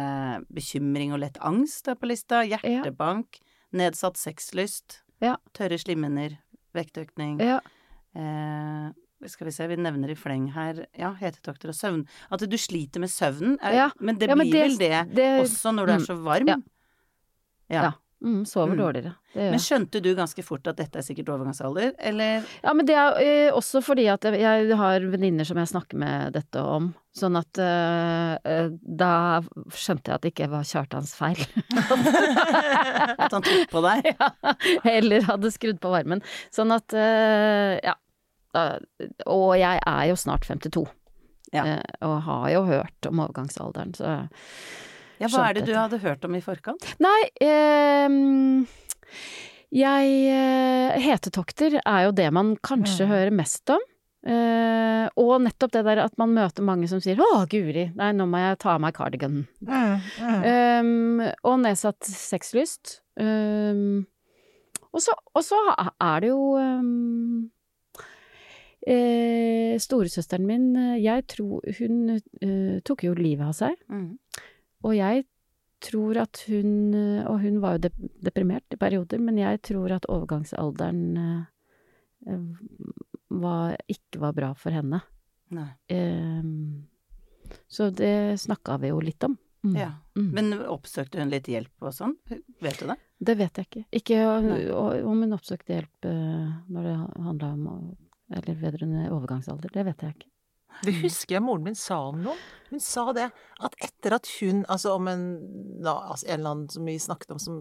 bekymring 0.52 1.12
og 1.14 1.20
lett 1.22 1.38
angst 1.46 1.86
er 1.88 1.94
på 1.94 2.08
lista. 2.10 2.42
Hjertebank. 2.42 3.38
Nedsatt 3.72 4.18
sexlyst. 4.18 5.02
Ja. 5.22 5.36
Tørre 5.54 5.78
slimhinner. 5.78 6.38
Vektøkning. 6.74 7.38
Ja. 7.42 7.60
Eh, 8.16 8.90
skal 9.30 9.46
vi 9.46 9.52
se, 9.54 9.66
vi 9.70 9.76
nevner 9.76 10.10
i 10.10 10.16
fleng 10.18 10.48
her 10.54 10.86
Ja, 10.98 11.12
hetetokter 11.14 11.70
og 11.70 11.76
søvn. 11.78 12.06
At 12.32 12.42
du 12.48 12.56
sliter 12.58 12.98
med 13.02 13.10
søvnen. 13.12 13.58
Er, 13.62 13.72
Ja. 13.74 13.90
Men 14.00 14.18
det 14.18 14.28
Ja, 14.28 14.34
men 14.34 14.48
blir 14.48 14.52
det- 14.52 14.62
vel 14.70 14.78
det, 14.78 15.14
det- 15.14 15.40
også 15.44 15.74
når 15.74 15.86
du 15.86 15.92
er 15.92 15.98
mm. 15.98 16.06
så 16.06 16.16
varm? 16.24 16.64
Ja. 17.70 17.92
Mm, 18.22 18.42
sover 18.44 18.74
Mm. 18.74 18.78
dårligere. 18.82 19.14
Men 19.34 19.58
skjønte 19.58 20.02
du 20.04 20.10
ganske 20.14 20.42
fort 20.44 20.66
at 20.68 20.76
dette 20.76 20.98
er 20.98 21.02
sikkert 21.06 21.30
overgangsalder, 21.32 21.94
eller? 21.98 22.42
Ja, 22.62 22.74
men 22.74 22.84
det 22.84 22.94
er 22.94 23.16
eh, 23.16 23.50
også 23.56 23.80
fordi 23.82 24.04
at 24.12 24.20
jeg- 24.28 24.40
jeg 24.40 24.76
har 24.76 25.00
venninner 25.00 25.44
som 25.46 25.56
jeg 25.56 25.68
snakker 25.70 25.96
med 25.96 26.32
dette 26.34 26.60
om. 26.60 26.94
Sånn 27.16 27.38
at 27.38 27.56
eh, 27.58 28.36
eh, 28.44 28.68
da 28.84 29.40
skjønte 29.72 30.04
jeg 30.10 30.14
at 30.14 30.20
det 30.20 30.34
ikke 30.34 30.50
var 30.50 30.62
Kjartans 30.68 31.14
feil. 31.16 31.40
At 33.18 33.32
han 33.32 33.42
tok 33.42 33.70
på 33.72 33.80
deg? 33.84 34.10
ja, 34.20 34.54
eller 34.84 35.22
hadde 35.26 35.50
skrudd 35.54 35.80
på 35.80 35.90
varmen. 35.92 36.22
Sånn 36.52 36.72
at 36.76 36.92
eh, 36.92 37.80
ja. 37.84 37.94
Og 39.30 39.52
jeg 39.58 39.80
er 39.86 40.04
jo 40.10 40.16
snart 40.18 40.44
52. 40.48 40.86
Ja. 41.54 41.64
eh, 41.64 41.82
og 42.06 42.20
har 42.28 42.50
jo 42.52 42.64
hørt 42.68 43.06
om 43.08 43.22
overgangsalderen, 43.24 43.92
så 43.96 44.26
Ja, 45.20 45.28
hva 45.28 45.50
er 45.50 45.58
det 45.58 45.66
du 45.68 45.74
hadde 45.76 46.00
hørt 46.00 46.24
om 46.24 46.34
i 46.34 46.40
forkant? 46.44 46.86
Nei, 47.02 47.20
eh, 47.44 48.08
jeg 49.70 51.00
Hetetokter 51.04 51.78
er 51.84 52.04
jo 52.08 52.12
det 52.16 52.30
man 52.32 52.56
kanskje 52.56 53.04
Mm. 53.06 53.10
hører 53.12 53.30
mest 53.30 53.70
om. 53.70 53.80
Eh, 54.20 55.06
og 55.16 55.38
nettopp 55.40 55.72
det 55.72 55.84
der 55.86 56.02
at 56.04 56.18
man 56.20 56.34
møter 56.36 56.62
mange 56.62 56.88
som 56.88 57.00
sier 57.00 57.16
'Å, 57.16 57.48
guri, 57.48 57.86
nei, 57.96 58.12
nå 58.12 58.26
må 58.28 58.36
jeg 58.36 58.58
ta 58.58 58.74
av 58.74 58.80
meg 58.80 58.92
cardiganen'. 58.92 59.46
Mm, 59.64 60.00
mm. 60.20 60.42
um, 60.44 61.20
og 61.42 61.60
nedsatt 61.60 62.04
sexlyst. 62.04 63.00
Um, 63.16 64.06
og, 64.92 65.00
så, 65.00 65.14
og 65.34 65.42
så 65.42 65.56
er 66.00 66.20
det 66.20 66.28
jo 66.28 66.56
um, 66.56 67.50
eh, 68.86 69.78
Storesøsteren 69.78 70.46
min, 70.46 70.76
eh, 70.76 71.02
jeg 71.02 71.26
tror 71.26 71.60
Hun 71.78 72.10
uh, 72.44 72.80
tok 72.84 73.04
jo 73.04 73.14
livet 73.14 73.46
av 73.46 73.52
seg. 73.56 73.76
Mm. 73.88 74.18
Og 74.86 74.96
jeg 74.96 75.26
tror 75.80 76.18
at 76.20 76.42
hun 76.50 76.92
Og 77.24 77.38
hun 77.40 77.60
var 77.62 77.78
jo 77.78 77.88
deprimert 78.20 78.74
i 78.74 78.76
perioder, 78.76 79.18
men 79.18 79.38
jeg 79.40 79.62
tror 79.64 79.94
at 79.96 80.08
overgangsalderen 80.12 81.16
eh, 81.16 82.34
var, 83.30 83.76
ikke 83.88 84.20
var 84.20 84.34
bra 84.36 84.50
for 84.58 84.74
henne. 84.74 85.00
Ehm, 85.88 86.86
så 87.68 87.90
det 87.90 88.40
snakka 88.40 88.76
vi 88.78 88.90
jo 88.92 89.00
litt 89.00 89.24
om. 89.24 89.36
Mm. 89.64 89.76
Ja. 89.76 89.92
Mm. 90.16 90.28
Men 90.36 90.52
oppsøkte 90.72 91.20
hun 91.20 91.32
litt 91.32 91.48
hjelp 91.50 91.84
og 91.84 91.94
sånn? 91.94 92.14
Vet 92.64 92.80
du 92.80 92.86
det? 92.88 92.96
Det 93.20 93.36
vet 93.36 93.58
jeg 93.58 93.68
ikke. 93.68 93.82
Ikke 94.00 94.20
om 95.04 95.24
hun 95.24 95.36
oppsøkte 95.36 95.76
hjelp 95.76 96.08
eh, 96.08 96.46
når 96.72 96.88
det 96.88 96.94
handla 97.26 97.52
om 97.56 97.66
Eller 98.30 98.54
vedrørende 98.54 99.08
overgangsalder. 99.10 99.72
Det 99.74 99.84
vet 99.88 100.02
jeg 100.04 100.14
ikke. 100.14 100.29
Det 100.84 100.94
husker 101.02 101.36
jeg 101.36 101.42
moren 101.44 101.62
min 101.66 101.74
sa 101.76 101.98
om 102.08 102.22
noe. 102.24 102.36
Hun 102.70 102.80
sa 102.80 103.02
det 103.12 103.26
at 103.60 103.74
etter 103.82 104.14
at 104.14 104.28
hun 104.40 104.60
Altså 104.70 104.92
om 104.94 105.08
en, 105.10 105.24
da, 105.82 105.96
altså 106.12 106.28
en 106.28 106.36
eller 106.38 106.50
annen 106.54 106.68
som 106.70 106.84
vi 106.86 106.94
snakket 107.02 107.32
om 107.34 107.40
som, 107.42 107.56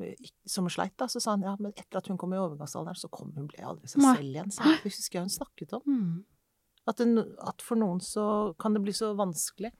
som 0.45 0.69
sleit, 0.69 0.93
da, 1.01 1.07
så 1.09 1.19
sa 1.23 1.33
hun 1.33 1.43
ja, 1.47 1.55
men 1.59 1.73
etter 1.75 1.97
at 1.97 2.07
hun 2.11 2.17
kom 2.21 2.33
i 2.33 2.37
overgangsalderen, 2.39 2.95
så 2.95 3.09
kom 3.09 3.31
hun 3.35 3.47
ble 3.49 3.63
aldri 3.65 3.89
seg 3.89 4.03
selv 4.05 4.21
igjen. 4.29 4.51
Så 4.53 4.63
det 4.69 4.77
husker 4.85 5.19
jeg 5.19 5.25
hun 5.25 5.33
snakket 5.33 5.73
om. 5.79 5.81
Mm. 5.89 6.17
At, 6.87 6.97
det, 7.01 7.25
at 7.49 7.61
for 7.65 7.77
noen 7.81 7.99
så 8.01 8.27
kan 8.61 8.73
det 8.77 8.83
bli 8.85 8.93
så 8.95 9.11
vanskelig. 9.17 9.73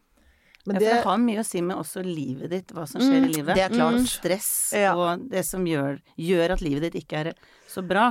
Men 0.67 0.75
ja, 0.75 0.79
for 0.79 0.83
det, 0.83 0.89
det 0.97 1.05
har 1.07 1.21
mye 1.23 1.39
å 1.41 1.45
si 1.47 1.61
med 1.63 1.77
også 1.79 2.01
livet 2.03 2.51
ditt, 2.51 2.73
hva 2.75 2.83
som 2.89 2.99
skjer 3.01 3.21
Mm, 3.21 3.29
i 3.29 3.33
livet. 3.37 3.55
det 3.55 3.63
er 3.63 3.71
klart. 3.73 3.95
Mm. 4.01 4.07
Stress 4.11 4.49
Ja. 4.75 4.91
og 4.99 5.23
det 5.31 5.45
som 5.47 5.63
gjør, 5.65 6.01
gjør 6.19 6.51
at 6.57 6.61
livet 6.65 6.83
ditt 6.89 6.97
ikke 7.05 7.21
er 7.23 7.29
så 7.71 7.81
bra. 7.85 8.09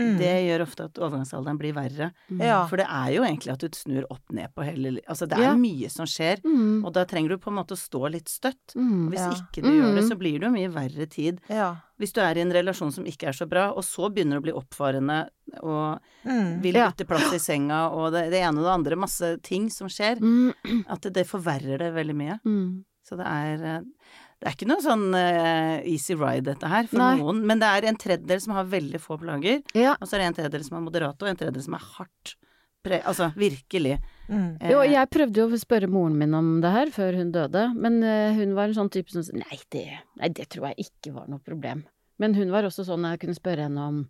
Mm. 0.00 0.18
Det 0.18 0.32
gjør 0.48 0.62
ofte 0.64 0.84
at 0.88 0.94
overgangsalderen 0.98 1.58
blir 1.60 1.74
verre. 1.76 2.10
Ja. 2.40 2.66
For 2.66 2.76
det 2.80 2.86
er 2.88 3.10
jo 3.14 3.22
egentlig 3.22 3.52
at 3.52 3.60
du 3.60 3.68
snur 3.76 4.04
opp 4.10 4.32
ned 4.32 4.48
på 4.56 4.64
hele 4.64 5.00
Altså 5.06 5.28
det 5.28 5.38
er 5.38 5.42
Ja. 5.50 5.54
mye 5.54 5.90
som 5.90 6.06
skjer, 6.06 6.40
Mm. 6.42 6.84
og 6.86 6.92
da 6.94 7.04
trenger 7.04 7.28
du 7.30 7.38
på 7.38 7.48
en 7.52 7.58
måte 7.60 7.76
å 7.76 7.80
stå 7.80 8.10
litt 8.10 8.28
støtt. 8.28 8.74
Mm. 8.74 9.10
Hvis 9.10 9.18
Ja. 9.20 9.30
ikke 9.30 9.62
du 9.62 9.68
gjør 9.70 9.94
det, 9.94 10.04
Mm. 10.04 10.08
så 10.10 10.18
blir 10.18 10.40
det 10.40 10.46
jo 10.48 10.50
mye 10.56 10.72
verre 10.72 11.06
tid. 11.08 11.40
ja. 11.48 11.76
Hvis 12.00 12.14
du 12.14 12.20
er 12.22 12.34
i 12.38 12.40
en 12.40 12.50
relasjon 12.50 12.90
som 12.92 13.04
ikke 13.04 13.28
er 13.28 13.32
så 13.32 13.46
bra, 13.46 13.72
og 13.76 13.82
så 13.84 14.08
begynner 14.10 14.38
å 14.40 14.42
bli 14.42 14.52
oppfarende 14.52 15.28
og 15.62 16.00
Mm. 16.24 16.62
vil 16.62 16.72
bytte 16.74 17.06
plass 17.06 17.30
i 17.34 17.38
senga 17.38 17.90
og 17.92 18.12
det, 18.12 18.30
det 18.30 18.40
ene 18.40 18.56
og 18.58 18.64
det 18.64 18.72
andre, 18.72 18.96
masse 18.96 19.42
ting 19.42 19.68
som 19.68 19.86
skjer, 19.86 20.18
Mm. 20.18 20.54
at 20.88 21.02
det, 21.02 21.12
det 21.12 21.26
forverrer 21.28 21.76
det 21.78 21.92
veldig 21.92 22.14
mye. 22.16 22.40
Mm. 22.46 22.84
Så 23.04 23.16
det 23.18 23.26
er 23.26 23.64
eh, 23.64 23.80
Det 24.40 24.48
er 24.48 24.54
ikke 24.56 24.68
noe 24.70 24.80
sånn 24.80 25.02
uh, 25.12 25.82
easy 25.84 26.14
ride, 26.16 26.46
dette 26.48 26.68
her, 26.72 26.86
for 26.88 26.96
Nei. 27.02 27.10
noen. 27.20 27.42
Men 27.44 27.60
det 27.60 27.68
er 27.68 27.86
en 27.90 27.98
tredjedel 28.00 28.40
som 28.40 28.54
har 28.56 28.64
veldig 28.72 29.00
få 29.02 29.18
plager, 29.20 29.60
Ja. 29.76 29.96
og 30.00 30.08
så 30.08 30.16
er 30.16 30.22
det 30.22 30.28
en 30.30 30.38
tredjedel 30.38 30.64
som 30.64 30.78
er 30.78 30.86
moderate, 30.86 31.20
og 31.26 31.28
en 31.28 31.36
tredjedel 31.42 31.66
som 31.66 31.76
er 31.76 31.84
hardt 31.98 32.32
pre... 32.82 33.02
Altså 33.04 33.28
virkelig. 33.36 33.98
Mm. 34.30 34.56
Eh, 34.60 34.70
Jo, 34.72 34.80
jeg 34.88 35.10
prøvde 35.12 35.42
jo 35.42 35.48
å 35.52 35.60
spørre 35.60 35.90
moren 35.92 36.16
min 36.16 36.32
om 36.38 36.48
det 36.64 36.72
her 36.72 36.92
før 36.94 37.18
hun 37.20 37.32
døde, 37.34 37.66
men 37.76 38.00
eh, 38.02 38.32
hun 38.38 38.54
var 38.56 38.70
en 38.70 38.78
sånn 38.80 38.92
type 38.94 39.12
som 39.12 39.26
sa 39.26 39.36
nei 39.36 39.60
det, 39.74 39.84
nei, 40.16 40.32
det 40.32 40.48
tror 40.54 40.70
jeg 40.70 40.88
ikke 40.88 41.12
var 41.18 41.28
noe 41.28 41.42
problem. 41.44 41.84
Men 42.20 42.32
hun 42.36 42.48
var 42.52 42.64
også 42.68 42.84
sånn 42.88 43.04
jeg 43.10 43.20
kunne 43.20 43.36
spørre 43.36 43.68
henne 43.68 43.84
om 43.92 44.00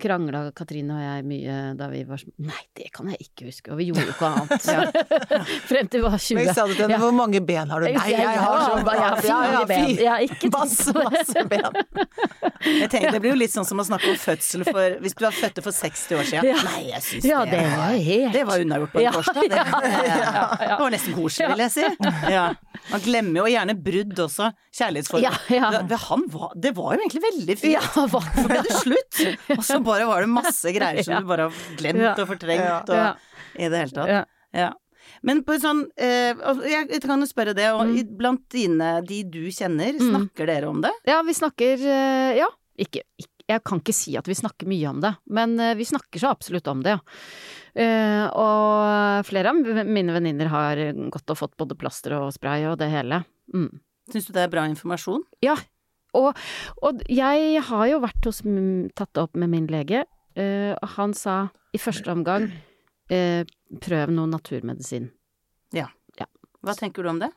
Krangla 0.00 0.40
Katrine 0.56 0.90
og 0.96 1.02
jeg 1.04 1.24
mye 1.28 1.56
da 1.78 1.86
vi 1.92 2.00
var 2.08 2.18
sånn 2.18 2.32
Nei, 2.48 2.62
det 2.74 2.88
kan 2.94 3.06
jeg 3.12 3.20
ikke 3.28 3.46
huske, 3.46 3.70
og 3.70 3.78
vi 3.78 3.86
gjorde 3.90 4.04
jo 4.08 4.14
ikke 4.14 4.30
annet. 4.34 4.64
Frem 5.70 5.88
til 5.92 6.00
vi 6.02 6.08
var 6.08 6.16
20. 6.18 6.34
Men 6.38 6.48
jeg 6.48 6.56
sa 6.56 6.64
det 6.66 6.74
til 6.74 6.82
henne, 6.84 6.96
Ja. 6.96 6.98
hvor 7.04 7.14
mange 7.14 7.40
ben 7.46 7.70
har 7.70 7.80
du? 7.80 7.86
Nei, 7.94 8.08
jeg 8.10 8.26
har 8.26 8.64
så 8.64 8.80
jeg 8.82 9.04
har 9.04 9.20
fire 9.22 9.66
ben. 9.70 9.88
Jeg 9.94 10.10
har 10.10 10.24
ikke 10.26 10.50
Masse, 10.54 10.92
masse 10.98 11.44
ben. 11.52 11.78
Jeg 12.64 12.90
tenker, 12.90 13.10
Det 13.14 13.20
blir 13.22 13.34
jo 13.34 13.38
litt 13.38 13.54
sånn 13.54 13.66
som 13.68 13.78
å 13.82 13.86
snakke 13.86 14.10
om 14.10 14.18
fødsel 14.18 14.64
for 14.66 14.98
Hvis 15.04 15.14
du 15.18 15.24
var 15.26 15.34
født 15.36 15.62
for 15.64 15.74
60 15.78 16.18
år 16.18 16.28
siden. 16.30 16.50
Ja. 16.50 16.58
Nei, 16.68 16.82
jeg 16.90 17.06
syns 17.06 17.28
Ja, 17.30 17.44
det, 17.46 17.60
det 17.62 17.70
var 17.76 17.96
helt 18.08 18.32
det 18.34 18.44
var 18.50 18.64
unnagjort 18.66 18.92
på 18.94 18.98
en 19.02 19.06
Ja, 19.06 19.12
torsdag. 19.14 19.40
Det, 19.46 19.62
ja, 19.62 19.80
ja, 19.84 20.18
ja. 20.18 20.44
det 20.74 20.80
var 20.82 20.94
nesten 20.94 21.16
koselig, 21.18 21.50
vil 21.54 21.64
jeg 21.64 21.74
si. 21.74 21.86
Ja. 22.34 22.44
Man 22.90 23.02
glemmer 23.04 23.42
jo 23.44 23.46
gjerne 23.54 23.74
brudd 23.86 24.18
også. 24.26 24.50
Kjærlighetsforhold. 24.74 25.24
Ja, 25.24 25.32
ja. 25.54 25.70
Det- 25.70 25.86
det- 25.88 26.74
var, 26.74 26.94
jo 26.96 27.00
egentlig 27.04 27.22
veldig 27.22 27.56
fint. 27.60 27.72
Ja, 27.76 27.80
Så 27.94 28.46
ble 28.48 28.62
det 28.64 28.74
slutt, 28.80 29.20
og 29.58 29.62
så 29.64 29.78
bare 29.84 30.06
var 30.08 30.24
det 30.24 30.30
masse 30.32 30.72
greier 30.74 31.04
som 31.06 31.20
du 31.22 31.28
bare 31.28 31.48
har 31.50 31.76
glemt 31.80 32.18
og 32.24 32.28
fortrengt 32.32 32.90
og 32.94 33.60
i 33.60 33.68
det 33.70 33.84
hele 33.84 33.94
tatt. 33.94 34.32
Ja. 34.54 34.72
Men 35.24 35.42
på 35.44 35.56
sånn 35.60 35.84
eh, 36.00 36.32
Jeg 36.68 37.00
kan 37.04 37.20
jo 37.22 37.26
spørre 37.28 37.54
det, 37.56 37.68
og 37.76 37.86
Mm. 37.86 38.16
blant 38.18 38.44
dine, 38.52 38.90
de 39.06 39.22
du 39.24 39.42
kjenner, 39.52 39.92
Mm. 39.96 40.10
snakker 40.10 40.46
dere 40.48 40.68
om 40.68 40.80
det? 40.84 40.92
Ja, 41.06 41.22
vi 41.22 41.32
snakker 41.36 41.74
eh, 41.80 42.36
Ja. 42.40 42.48
Ikke, 42.76 43.04
ikke, 43.20 43.30
jeg 43.48 43.62
kan 43.62 43.78
ikke 43.78 43.94
si 43.94 44.16
at 44.18 44.26
vi 44.26 44.34
snakker 44.34 44.66
mye 44.66 44.88
om 44.90 45.00
det, 45.00 45.12
men 45.30 45.52
eh, 45.60 45.74
vi 45.78 45.84
snakker 45.86 46.18
så 46.18 46.32
absolutt 46.34 46.66
om 46.72 46.80
det, 46.82 46.96
ja. 46.96 46.98
Eh, 47.74 48.26
og 48.34 49.24
flere 49.28 49.50
av 49.52 49.86
mine 49.86 50.12
venninner 50.14 50.48
har 50.50 50.76
gått 51.10 51.30
og 51.30 51.38
fått 51.38 51.54
både 51.58 51.76
plaster 51.78 52.16
og 52.18 52.32
spray 52.34 52.64
og 52.70 52.78
det 52.80 52.88
hele. 52.90 53.22
Mm. 53.54 53.68
Syns 54.10 54.26
du 54.26 54.32
det 54.34 54.42
er 54.44 54.50
bra 54.52 54.64
informasjon? 54.66 55.22
Ja, 55.42 55.54
og, 56.14 56.38
og 56.82 57.02
jeg 57.10 57.62
har 57.68 57.86
jo 57.90 58.00
vært 58.04 58.28
hos, 58.28 58.42
tatt 58.94 59.12
det 59.14 59.24
opp 59.24 59.36
med 59.40 59.52
min 59.52 59.68
lege, 59.70 60.04
eh, 60.38 60.72
og 60.74 60.88
han 60.96 61.14
sa 61.18 61.48
i 61.74 61.80
første 61.82 62.12
omgang 62.12 62.48
eh, 63.10 63.42
prøv 63.82 64.14
noe 64.14 64.30
naturmedisin. 64.30 65.10
Ja 65.74 65.90
Hva 66.64 66.72
tenker 66.78 67.04
du 67.04 67.10
om 67.10 67.18
det? 67.20 67.28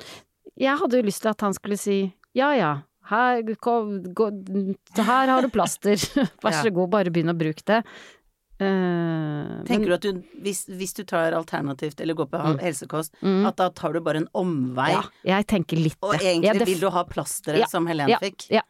Jeg 0.58 0.78
hadde 0.80 1.02
jo 1.02 1.06
lyst 1.06 1.26
til 1.26 1.34
at 1.34 1.42
han 1.44 1.56
skulle 1.58 1.78
si 1.80 1.98
ja 2.38 2.52
ja, 2.56 2.72
her, 3.10 3.42
her 5.08 5.32
har 5.32 5.42
du 5.42 5.50
plaster, 5.50 5.98
vær 6.44 6.56
så 6.56 6.72
god, 6.74 6.92
bare 6.94 7.14
begynn 7.14 7.34
å 7.34 7.38
bruke 7.38 7.66
det. 7.68 7.82
Eh, 8.60 9.64
Tenker 9.68 9.86
du 9.92 9.94
at 9.94 10.02
du, 10.02 10.22
hvis, 10.42 10.64
hvis 10.66 10.94
du 10.98 11.04
tar 11.06 11.32
alternativt 11.38 12.00
eller 12.02 12.16
går 12.18 12.26
på 12.32 12.40
Mm. 12.42 12.60
helsekost, 12.60 13.14
mm, 13.22 13.46
at 13.46 13.56
da 13.60 13.70
tar 13.70 13.94
du 13.94 14.00
bare 14.02 14.18
en 14.24 14.28
omvei, 14.34 14.92
Ja, 14.94 15.04
jeg 15.24 15.48
tenker 15.48 15.78
litt 15.78 15.98
og 16.02 16.16
egentlig 16.16 16.44
Ja, 16.44 16.54
det- 16.54 16.66
vil 16.68 16.80
du 16.80 16.90
ha 16.90 17.04
plasteret 17.04 17.60
Ja, 17.60 17.66
som 17.68 17.86
Helen 17.86 18.10
ja, 18.10 18.18
fikk? 18.18 18.48
ja. 18.50 18.62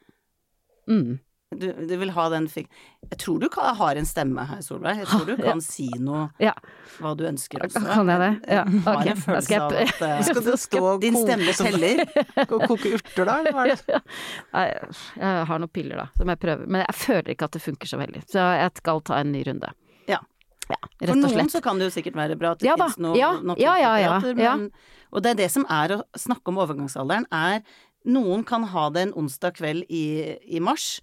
Mm. 0.90 1.20
Du, 1.56 1.72
du 1.88 1.94
vil 1.98 2.10
ha 2.12 2.26
den 2.30 2.50
fik... 2.52 2.68
Jeg 3.08 3.20
tror 3.22 3.40
du 3.40 3.48
kan, 3.50 3.70
har 3.80 3.96
en 3.96 4.06
stemme 4.06 4.44
her, 4.50 4.60
Solveig. 4.66 4.98
Jeg 5.00 5.08
tror 5.08 5.30
du 5.30 5.38
kan 5.48 5.62
si 5.64 5.86
noe 5.96 6.26
Ja. 6.44 6.52
hva 7.00 7.14
du 7.16 7.24
ønsker 7.30 7.64
også. 7.64 7.80
Kan 7.88 8.12
jeg 8.12 8.20
det? 8.20 8.32
Ja, 8.52 8.66
Jeg 8.68 8.84
har 8.84 9.12
en 9.14 9.22
følelse 9.24 9.48
skal 9.48 9.64
av 9.64 9.78
at 9.80 10.02
uh, 10.04 10.26
Skal 10.28 10.42
du 10.44 10.52
stå 10.60 10.82
og 10.90 11.02
din 11.06 11.16
stemme 11.16 11.56
teller? 11.56 12.04
teller. 12.20 12.52
og 12.52 12.66
koke 12.68 12.92
urter 12.98 13.30
da, 13.32 13.38
eller 13.40 13.56
hva 13.56 13.64
er 13.64 13.80
det? 13.80 14.02
Nei, 14.58 14.66
jeg 15.24 15.48
har 15.54 15.64
noen 15.64 15.72
piller 15.80 16.04
da, 16.04 16.08
som 16.20 16.34
jeg 16.36 16.42
prøver, 16.44 16.68
men 16.68 16.84
jeg 16.84 17.00
føler 17.06 17.34
ikke 17.38 17.48
at 17.48 17.56
det 17.56 17.64
funker 17.64 17.94
så 17.96 18.02
veldig. 18.04 18.26
Så 18.28 18.44
jeg 18.60 18.76
skal 18.84 19.02
ta 19.08 19.22
en 19.24 19.32
ny 19.32 19.48
runde. 19.48 19.72
Ja. 20.12 20.20
Ja, 20.68 20.82
For 21.00 21.16
noen 21.16 21.48
så 21.48 21.64
kan 21.64 21.80
det 21.80 21.88
jo 21.88 21.96
sikkert 21.96 22.18
være 22.20 22.36
bra 22.36 22.52
at 22.52 22.60
det 22.60 22.68
Ja 22.68 22.76
finnes 22.76 22.98
noe 23.00 23.16
ja, 23.16 23.30
ja, 23.56 23.78
ja, 23.80 23.92
ja, 24.04 24.56
men 24.60 24.66
Og 25.16 25.24
det 25.24 25.32
er 25.32 25.38
det 25.46 25.52
som 25.54 25.64
er 25.72 25.94
å 25.96 26.02
snakke 26.20 26.52
om 26.52 26.60
overgangsalderen, 26.60 27.24
er 27.32 27.62
noen 28.08 28.44
kan 28.48 28.66
ha 28.74 28.90
det 28.92 29.06
en 29.08 29.14
onsdag 29.24 29.56
kveld 29.62 29.88
i, 29.88 30.36
i 30.44 30.60
mars, 30.64 30.98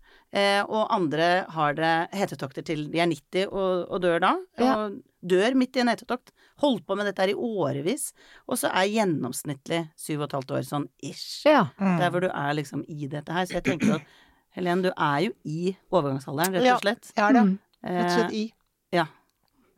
og 0.67 0.89
andre 0.95 1.45
har 1.55 1.77
det 1.79 1.93
hetetokter 2.17 2.65
til 2.67 2.89
de 2.91 2.99
er 2.99 3.11
90 3.11 3.45
og, 3.47 3.85
og 3.87 4.01
dør 4.03 4.23
da. 4.25 4.33
Ja. 4.59 4.73
Og 4.75 4.97
dør 5.25 5.57
midt 5.59 5.79
i 5.79 5.83
en 5.85 5.91
hetetokt. 5.93 6.33
Holdt 6.63 6.85
på 6.87 6.97
med 6.99 7.09
dette 7.09 7.23
her 7.23 7.33
i 7.33 7.39
årevis. 7.39 8.11
Og 8.49 8.59
så 8.61 8.71
er 8.73 8.91
gjennomsnittlig 8.93 9.85
syv 9.99 10.25
og 10.25 10.27
et 10.29 10.37
halvt 10.39 10.55
år 10.59 10.67
sånn 10.69 10.89
ish. 11.03 11.45
Ja. 11.49 11.69
Der 11.79 12.11
hvor 12.11 12.25
du 12.25 12.31
er 12.31 12.57
liksom 12.59 12.85
i 12.89 13.09
dette 13.11 13.35
her. 13.35 13.47
Så 13.49 13.59
jeg 13.59 13.67
tenker 13.69 13.99
at 13.99 14.13
Helen, 14.55 14.85
du 14.85 14.91
er 14.93 15.19
jo 15.25 15.33
i 15.51 15.73
overgangsalderen, 15.91 16.55
rett 16.55 16.77
og 16.77 16.85
slett. 16.85 17.09
Ja, 17.17 17.17
Jeg 17.17 17.25
er 17.27 17.35
det. 17.35 17.45
Mm. 17.49 17.55
Rett 17.85 18.05
og 18.05 18.13
slett 18.15 18.37
i. 18.39 18.45
Ja. 18.95 19.07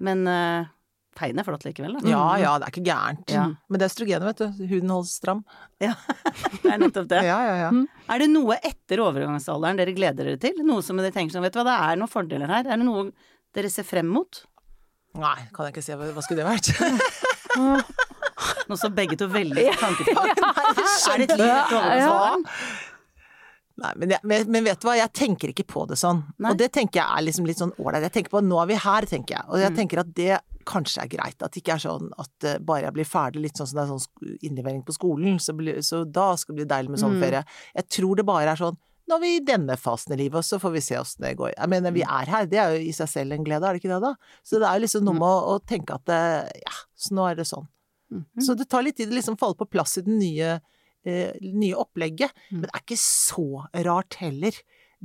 Men 0.05 0.27
uh, 0.29 0.69
tegnet 1.17 1.43
er 1.43 1.47
flott 1.49 1.65
likevel, 1.67 1.95
da. 1.99 2.03
Ja 2.11 2.25
ja, 2.41 2.55
det 2.61 2.69
er 2.69 2.73
ikke 2.75 2.85
gærent. 2.87 3.33
Ja. 3.33 3.45
Men 3.69 3.81
det 3.81 3.87
er 3.87 3.93
østrogenet, 3.93 4.27
vet 4.31 4.43
du. 4.43 4.67
Huden 4.73 4.93
holdes 4.95 5.15
stram. 5.19 5.41
Ja, 5.83 5.95
Det 6.63 6.73
er 6.75 6.83
nettopp 6.83 7.09
det. 7.13 7.23
Ja 7.27 7.39
ja 7.47 7.55
ja. 7.65 7.71
Mm. 7.75 7.87
Er 8.13 8.23
det 8.23 8.29
noe 8.33 8.59
etter 8.61 9.03
overgangsalderen 9.05 9.81
dere 9.81 9.95
gleder 9.97 10.29
dere 10.31 10.41
til? 10.43 10.61
Noe 10.67 10.85
som 10.85 11.01
dere 11.01 11.15
tenker 11.15 11.37
sånn, 11.37 11.45
vet 11.47 11.57
du 11.57 11.61
hva, 11.63 11.67
det 11.71 11.79
er 11.89 12.01
noen 12.03 12.13
fordeler 12.13 12.53
her. 12.53 12.69
Er 12.69 12.77
det 12.81 12.87
noe 12.89 13.09
dere 13.57 13.73
ser 13.73 13.89
frem 13.89 14.09
mot? 14.13 14.43
Nei, 15.17 15.39
kan 15.57 15.65
jeg 15.69 15.73
ikke 15.77 15.85
si. 15.87 15.97
hva, 15.97 16.25
skulle 16.25 16.45
det 16.45 16.51
vært? 16.53 16.67
Nå 18.69 18.77
så 18.77 18.91
begge 18.93 19.17
to 19.17 19.29
veldig 19.33 19.63
tanke 19.81 20.05
Ja, 20.13 20.25
Er 21.15 21.23
det 21.23 21.31
et 21.31 21.39
liv 21.39 21.47
etter 21.49 21.79
overgangsalderen? 21.79 22.45
Nei, 23.77 23.93
men, 24.01 24.13
jeg, 24.15 24.25
men, 24.25 24.51
men 24.53 24.65
vet 24.65 24.81
du 24.81 24.87
hva, 24.89 24.97
jeg 24.97 25.13
tenker 25.17 25.53
ikke 25.53 25.67
på 25.69 25.85
det 25.91 25.99
sånn. 26.01 26.23
Nei. 26.41 26.55
Og 26.55 26.61
det 26.61 26.71
tenker 26.73 27.03
jeg 27.03 27.07
er 27.07 27.25
liksom 27.27 27.49
litt 27.49 27.61
sånn 27.61 27.75
ålreit. 27.77 28.07
Jeg 28.07 28.15
tenker 28.15 28.33
på 28.33 28.41
nå 28.45 28.61
er 28.63 28.71
vi 28.71 28.79
her, 28.81 29.07
tenker 29.11 29.37
jeg. 29.37 29.49
Og 29.51 29.61
jeg 29.61 29.77
tenker 29.77 30.01
at 30.01 30.15
det 30.17 30.39
kanskje 30.67 31.05
er 31.05 31.11
greit. 31.13 31.37
At 31.45 31.53
det 31.53 31.61
ikke 31.61 31.77
er 31.77 31.85
sånn 31.85 32.09
at 32.17 32.49
uh, 32.49 32.57
bare 32.65 32.89
jeg 32.89 32.97
blir 32.97 33.09
ferdig, 33.09 33.45
litt 33.45 33.61
sånn 33.61 33.69
som 33.69 33.79
det 33.79 33.85
er 33.85 33.93
sånn 33.93 34.41
innlevering 34.49 34.81
på 34.87 34.97
skolen, 34.97 35.37
så, 35.43 35.55
bli, 35.59 35.77
så 35.85 36.03
da 36.09 36.31
skal 36.41 36.55
det 36.57 36.63
bli 36.63 36.69
deilig 36.73 36.95
med 36.95 37.03
sommerferie. 37.05 37.45
Jeg 37.77 37.89
tror 37.99 38.19
det 38.19 38.27
bare 38.29 38.57
er 38.57 38.65
sånn 38.65 38.81
nå 39.07 39.21
er 39.21 39.23
vi 39.23 39.29
i 39.37 39.43
denne 39.47 39.77
fasen 39.79 40.17
i 40.17 40.19
livet, 40.19 40.41
og 40.41 40.43
så 40.43 40.59
får 40.59 40.73
vi 40.75 40.81
se 40.83 40.97
åssen 40.99 41.23
det 41.23 41.37
går. 41.39 41.53
Jeg 41.53 41.71
mener, 41.71 41.93
vi 41.95 42.03
er 42.03 42.31
her, 42.33 42.49
det 42.51 42.59
er 42.59 42.73
jo 42.75 42.89
i 42.89 42.95
seg 42.97 43.07
selv 43.13 43.37
en 43.37 43.45
glede, 43.47 43.63
er 43.63 43.77
det 43.77 43.79
ikke 43.79 43.93
det 43.93 44.01
da? 44.03 44.11
Så 44.43 44.59
det 44.59 44.67
er 44.67 44.81
jo 44.81 44.83
liksom 44.83 45.05
noe 45.07 45.15
med 45.15 45.29
å, 45.29 45.53
å 45.53 45.61
tenke 45.63 45.95
at 45.95 46.09
det, 46.11 46.19
ja, 46.59 46.73
så 46.99 47.15
nå 47.15 47.29
er 47.31 47.39
det 47.39 47.47
sånn. 47.47 47.69
Så 48.43 48.57
det 48.59 48.67
tar 48.71 48.83
litt 48.83 48.99
tid 48.99 49.11
å 49.11 49.17
liksom 49.17 49.39
falle 49.39 49.59
på 49.59 49.69
plass 49.71 49.97
i 50.01 50.05
den 50.07 50.19
nye, 50.19 50.57
eh, 50.57 50.75
nye 51.07 51.75
opplegget. 51.79 52.33
Men 52.51 52.67
det 52.69 52.75
er 52.75 52.83
ikke 52.85 53.01
så 53.03 53.49
rart 53.87 54.15
heller. 54.23 54.53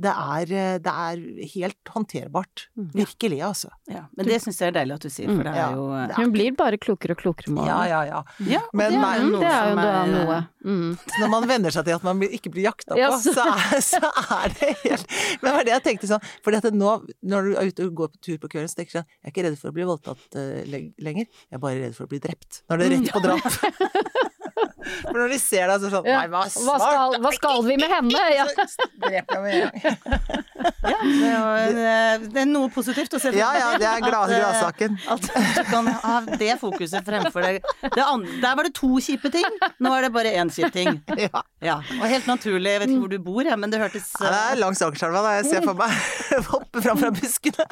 Det 0.02 0.08
er, 0.08 0.48
eh, 0.56 0.78
det 0.80 0.88
er 0.88 1.18
helt 1.52 1.90
håndterbart. 1.92 2.62
Virkelig, 2.96 3.42
altså. 3.44 3.68
Ja, 3.92 4.06
men 4.16 4.24
det 4.26 4.38
syns 4.40 4.56
jeg 4.58 4.70
er 4.72 4.76
deilig 4.78 4.94
at 4.96 5.04
du 5.04 5.10
sier, 5.12 5.28
for 5.28 5.44
det 5.44 5.52
Ja, 5.54 5.66
er 5.68 5.74
jo 5.76 5.84
det 5.92 6.06
er- 6.10 6.16
Hun 6.16 6.32
blir 6.32 6.56
bare 6.56 6.78
klokere 6.80 7.12
og 7.12 7.18
klokere 7.20 7.52
med 7.52 7.66
Ja, 7.68 7.76
årene. 7.76 7.88
ja, 7.92 8.00
ja. 8.08 8.22
Ja, 8.54 8.60
og 8.64 8.74
Men 8.74 8.90
det 8.90 8.98
er 8.98 9.20
Mm, 9.20 9.32
det 9.36 9.50
er 9.52 9.68
jo 9.68 9.76
da 9.76 9.90
er 9.92 10.06
noe. 10.08 10.38
Mm. 10.64 10.98
Når 11.20 11.28
man 11.34 11.46
venner 11.46 11.70
seg 11.70 11.84
til 11.84 11.94
at 11.94 12.02
man 12.08 12.20
ikke 12.22 12.50
blir 12.50 12.64
jakta 12.72 12.94
på, 12.94 12.98
Ja, 12.98 13.10
så- 13.10 13.34
så, 13.36 13.44
er, 13.46 13.80
så 13.80 14.00
er 14.00 14.48
det 14.48 14.76
helt 14.82 15.06
Men 15.42 15.52
det 15.52 15.52
var 15.52 15.64
det 15.64 15.72
jeg 15.76 15.82
tenkte 15.84 16.08
sånn 16.08 16.24
For 16.42 16.50
nå, 16.72 17.06
når 17.22 17.42
du 17.52 17.56
er 17.60 17.66
ute 17.68 17.84
og 17.84 17.94
går 17.94 18.08
på 18.16 18.20
tur 18.22 18.38
på 18.38 18.48
kvelden, 18.48 18.68
så 18.72 18.76
tenker 18.80 18.92
du 18.92 18.98
sånn 18.98 19.06
Jeg 19.22 19.28
er 19.28 19.30
ikke 19.30 19.44
redd 19.50 19.58
for 19.58 19.68
å 19.70 19.74
bli 19.74 19.84
voldtatt 19.84 20.36
uh, 20.40 20.64
lenger. 21.04 21.26
Jeg 21.28 21.52
er 21.52 21.58
bare 21.58 21.78
redd 21.84 21.94
for 21.94 22.06
å 22.06 22.08
bli 22.08 22.18
drept. 22.18 22.62
Når 22.70 22.78
det 22.78 22.86
er 22.86 22.96
rett 22.96 23.12
på 23.12 23.22
drap. 23.22 23.44
For 24.52 25.16
når 25.18 25.32
de 25.32 25.38
ser 25.42 25.70
deg, 25.70 25.80
så 25.80 25.86
er 25.86 25.88
det 25.88 25.92
sånn 25.94 26.06
Nei, 26.08 26.26
hva 26.32 26.42
Hva 26.48 26.76
skal, 26.82 27.16
hva 27.22 27.32
skal 27.36 27.62
vi 27.66 27.76
med 27.80 27.90
henne? 27.92 28.22
Ja. 28.34 28.46
Så 28.50 28.86
dreper 29.02 29.36
jeg 29.36 29.42
med 29.42 29.52
en 29.54 29.60
gang. 29.62 29.76
Ja, 30.82 30.98
det 31.02 31.26
er, 31.26 31.32
jo, 31.32 31.46
eh, 31.82 32.24
det 32.34 32.40
er 32.42 32.46
noe 32.50 32.68
positivt 32.74 33.14
å 33.16 33.18
se 33.22 33.30
for 33.32 33.38
Ja, 33.38 33.48
ja, 33.58 33.68
det 33.78 33.86
er 33.88 34.02
glad- 34.04 34.30
eh, 34.30 34.38
gladsaken. 34.42 34.96
At 35.10 35.26
du 35.26 35.62
kan 35.70 35.86
ha 36.02 36.14
det 36.38 36.52
fokuset 36.60 37.02
fremfor 37.06 37.42
deg. 37.46 37.60
det 37.82 38.02
andre. 38.04 38.36
Der 38.42 38.56
var 38.58 38.66
det 38.68 38.74
to 38.78 38.90
kjipe 39.02 39.30
ting, 39.34 39.46
nå 39.82 39.92
er 39.96 40.06
det 40.06 40.12
bare 40.14 40.32
én 40.38 40.50
kjip 40.54 40.72
ting. 40.74 41.00
Ja. 41.18 41.42
Ja, 41.62 41.76
og 42.00 42.06
helt 42.10 42.26
naturlig, 42.30 42.72
jeg 42.76 42.82
vet 42.82 42.90
ikke 42.94 43.02
hvor 43.04 43.12
du 43.14 43.18
bor, 43.22 43.50
men 43.62 43.70
det 43.74 43.78
hørtes 43.82 44.10
Ja, 44.20 44.30
det 44.30 44.42
er 44.52 44.60
langs 44.62 44.82
Akerselva, 44.86 45.22
da. 45.26 45.34
Jeg 45.40 45.50
ser 45.50 45.66
for 45.66 45.78
meg 45.78 45.90
hoppe 46.52 46.82
fram 46.82 46.98
fra 47.02 47.10
buskene. 47.14 47.64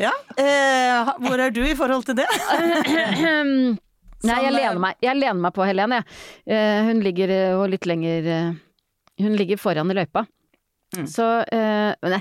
Ja. 0.00 0.12
Eh, 0.40 1.10
hvor 1.26 1.38
er 1.44 1.50
du 1.52 1.60
i 1.64 1.74
forhold 1.76 2.04
til 2.08 2.16
det? 2.22 2.28
Nei, 4.28 4.36
jeg 4.44 4.50
eh, 4.50 4.56
lener 4.56 4.80
meg, 4.82 4.98
jeg 5.00 5.16
lener 5.16 5.40
meg 5.40 5.54
på 5.56 5.64
Helene, 5.64 6.00
jeg. 6.00 6.18
Eh, 6.52 6.80
hun 6.90 7.00
ligger 7.04 7.32
eh, 7.32 7.54
og 7.56 7.70
litt 7.72 7.86
lenger 7.88 8.28
Hun 9.20 9.36
ligger 9.36 9.60
foran 9.60 9.92
i 9.92 9.96
løypa. 9.96 10.26
Mm. 10.96 11.06
Så 11.08 11.26
eh, 11.54 12.10
Nei. 12.10 12.20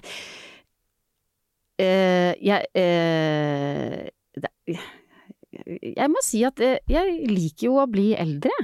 Jeg 1.80 2.66
Jeg 5.90 6.12
må 6.12 6.22
si 6.24 6.44
at 6.48 6.60
jeg 6.60 7.20
liker 7.32 7.70
jo 7.70 7.80
å 7.82 7.88
bli 7.90 8.12
eldre. 8.20 8.56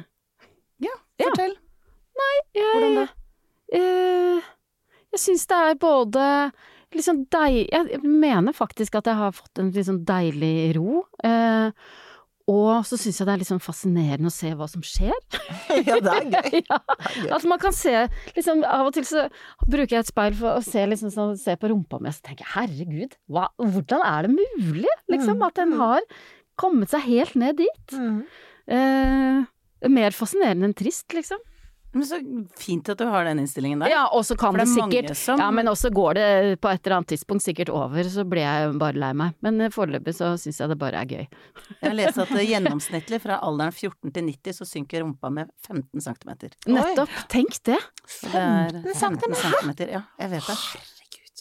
Ja, 0.83 0.95
fortell. 1.23 1.55
Jeg, 2.15 2.41
Hvordan 2.55 2.97
det? 2.99 3.07
Eh, 3.75 4.49
jeg 5.15 5.21
syns 5.23 5.45
det 5.49 5.59
er 5.69 5.77
både 5.79 6.23
litt 6.95 7.05
sånn 7.07 7.23
deig... 7.31 7.65
Jeg 7.71 8.01
mener 8.03 8.55
faktisk 8.55 8.97
at 8.99 9.09
jeg 9.09 9.19
har 9.19 9.35
fått 9.35 9.61
en 9.61 9.71
sånn 9.73 10.03
deilig 10.07 10.75
ro. 10.77 11.03
Eh, 11.25 11.71
og 12.51 12.85
så 12.85 12.97
syns 13.01 13.17
jeg 13.17 13.25
det 13.25 13.33
er 13.33 13.41
litt 13.41 13.49
sånn 13.49 13.63
fascinerende 13.63 14.29
å 14.29 14.33
se 14.33 14.51
hva 14.53 14.67
som 14.69 14.83
skjer. 14.85 15.15
Ja, 15.85 15.97
det 15.99 16.11
er 16.11 16.27
gøy. 16.29 16.59
ja, 17.25 17.35
at 17.35 17.45
man 17.49 17.59
kan 17.59 17.73
se 17.75 17.91
liksom, 18.35 18.61
Av 18.69 18.85
og 18.87 18.93
til 18.95 19.03
så 19.07 19.25
bruker 19.65 19.97
jeg 19.97 20.05
et 20.05 20.11
speil 20.11 20.37
for 20.37 20.59
å 20.59 20.63
se, 20.63 20.83
liksom, 20.87 21.11
sånn, 21.11 21.33
se 21.41 21.55
på 21.59 21.71
rumpa 21.71 21.99
mi, 21.99 22.11
og 22.11 22.15
så 22.15 22.23
tenker 22.27 22.45
jeg 22.45 22.53
herregud, 22.53 23.17
hva, 23.33 23.47
hvordan 23.59 24.05
er 24.05 24.27
det 24.27 24.35
mulig? 24.37 24.93
Liksom, 25.11 25.41
at 25.47 25.59
en 25.63 25.73
har 25.81 26.05
kommet 26.61 26.93
seg 26.93 27.03
helt 27.09 27.35
ned 27.39 27.59
dit. 27.59 27.97
Mm. 27.97 28.21
Eh, 28.77 29.89
mer 29.91 30.15
fascinerende 30.15 30.69
enn 30.69 30.77
trist, 30.77 31.07
liksom. 31.17 31.41
Men 31.95 32.03
så 32.03 32.17
fint 32.59 32.89
at 32.91 32.99
du 32.99 33.05
har 33.07 33.23
den 33.23 33.39
innstillingen 33.39 33.79
der. 33.79 33.89
Ja, 33.93 34.01
og 34.11 34.25
så 34.27 34.35
kan 34.35 34.51
For 34.51 34.59
det, 34.59 34.65
det 34.67 34.75
er 34.75 34.89
sikkert 35.07 35.17
som- 35.17 35.39
Ja, 35.39 35.49
men 35.55 35.69
også 35.71 35.91
går 35.95 36.13
det 36.19 36.25
på 36.61 36.67
et 36.73 36.85
eller 36.85 36.97
annet 36.97 37.07
tidspunkt 37.13 37.45
sikkert 37.45 37.69
over, 37.71 38.03
så 38.11 38.25
blir 38.27 38.43
jeg 38.43 38.73
bare 38.81 38.99
lei 38.99 39.13
meg. 39.13 39.33
Men 39.41 39.61
eh, 39.61 39.69
foreløpig 39.71 40.13
så 40.17 40.33
syns 40.37 40.59
jeg 40.59 40.69
det 40.73 40.77
bare 40.81 40.99
er 41.01 41.05
gøy. 41.05 41.23
Jeg 41.81 41.89
har 41.89 41.95
lest 41.95 42.17
at 42.19 42.29
gjennomsnittlig 42.35 43.21
fra 43.23 43.39
alderen 43.41 43.71
14 43.73 44.11
til 44.11 44.23
90 44.27 44.59
så 44.59 44.67
synker 44.67 45.01
rumpa 45.05 45.31
med 45.31 45.49
15 45.67 46.01
cm. 46.01 46.35
Nettopp. 46.67 47.09
Tenk 47.31 47.57
det. 47.63 47.79
Det 48.21 48.35
er 48.35 48.81
15 48.93 49.33
centimeter. 49.33 49.87
Ja, 49.95 50.03
jeg 50.19 50.35
vet 50.35 50.51
det. 50.51 50.57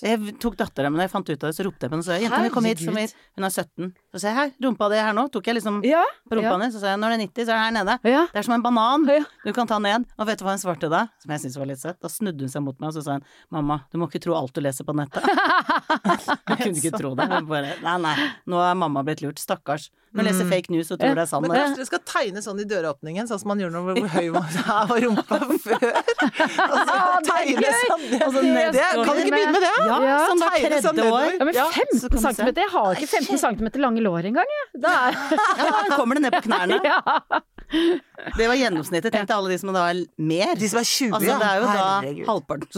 Jeg 0.03 0.35
tok 0.43 0.57
dattera 0.59 0.91
mi 0.91 0.99
da 0.99 1.05
jeg 1.07 1.11
fant 1.13 1.29
ut 1.31 1.37
av 1.45 1.51
det, 1.51 1.55
så 1.55 1.63
ropte 1.69 1.87
jeg 1.87 1.91
på 1.93 1.95
henne 1.95 2.03
og 2.03 2.09
sa 2.09 2.17
jenta 2.19 2.41
mi 2.43 2.49
kom 2.51 2.65
hit, 2.67 2.81
som 2.83 2.97
hun 2.97 3.45
er 3.47 3.53
17. 3.55 3.93
Så 4.11 4.19
sa 4.19 4.27
jeg 4.27 4.35
her, 4.41 4.51
rumpa 4.67 4.89
di 4.91 4.97
er 4.99 5.05
her 5.07 5.15
nå. 5.15 5.29
Tok 5.31 5.47
jeg 5.47 5.55
liksom 5.61 5.77
Ja. 5.87 6.01
på 6.27 6.35
rumpa 6.35 6.51
hennes, 6.57 6.75
så 6.75 6.81
sa 6.83 6.87
jeg 6.91 6.99
når 6.99 7.15
det 7.15 7.19
er 7.21 7.23
90, 7.29 7.45
så 7.47 7.55
er 7.55 7.55
det 7.55 7.63
her 7.63 7.77
nede. 7.79 7.95
Ja. 8.11 8.23
Det 8.33 8.39
er 8.43 8.43
som 8.49 8.55
en 8.57 8.63
banan. 8.67 9.07
Ja. 9.07 9.23
Du 9.45 9.53
kan 9.53 9.67
ta 9.71 9.79
ned. 9.79 10.05
Og 10.19 10.27
vet 10.27 10.39
du 10.39 10.45
hva 10.45 10.51
hun 10.57 10.59
svarte 10.59 10.91
da? 10.91 11.05
Som 11.23 11.31
jeg 11.31 11.45
syntes 11.45 11.59
var 11.63 11.67
litt 11.71 11.79
søtt. 11.79 12.01
Da 12.03 12.09
snudde 12.11 12.41
hun 12.43 12.49
seg 12.51 12.63
mot 12.67 12.81
meg 12.81 12.89
og 12.91 12.95
så 12.99 13.05
sa 13.07 13.13
hun 13.21 13.25
mamma, 13.55 13.85
du 13.93 13.99
må 14.03 14.11
ikke 14.11 14.21
tro 14.27 14.35
alt 14.35 14.53
du 14.53 14.61
leser 14.67 14.83
på 14.85 14.97
nettet. 14.99 15.23
Jeg 16.49 16.59
kunne 16.59 16.79
ikke 16.83 16.99
tro 16.99 17.15
det. 17.15 17.29
Hun 17.31 17.47
bare 17.47 17.77
nei, 17.83 17.97
nei, 18.03 18.15
nå 18.51 18.59
er 18.63 18.75
mamma 18.75 19.03
blitt 19.07 19.23
lurt. 19.23 19.39
Stakkars. 19.39 19.91
Man 20.15 20.27
leser 20.29 20.47
fake 20.47 20.71
news 20.71 20.91
og 20.95 20.99
tror 21.01 21.17
det 21.19 21.23
er 21.25 21.27
sant. 21.31 21.43
Men 21.43 21.57
kanskje 21.59 21.79
dere 21.81 21.87
skal 21.89 22.03
tegne 22.07 22.43
sånn 22.45 22.61
i 22.63 22.67
døråpningen, 22.71 23.27
sånn 23.27 23.41
som 23.43 23.49
man 23.51 23.59
gjorde 23.59 23.75
når 23.75 23.83
hvor 23.99 24.09
høy 24.15 24.29
man 24.31 24.47
var 24.91 25.01
rumpa 25.03 25.39
før? 25.65 25.89
Og 26.65 26.77
så 26.79 26.95
Ah, 26.95 27.19
tegne 27.27 27.73
sånn 27.81 28.05
så 28.05 28.45
det. 28.45 28.85
Kan 28.95 29.11
du 29.11 29.23
ikke 29.25 29.35
begynne 29.35 29.55
med 29.57 29.65
det? 29.67 29.73
Ja, 29.89 29.97
Ja, 30.07 30.19
sånn 30.31 30.45
tegne 30.45 30.79
sånn 30.85 31.01
tredje 31.01 31.11
år. 31.11 31.27
nedover. 31.27 31.35
Ja, 31.35 31.45
men 31.45 31.55
15 31.55 31.99
kan 31.99 32.15
du 32.15 32.23
se. 32.23 32.33
cm? 32.39 32.53
Jeg 32.63 32.71
har 32.77 32.91
ikke 32.95 33.11
15 33.11 33.43
cm 33.43 33.67
lange 33.83 34.05
lår 34.07 34.31
engang, 34.31 34.55
jeg. 34.55 34.67
Er 34.85 35.19
Ja, 35.65 35.73
da 35.91 35.97
kommer 35.99 36.15
det 36.21 36.23
ned 36.29 36.39
på 36.39 36.45
knærne. 36.47 36.79
ja. 36.93 36.99
Det 38.39 38.47
var 38.47 38.55
gjennomsnittet. 38.61 39.11
Tenk 39.11 39.27
deg 39.27 39.35
alle 39.35 39.51
de 39.51 39.59
som 39.59 39.73
da 39.75 39.89
er 39.91 40.05
mer. 40.21 40.55
De 40.61 40.69
som 40.71 40.79
er 40.79 40.87
20, 40.87 41.11
Altså, 41.19 41.39
det 41.43 41.49
er 41.49 41.57
jo 41.59 41.67
da 41.67 41.87
Herregud. 42.05 42.27
halvparten 42.31 42.71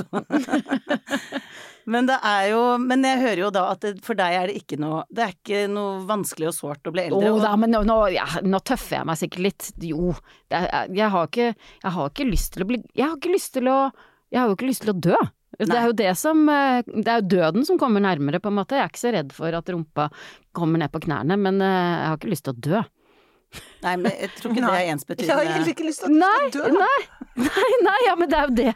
Men 1.87 2.09
det 2.09 2.17
er 2.27 2.49
jo 2.51 2.61
Men 2.83 3.05
jeg 3.07 3.21
hører 3.23 3.43
jo 3.45 3.53
da 3.55 3.63
at 3.71 3.85
det, 3.85 3.93
for 4.05 4.19
deg 4.19 4.35
er 4.35 4.51
det 4.51 4.59
ikke 4.59 4.79
noe 4.83 5.05
Det 5.07 5.23
er 5.23 5.35
ikke 5.37 5.63
noe 5.71 6.01
vanskelig 6.09 6.51
og 6.51 6.57
sårt 6.57 6.91
å 6.91 6.93
bli 6.95 7.07
eldre. 7.07 7.31
Oh, 7.31 7.39
da, 7.43 7.55
men 7.61 7.73
nå, 7.75 7.85
nå, 7.87 8.01
ja, 8.15 8.27
nå 8.43 8.61
tøffer 8.67 9.01
jeg 9.01 9.09
meg 9.09 9.21
sikkert 9.21 9.45
litt. 9.47 9.71
Jo, 9.87 10.17
det 10.51 10.65
jeg, 10.97 11.09
har 11.15 11.31
ikke, 11.31 11.53
jeg 11.55 11.97
har 11.97 12.13
ikke 12.13 12.29
lyst 12.29 12.55
til 12.57 12.67
å 12.67 12.69
bli 12.73 12.83
Jeg 12.91 13.07
har 13.07 13.17
ikke 13.19 13.35
lyst 13.35 13.55
til 13.57 13.71
å 13.71 13.79
Jeg 14.35 14.43
har 14.43 14.51
jo 14.51 14.59
ikke 14.59 14.71
lyst 14.73 14.87
til 14.87 14.95
å 14.95 15.01
dø. 15.09 15.21
Det 15.57 15.73
er 15.73 15.87
jo 15.89 15.95
det 15.97 16.11
som 16.21 16.43
eh, 16.53 16.83
Det 16.85 17.07
er 17.07 17.23
jo 17.23 17.31
døden 17.37 17.65
som 17.69 17.79
kommer 17.81 18.03
nærmere, 18.05 18.43
på 18.43 18.51
en 18.51 18.59
måte. 18.59 18.77
Jeg 18.77 18.85
er 18.85 18.93
ikke 18.93 19.05
så 19.05 19.15
redd 19.15 19.33
for 19.37 19.57
at 19.57 19.73
rumpa 19.73 20.11
kommer 20.57 20.83
ned 20.83 20.93
på 20.93 21.01
knærne, 21.07 21.39
men 21.41 21.63
eh, 21.65 21.79
jeg 22.03 22.11
har 22.11 22.19
ikke 22.21 22.33
lyst 22.35 22.49
til 22.49 22.57
å 22.57 22.65
dø. 22.67 22.83
Nei, 23.87 23.95
men 24.03 24.11
jeg 24.11 24.33
tror 24.37 24.53
ikke 24.53 24.67
det 24.67 24.75
er 24.75 25.23
Jeg 25.23 25.33
har 25.33 25.49
heller 25.55 25.71
ikke 25.73 25.87
lyst 25.87 26.03
til 26.03 26.11
å 26.11 26.19
dø. 26.53 26.67
Nei, 26.67 26.83
nei, 26.83 27.26
nei, 27.37 27.71
nei, 27.85 27.97
ja, 28.07 28.15
men 28.19 28.31
det 28.33 28.37
er 28.39 28.47
jo 28.49 28.55
det. 28.57 28.73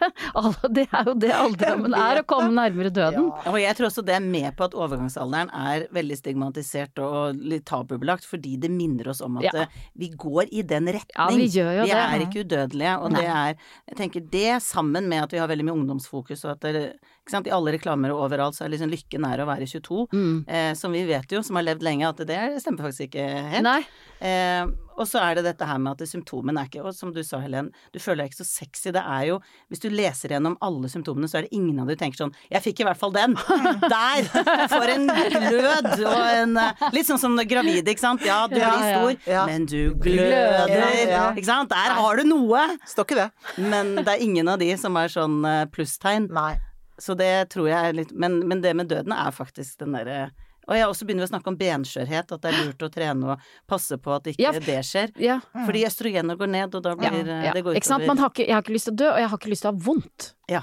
Det 0.76 0.84
er 0.92 1.06
jo 1.08 1.14
det 1.22 1.30
alderdommen 1.34 1.94
er, 1.96 2.20
å 2.20 2.24
komme 2.28 2.50
nærmere 2.54 2.90
døden. 2.94 3.30
Og 3.50 3.56
jeg 3.60 3.76
tror 3.78 3.88
også 3.88 4.04
det 4.06 4.14
er 4.18 4.24
med 4.24 4.50
på 4.58 4.66
at 4.68 4.74
overgangsalderen 4.76 5.50
er 5.56 5.86
veldig 5.94 6.18
stigmatisert 6.20 7.00
og 7.04 7.40
litt 7.40 7.64
tabubelagt, 7.70 8.26
fordi 8.28 8.56
det 8.60 8.70
minner 8.72 9.08
oss 9.14 9.22
om 9.24 9.38
at 9.40 9.48
Ja. 9.48 9.54
eh, 9.64 9.78
vi 9.98 10.10
går 10.14 10.50
i 10.52 10.62
den 10.62 10.86
retning. 10.92 11.16
Ja, 11.16 11.28
vi 11.34 11.48
gjør 11.48 11.72
jo 11.80 11.86
vi 11.88 11.94
det. 11.94 12.02
er 12.04 12.26
ikke 12.26 12.44
udødelige, 12.44 12.96
og 13.00 13.12
Nei. 13.12 13.20
det 13.20 13.30
er 13.30 13.54
Jeg 13.90 13.96
tenker 14.02 14.20
det 14.30 14.62
sammen 14.62 15.08
med 15.08 15.22
at 15.24 15.32
vi 15.32 15.38
har 15.42 15.48
veldig 15.50 15.64
mye 15.70 15.78
ungdomsfokus, 15.80 16.44
og 16.44 16.52
at 16.56 16.60
det, 16.60 16.84
i 17.30 17.50
alle 17.54 17.72
reklamer 17.76 18.10
og 18.10 18.24
overalt 18.26 18.56
så 18.56 18.64
er 18.64 18.72
liksom 18.72 18.90
lykken 18.90 19.24
er 19.28 19.42
å 19.42 19.46
være 19.46 19.66
22. 19.68 20.06
Mm. 20.12 20.44
Eh, 20.48 20.72
som 20.74 20.92
vi 20.92 21.04
vet 21.06 21.30
jo, 21.30 21.42
som 21.46 21.56
har 21.60 21.66
levd 21.68 21.84
lenge, 21.86 22.08
at 22.08 22.22
det 22.26 22.38
stemmer 22.62 22.88
faktisk 22.88 23.10
ikke 23.10 23.26
helt. 23.54 23.90
Eh, 24.20 24.66
og 25.00 25.06
så 25.08 25.20
er 25.22 25.38
det 25.38 25.44
dette 25.46 25.64
her 25.64 25.78
med 25.80 25.94
at 25.96 26.08
symptomene 26.10 26.60
er 26.60 26.68
ikke 26.68 26.82
Og 26.84 26.92
som 26.92 27.08
du 27.14 27.22
sa, 27.24 27.38
Helen, 27.40 27.70
du 27.94 27.96
føler 28.02 28.24
deg 28.26 28.32
ikke 28.34 28.42
så 28.42 28.48
sexy. 28.50 28.90
Det 28.92 29.00
er 29.00 29.22
jo 29.30 29.38
Hvis 29.72 29.80
du 29.80 29.86
leser 29.88 30.34
gjennom 30.34 30.58
alle 30.60 30.90
symptomene, 30.92 31.24
så 31.30 31.38
er 31.38 31.46
det 31.46 31.54
ingen 31.56 31.78
av 31.80 31.88
dere 31.88 31.96
tenker 32.02 32.20
sånn 32.20 32.34
Jeg 32.52 32.60
fikk 32.66 32.82
i 32.82 32.86
hvert 32.88 33.00
fall 33.00 33.14
den! 33.14 33.32
Der! 33.94 34.28
For 34.68 34.92
en 34.92 35.08
glød 35.08 35.88
og 36.04 36.20
en 36.20 36.52
eh, 36.60 36.84
Litt 36.92 37.08
sånn 37.08 37.22
som 37.22 37.38
gravide, 37.48 37.94
ikke 37.94 38.02
sant. 38.04 38.26
Ja, 38.28 38.42
du 38.50 38.58
Ja, 38.60 38.74
blir 38.76 38.90
stor, 38.92 39.32
Ja. 39.32 39.46
men 39.48 39.64
du 39.70 39.94
gløder. 40.04 40.68
Ja, 40.68 40.90
ja. 41.08 41.24
Ikke 41.32 41.48
sant. 41.48 41.72
Der 41.72 41.96
har 41.96 42.20
du 42.20 42.26
noe! 42.28 42.66
Står 42.84 43.08
ikke 43.08 43.22
det. 43.22 43.30
Men 43.72 43.94
det 44.02 44.08
er 44.18 44.20
ingen 44.26 44.52
av 44.52 44.60
de 44.60 44.68
som 44.76 45.00
er 45.00 45.08
sånn 45.12 45.40
eh, 45.48 45.64
plusstegn. 45.72 46.28
Nei. 46.34 46.58
Så 47.00 47.16
det 47.16 47.48
tror 47.52 47.68
jeg 47.70 47.90
er 47.90 47.96
litt 47.96 48.12
Men, 48.12 48.40
men 48.48 48.60
det 48.64 48.74
med 48.76 48.90
døden 48.92 49.12
er 49.16 49.32
faktisk 49.34 49.78
den 49.82 49.96
derre 49.96 50.30
og 50.70 50.76
jeg 50.76 50.86
også 50.86 51.06
begynner 51.06 51.24
vi 51.24 51.26
å 51.26 51.30
snakke 51.32 51.50
om 51.50 51.56
benskjørhet, 51.58 52.32
at 52.36 52.42
det 52.44 52.50
er 52.52 52.58
lurt 52.68 52.82
å 52.86 52.88
trene 52.94 53.30
og 53.32 53.46
passe 53.66 53.96
på 53.98 54.12
at 54.14 54.28
ikke 54.30 54.44
Ja. 54.44 54.52
det 54.54 54.76
skjer. 54.86 55.10
Ja. 55.18 55.40
Fordi 55.66 55.80
østrogenet 55.88 56.38
går 56.38 56.46
ned, 56.52 56.76
og 56.78 56.84
da 56.84 56.92
blir 56.94 57.16
eh, 57.26 57.46
ja. 57.48 57.54
det 57.56 57.64
går 57.66 57.74
Ikke 57.80 57.88
sant? 57.90 58.06
Man 58.06 58.20
har 58.22 58.30
ikke, 58.30 58.46
jeg 58.46 58.54
har 58.54 58.62
ikke 58.62 58.76
lyst 58.76 58.86
til 58.86 58.94
å 58.94 59.00
dø, 59.00 59.08
og 59.10 59.18
jeg 59.18 59.30
har 59.32 59.40
ikke 59.40 59.50
lyst 59.50 59.64
til 59.66 59.70
å 59.70 59.72
ha 59.72 59.82
vondt. 59.88 60.28
Ja. 60.52 60.60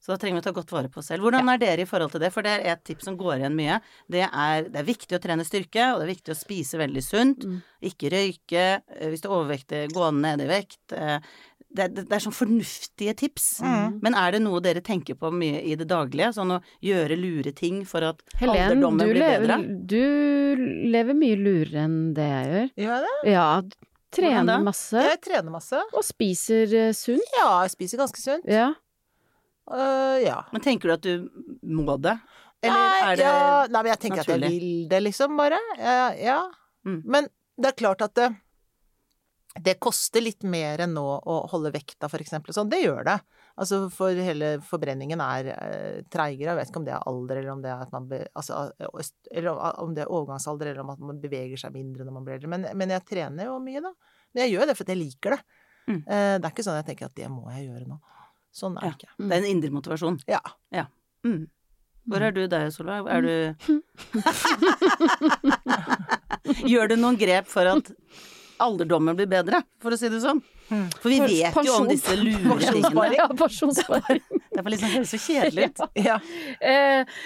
Så 0.00 0.14
da 0.14 0.16
trenger 0.22 0.38
vi 0.38 0.44
å 0.44 0.46
ta 0.46 0.52
godt 0.54 0.72
vare 0.72 0.88
på 0.88 1.00
oss 1.02 1.08
selv. 1.10 1.24
Hvordan 1.26 1.48
er 1.50 1.58
dere 1.58 1.82
i 1.82 1.88
forhold 1.90 2.12
til 2.14 2.22
det? 2.22 2.30
For 2.32 2.46
det 2.46 2.54
er 2.54 2.66
et 2.72 2.84
tips 2.86 3.08
som 3.08 3.16
går 3.18 3.40
igjen 3.40 3.56
mye. 3.58 3.80
Det 4.08 4.22
er, 4.22 4.68
det 4.70 4.78
er 4.80 4.86
viktig 4.86 5.18
å 5.18 5.20
trene 5.24 5.44
styrke, 5.44 5.88
og 5.92 5.98
det 5.98 6.06
er 6.06 6.12
viktig 6.14 6.32
å 6.32 6.38
spise 6.38 6.78
veldig 6.78 7.02
sunt. 7.02 7.42
Mm. 7.44 7.56
Ikke 7.90 8.12
røyke. 8.14 8.66
eh, 8.86 9.08
Hvis 9.10 9.24
du 9.24 9.28
er 9.28 9.34
overvektig, 9.34 9.82
gå 9.92 10.08
ned 10.14 10.44
i 10.46 10.48
vekt. 10.52 10.94
Eh, 11.76 11.88
Det, 11.88 11.88
det, 11.94 12.04
det 12.10 12.16
er 12.16 12.24
sånn 12.24 12.36
fornuftige 12.36 13.14
tips. 13.20 13.48
Mm. 13.64 13.98
Men 14.04 14.16
er 14.18 14.36
det 14.36 14.42
noe 14.44 14.62
dere 14.64 14.82
tenker 14.84 15.18
på 15.20 15.30
mye 15.34 15.60
i 15.62 15.76
det 15.78 15.88
daglige? 15.90 16.32
Sånn 16.36 16.56
å 16.56 16.60
gjøre 16.84 17.18
lure 17.20 17.52
ting 17.56 17.82
for 17.88 18.06
at 18.08 18.22
Helen, 18.40 18.56
alderdommen 18.56 19.04
blir 19.04 19.20
lever, 19.20 19.46
bedre? 19.46 19.58
du 19.92 20.64
lever 20.96 21.18
mye 21.18 21.36
lurere 21.40 21.84
enn 21.84 22.00
det 22.16 22.30
jeg 22.30 22.48
gjør. 22.52 22.72
Gjør 22.84 22.94
jeg 22.94 23.06
det? 23.06 23.34
Ja, 23.36 23.50
trener 24.16 24.64
masse 24.64 25.02
Jeg 25.04 25.20
trener 25.24 25.52
masse. 25.52 25.84
og 25.92 26.04
spiser 26.06 26.74
eh, 26.86 26.92
sunt. 26.96 27.36
Ja, 27.36 27.50
jeg 27.66 27.76
spiser 27.76 28.00
ganske 28.00 28.22
sunt. 28.22 28.48
Ja. 28.50 28.72
Uh, 29.66 30.16
ja. 30.22 30.40
Men 30.54 30.62
tenker 30.62 30.88
du 30.88 30.94
at 30.94 31.06
du 31.06 31.26
må 31.66 31.96
det? 31.98 32.14
Eller 32.64 32.78
nei, 32.78 33.00
er 33.02 33.18
det 33.18 33.24
ja, 33.26 33.40
nei, 33.68 33.80
men 33.82 33.90
jeg 33.92 34.00
tenker 34.04 34.22
at 34.22 34.30
jeg 34.30 34.40
vil 34.42 34.68
det, 34.90 35.00
liksom, 35.04 35.36
bare. 35.38 35.58
Ja. 35.76 36.06
ja. 36.16 36.38
Mm. 36.86 37.00
Men 37.04 37.28
det 37.60 37.72
er 37.72 37.78
klart 37.78 38.04
at 38.06 38.14
det, 38.18 38.30
det 39.62 39.78
koster 39.80 40.20
litt 40.20 40.42
mer 40.44 40.80
enn 40.84 40.92
nå 40.96 41.04
å 41.24 41.36
holde 41.52 41.70
vekta, 41.74 42.08
for 42.12 42.20
eksempel. 42.22 42.52
Sånn, 42.56 42.68
det 42.72 42.82
gjør 42.84 43.04
det. 43.08 43.16
Altså, 43.56 43.78
for 43.90 44.12
hele 44.12 44.50
forbrenningen 44.60 45.20
er 45.24 45.46
eh, 45.54 46.00
treigere. 46.12 46.50
Jeg 46.52 46.58
vet 46.58 46.68
ikke 46.72 46.80
om 46.82 46.84
det 46.88 46.92
er 46.96 47.06
alder, 47.08 47.36
eller 47.40 47.52
om 47.54 47.62
det 47.64 47.70
er 47.72 47.84
at 47.86 47.92
man 47.94 48.08
be, 48.10 48.18
altså, 48.36 48.66
øst- 48.92 49.30
Eller 49.32 49.56
om 49.80 49.94
det 49.96 50.02
er 50.04 50.12
overgangsalder, 50.12 50.66
eller 50.72 50.82
om 50.84 50.90
at 50.92 51.00
man 51.00 51.20
beveger 51.22 51.56
seg 51.62 51.72
mindre 51.72 52.04
når 52.04 52.12
man 52.18 52.24
blir 52.26 52.36
eldre. 52.36 52.50
Men, 52.52 52.66
men 52.76 52.92
jeg 52.92 53.06
trener 53.08 53.48
jo 53.48 53.56
mye, 53.64 53.80
da. 53.80 53.94
Men 54.34 54.44
jeg 54.44 54.52
gjør 54.58 54.66
det 54.72 54.76
fordi 54.76 54.92
jeg 54.96 55.02
liker 55.06 55.30
det. 55.36 55.40
Mm. 55.86 56.00
Eh, 56.02 56.36
det 56.36 56.44
er 56.44 56.52
ikke 56.52 56.66
sånn 56.66 56.76
jeg 56.82 56.88
tenker 56.90 57.06
at 57.08 57.16
det 57.16 57.28
må 57.32 57.46
jeg 57.54 57.68
gjøre 57.70 57.86
nå. 57.88 57.96
Sånn 58.56 58.76
er 58.80 58.88
Ja. 58.88 58.92
det 58.92 58.96
ikke. 59.00 59.12
Det 59.24 59.32
er 59.32 59.40
en 59.44 59.50
indre 59.54 59.70
motivasjon. 59.70 60.20
Ja. 60.28 60.86
Mm. 61.24 61.46
Hvor 62.06 62.22
er 62.22 62.30
du 62.36 62.44
der, 62.46 62.68
Solveig? 62.70 63.08
Er 63.10 63.20
du 63.24 63.32
Gjør 66.70 66.88
du 66.92 66.96
noen 67.00 67.16
grep 67.18 67.48
for 67.50 67.66
at 67.70 67.88
alderdommen 68.62 69.16
blir 69.18 69.28
bedre, 69.30 69.62
for 69.82 69.94
å 69.94 69.98
si 70.00 70.10
det 70.12 70.20
sånn? 70.24 70.42
For 70.68 71.10
vi 71.12 71.20
vet 71.22 71.54
vet 71.54 71.66
jo 71.68 71.74
om 71.78 71.86
disse 71.88 72.14
lure 72.18 72.56
tingene. 72.58 73.06
Ja, 73.14 73.28
pensjonssparing. 73.38 74.24
Det 74.56 74.62
er 74.62 74.70
liksom 74.72 74.92
høres 74.94 75.10
så 75.12 75.18
kjedelig 75.20 75.66
ut. 75.68 75.82
Ja. 76.00 76.16
Eh, 76.64 77.18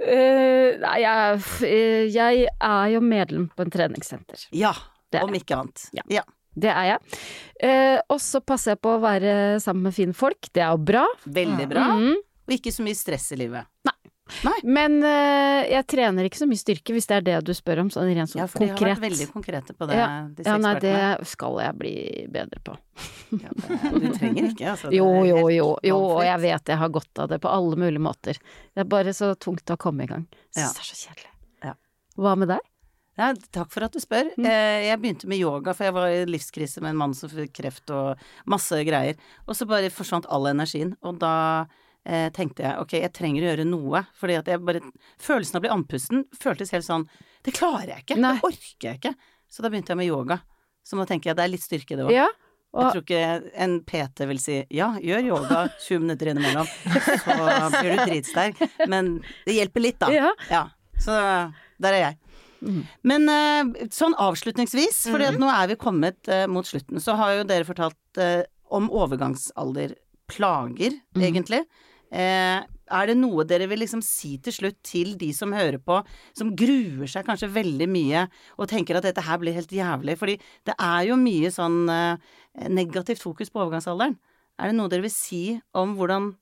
uh, 0.00 0.70
nei, 0.82 0.94
jeg, 1.04 1.42
eh, 1.68 2.06
jeg 2.08 2.46
er 2.48 2.94
jo 2.94 3.02
medlem 3.04 3.50
på 3.52 3.66
en 3.66 3.74
treningssenter. 3.74 4.46
Ja, 4.56 4.72
Det 5.12 5.20
om 5.24 5.36
ikke 5.36 5.58
annet. 5.60 5.84
Ja. 5.92 6.06
Ja. 6.18 6.24
Det 6.58 6.72
er 6.72 6.88
jeg. 6.88 7.18
Uh, 7.60 7.98
og 8.14 8.22
så 8.24 8.40
passer 8.42 8.74
jeg 8.74 8.82
på 8.82 8.96
å 8.96 9.02
være 9.02 9.34
sammen 9.62 9.90
med 9.90 9.94
fine 9.94 10.16
folk. 10.16 10.48
Det 10.50 10.64
er 10.64 10.72
jo 10.72 10.80
bra. 10.90 11.04
Veldig 11.28 11.68
bra. 11.70 11.84
Mm. 12.00 12.16
Og 12.48 12.56
ikke 12.56 12.72
så 12.72 12.82
mye 12.86 12.96
stress 12.96 13.28
i 13.36 13.38
livet. 13.44 13.68
Men 14.64 14.98
uh, 15.02 15.62
jeg 15.68 15.86
trener 15.88 16.26
ikke 16.28 16.40
så 16.40 16.48
mye 16.50 16.60
styrke, 16.60 16.92
hvis 16.96 17.06
det 17.08 17.16
er 17.18 17.24
det 17.26 17.36
du 17.48 17.52
spør 17.56 17.80
om, 17.84 17.90
sånn 17.90 18.10
rent 18.14 18.30
sånn 18.32 18.42
Ja, 18.42 18.46
for 18.50 18.60
de 18.64 18.68
har 18.72 18.78
vært 18.94 19.02
veldig 19.06 19.26
konkrete 19.32 19.74
på 19.76 19.88
det, 19.88 19.96
Ja. 19.98 20.08
disse 20.28 20.48
Ja, 20.52 20.56
nei, 20.62 20.74
det 20.84 21.26
skal 21.30 21.58
jeg 21.62 21.78
bli 21.78 21.94
bedre 22.30 22.60
på. 22.64 22.76
Ja, 23.38 23.50
det- 23.56 24.00
du 24.00 24.08
trenger 24.18 24.48
ikke, 24.52 24.66
altså. 24.74 24.92
Jo, 24.98 25.08
jo, 25.24 25.48
jo, 25.52 25.68
jo, 25.82 25.96
og 26.18 26.22
jeg 26.24 26.40
vet 26.44 26.72
jeg 26.74 26.78
har 26.78 26.88
godt 26.88 27.18
av 27.24 27.28
det 27.28 27.40
på 27.40 27.48
alle 27.52 27.76
mulige 27.76 28.00
måter. 28.04 28.38
Det 28.74 28.84
er 28.84 28.90
bare 28.90 29.14
så 29.16 29.34
tungt 29.36 29.64
å 29.74 29.76
komme 29.80 30.04
i 30.04 30.10
gang. 30.10 30.26
Jeg 30.56 30.64
Ja. 30.64 30.72
det 30.72 30.84
er 30.84 30.90
så 30.92 30.98
kjedelig. 31.06 31.30
Ja. 31.64 31.74
Hva 32.16 32.36
med 32.38 32.48
deg? 32.48 32.60
Ja, 33.18 33.32
takk 33.50 33.72
for 33.74 33.82
at 33.82 33.90
du 33.90 33.98
spør. 33.98 34.28
Mm. 34.38 34.46
Eh, 34.46 34.84
Jeg 34.92 35.00
begynte 35.02 35.26
med 35.26 35.38
yoga, 35.40 35.72
for 35.74 35.84
jeg 35.88 35.92
var 35.96 36.06
i 36.06 36.24
livskrise 36.24 36.80
med 36.80 36.90
en 36.90 36.96
mann 37.00 37.14
som 37.14 37.28
fikk 37.28 37.50
kreft 37.52 37.90
og 37.90 38.16
masse 38.46 38.70
greier. 38.86 39.16
Og 39.48 39.56
så 39.58 39.66
bare 39.66 39.90
forsvant 39.90 40.24
all 40.30 40.46
energien. 40.46 40.94
Og 41.02 41.18
da 41.18 41.66
eh, 42.08 42.28
tenkte 42.34 42.64
jeg 42.64 42.82
ok, 42.82 42.96
jeg 43.02 43.12
trenger 43.16 43.44
å 43.44 43.50
gjøre 43.52 43.66
noe. 43.68 44.02
Fordi 44.18 44.38
at 44.40 44.50
jeg 44.50 44.62
bare 44.64 44.82
Følelsen 45.22 45.58
av 45.58 45.60
å 45.60 45.66
bli 45.66 45.72
andpusten 45.76 46.24
føltes 46.34 46.72
helt 46.74 46.86
sånn 46.86 47.06
Det 47.46 47.54
klarer 47.56 47.92
jeg 47.94 48.06
ikke. 48.06 48.18
Nei. 48.20 48.34
Det 48.38 48.48
orker 48.50 48.88
jeg 48.90 49.00
ikke. 49.02 49.14
Så 49.48 49.64
da 49.64 49.70
begynte 49.72 49.94
jeg 49.94 50.00
med 50.00 50.10
yoga. 50.10 50.40
Så 50.84 50.98
nå 50.98 51.04
tenker 51.08 51.30
jeg 51.30 51.38
det 51.38 51.44
er 51.46 51.52
litt 51.52 51.64
styrke 51.64 51.96
det 51.98 52.06
òg. 52.06 52.12
Ja, 52.16 52.26
Jeg 52.78 52.92
tror 52.92 53.04
ikke 53.04 53.52
en 53.64 53.78
PT 53.88 54.26
vil 54.28 54.40
si 54.44 54.56
ja, 54.76 54.90
gjør 55.00 55.28
yoga 55.30 55.60
20 55.86 56.02
minutter 56.04 56.30
innimellom, 56.32 56.68
så 57.24 57.36
blir 57.78 57.94
du 57.96 58.02
dritsterk. 58.10 58.60
Men 58.92 59.18
det 59.46 59.56
hjelper 59.56 59.84
litt, 59.84 60.00
da. 60.00 60.32
Ja. 60.52 60.64
Så 61.00 61.16
der 61.80 61.96
er 61.96 62.02
jeg. 62.02 62.18
Mm. 62.60 62.80
Men 63.06 63.28
eh, 63.32 63.88
sånn 63.94 64.16
avslutningsvis, 64.18 65.04
for 65.08 65.22
mm. 65.22 65.38
nå 65.40 65.48
er 65.52 65.70
vi 65.70 65.76
kommet 65.80 66.28
uh, 66.32 66.44
mot 66.50 66.66
slutten, 66.66 67.00
så 67.00 67.14
har 67.20 67.36
jo 67.38 67.44
dere 67.48 67.68
fortalt 67.68 68.20
uh, 68.20 68.42
om 68.74 68.88
overgangsalder 68.90 69.94
plager, 70.28 70.96
Mhm. 71.14 71.22
egentlig. 71.24 71.62
Eh, 72.08 72.58
er 72.88 73.10
det 73.10 73.16
noe 73.18 73.44
dere 73.44 73.68
vil 73.68 73.82
liksom 73.82 74.00
si 74.04 74.36
til 74.40 74.54
slutt 74.54 74.78
til 74.86 75.12
de 75.20 75.28
som 75.36 75.52
hører 75.52 75.76
på, 75.82 76.00
som 76.36 76.54
gruer 76.56 77.10
seg 77.10 77.26
kanskje 77.26 77.50
veldig 77.52 77.88
mye 77.92 78.24
og 78.56 78.70
tenker 78.70 78.96
at 78.96 79.04
dette 79.04 79.24
her 79.26 79.40
blir 79.42 79.56
helt 79.56 79.72
jævlig? 79.74 80.16
Fordi 80.20 80.38
det 80.68 80.76
er 80.76 81.02
jo 81.10 81.20
mye 81.20 81.52
sånn 81.52 81.82
eh, 81.92 82.34
negativt 82.72 83.22
fokus 83.24 83.52
på 83.52 83.64
overgangsalderen. 83.64 84.16
Er 84.58 84.70
det 84.70 84.78
noe 84.78 84.90
dere 84.90 85.04
vil 85.04 85.14
si 85.14 85.42
om 85.76 85.94
hvordan 85.98 86.32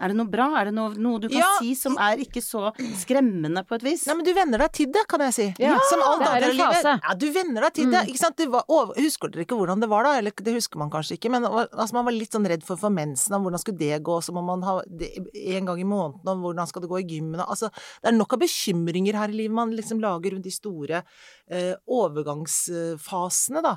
Er 0.00 0.08
det 0.08 0.16
noe 0.16 0.26
bra? 0.26 0.46
Er 0.58 0.64
det 0.70 0.74
noe, 0.74 0.94
noe 0.96 1.18
du 1.20 1.28
kan 1.28 1.38
Ja. 1.38 1.58
si 1.60 1.74
som 1.74 1.96
er 2.00 2.16
ikke 2.18 2.40
så 2.42 2.72
skremmende 2.96 3.60
på 3.68 3.74
et 3.76 3.82
vis? 3.84 4.06
Nei, 4.06 4.14
men 4.16 4.24
du 4.24 4.32
venner 4.34 4.58
deg 4.58 4.72
til 4.72 4.86
det, 4.90 5.06
kan 5.06 5.20
jeg 5.20 5.34
si. 5.34 5.54
Ja, 5.60 5.78
Som 5.90 6.00
alt 6.02 6.18
det 6.18 6.26
er 6.26 6.32
annet 6.32 6.42
en 6.42 6.50
i 6.50 6.56
livet. 6.56 6.74
fase. 6.82 7.00
Ja, 7.08 7.14
du 7.14 7.26
venner 7.32 7.60
deg 7.66 7.72
til 7.74 7.90
det. 7.92 8.00
Ikke 8.08 8.18
sant? 8.18 8.36
Det 8.36 8.48
var, 8.50 8.64
over, 8.68 8.94
husker 8.96 9.28
dere 9.30 9.44
ikke 9.44 9.54
hvordan 9.60 9.80
det 9.80 9.88
var 9.92 10.02
da? 10.04 10.14
Eller 10.18 10.32
det 10.32 10.54
husker 10.56 10.78
man 10.78 10.90
kanskje 10.90 11.18
ikke, 11.20 11.30
men 11.30 11.44
altså, 11.44 11.92
man 11.92 12.04
var 12.06 12.12
litt 12.12 12.32
sånn 12.32 12.48
redd 12.48 12.64
for 12.64 12.76
for 12.76 12.90
mensen, 12.90 13.34
og 13.36 13.42
hvordan 13.44 13.60
skulle 13.60 13.78
det 13.78 14.02
gå, 14.02 14.16
så 14.24 14.32
må 14.32 14.42
man 14.44 14.62
ha 14.62 14.80
det 14.88 15.12
en 15.34 15.66
gang 15.66 15.78
i 15.78 15.84
måneden, 15.84 16.24
og 16.26 16.38
hvordan 16.40 16.66
skal 16.66 16.82
det 16.82 16.90
gå 16.90 16.98
i 16.98 17.06
gymmen, 17.06 17.38
og- 17.40 17.48
altså, 17.50 17.70
det 18.02 18.08
er 18.12 18.16
nok 18.16 18.32
av 18.32 18.38
bekymringer 18.40 19.14
her 19.14 19.28
i 19.28 19.32
livet 19.44 19.52
man 19.54 19.70
liksom 19.76 20.00
lager 20.00 20.32
rundt 20.32 20.42
de 20.44 20.50
store 20.50 21.04
eh, 21.50 21.74
overgangsfasene, 21.86 23.62
da. 23.62 23.76